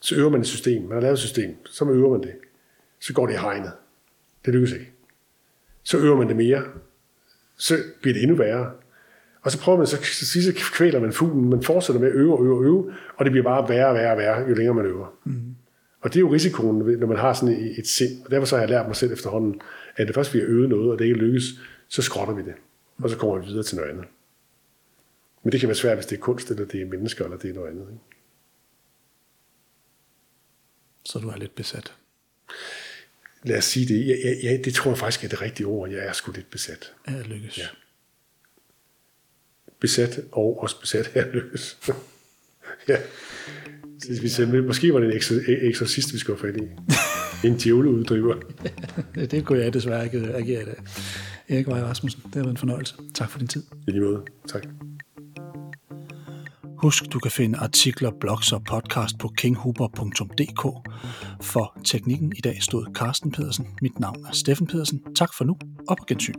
[0.00, 0.82] så øver man et system.
[0.82, 2.34] Man har lavet et system, så øver man det.
[3.00, 3.72] Så går det i hegnet.
[4.44, 4.92] Det lykkes ikke.
[5.82, 6.62] Så øver man det mere.
[7.56, 8.70] Så bliver det endnu værre.
[9.42, 12.38] Og så prøver man, så, så, så kvæler man fuglen, man fortsætter med at øve
[12.38, 14.74] og øve og øve, og det bliver bare værre og værre og værre, jo længere
[14.74, 15.14] man øver.
[15.24, 15.54] Mm.
[16.00, 18.24] Og det er jo risikoen, når man har sådan et, et sind.
[18.24, 19.60] Og derfor så har jeg lært mig selv efterhånden,
[19.96, 21.44] at det først vi har øvet noget, og det ikke lykkes,
[21.88, 22.54] så skrotter vi det.
[23.02, 24.04] Og så kommer vi videre til noget andet.
[25.42, 27.50] Men det kan være svært, hvis det er kunst, eller det er mennesker, eller det
[27.50, 27.86] er noget andet.
[27.92, 28.17] Ikke?
[31.08, 31.92] Så du er lidt besat?
[33.42, 34.06] Lad os sige det.
[34.06, 35.90] Ja, ja, ja, det tror jeg faktisk er det rigtige ord.
[35.90, 36.92] Jeg er sgu lidt besat.
[37.04, 37.58] Er lykkes.
[37.58, 37.66] Ja.
[39.80, 41.78] Besat og også besat af lykkes.
[42.88, 42.96] ja.
[44.22, 46.68] Vi sagde, måske var det en eksorcist, vi skulle have fat i.
[47.46, 48.36] En djævleuddriver.
[49.14, 50.76] det, det kunne jeg desværre ikke agere i dag.
[51.48, 52.94] Erik Vej Rasmussen, det har været en fornøjelse.
[53.14, 53.62] Tak for din tid.
[53.88, 54.24] I lige måde.
[54.48, 54.66] Tak.
[56.82, 60.62] Husk, du kan finde artikler, blogs og podcast på kinghuber.dk.
[61.42, 63.66] For teknikken i dag stod Carsten Pedersen.
[63.82, 65.14] Mit navn er Steffen Pedersen.
[65.14, 65.56] Tak for nu,
[65.88, 66.34] og på gensyn.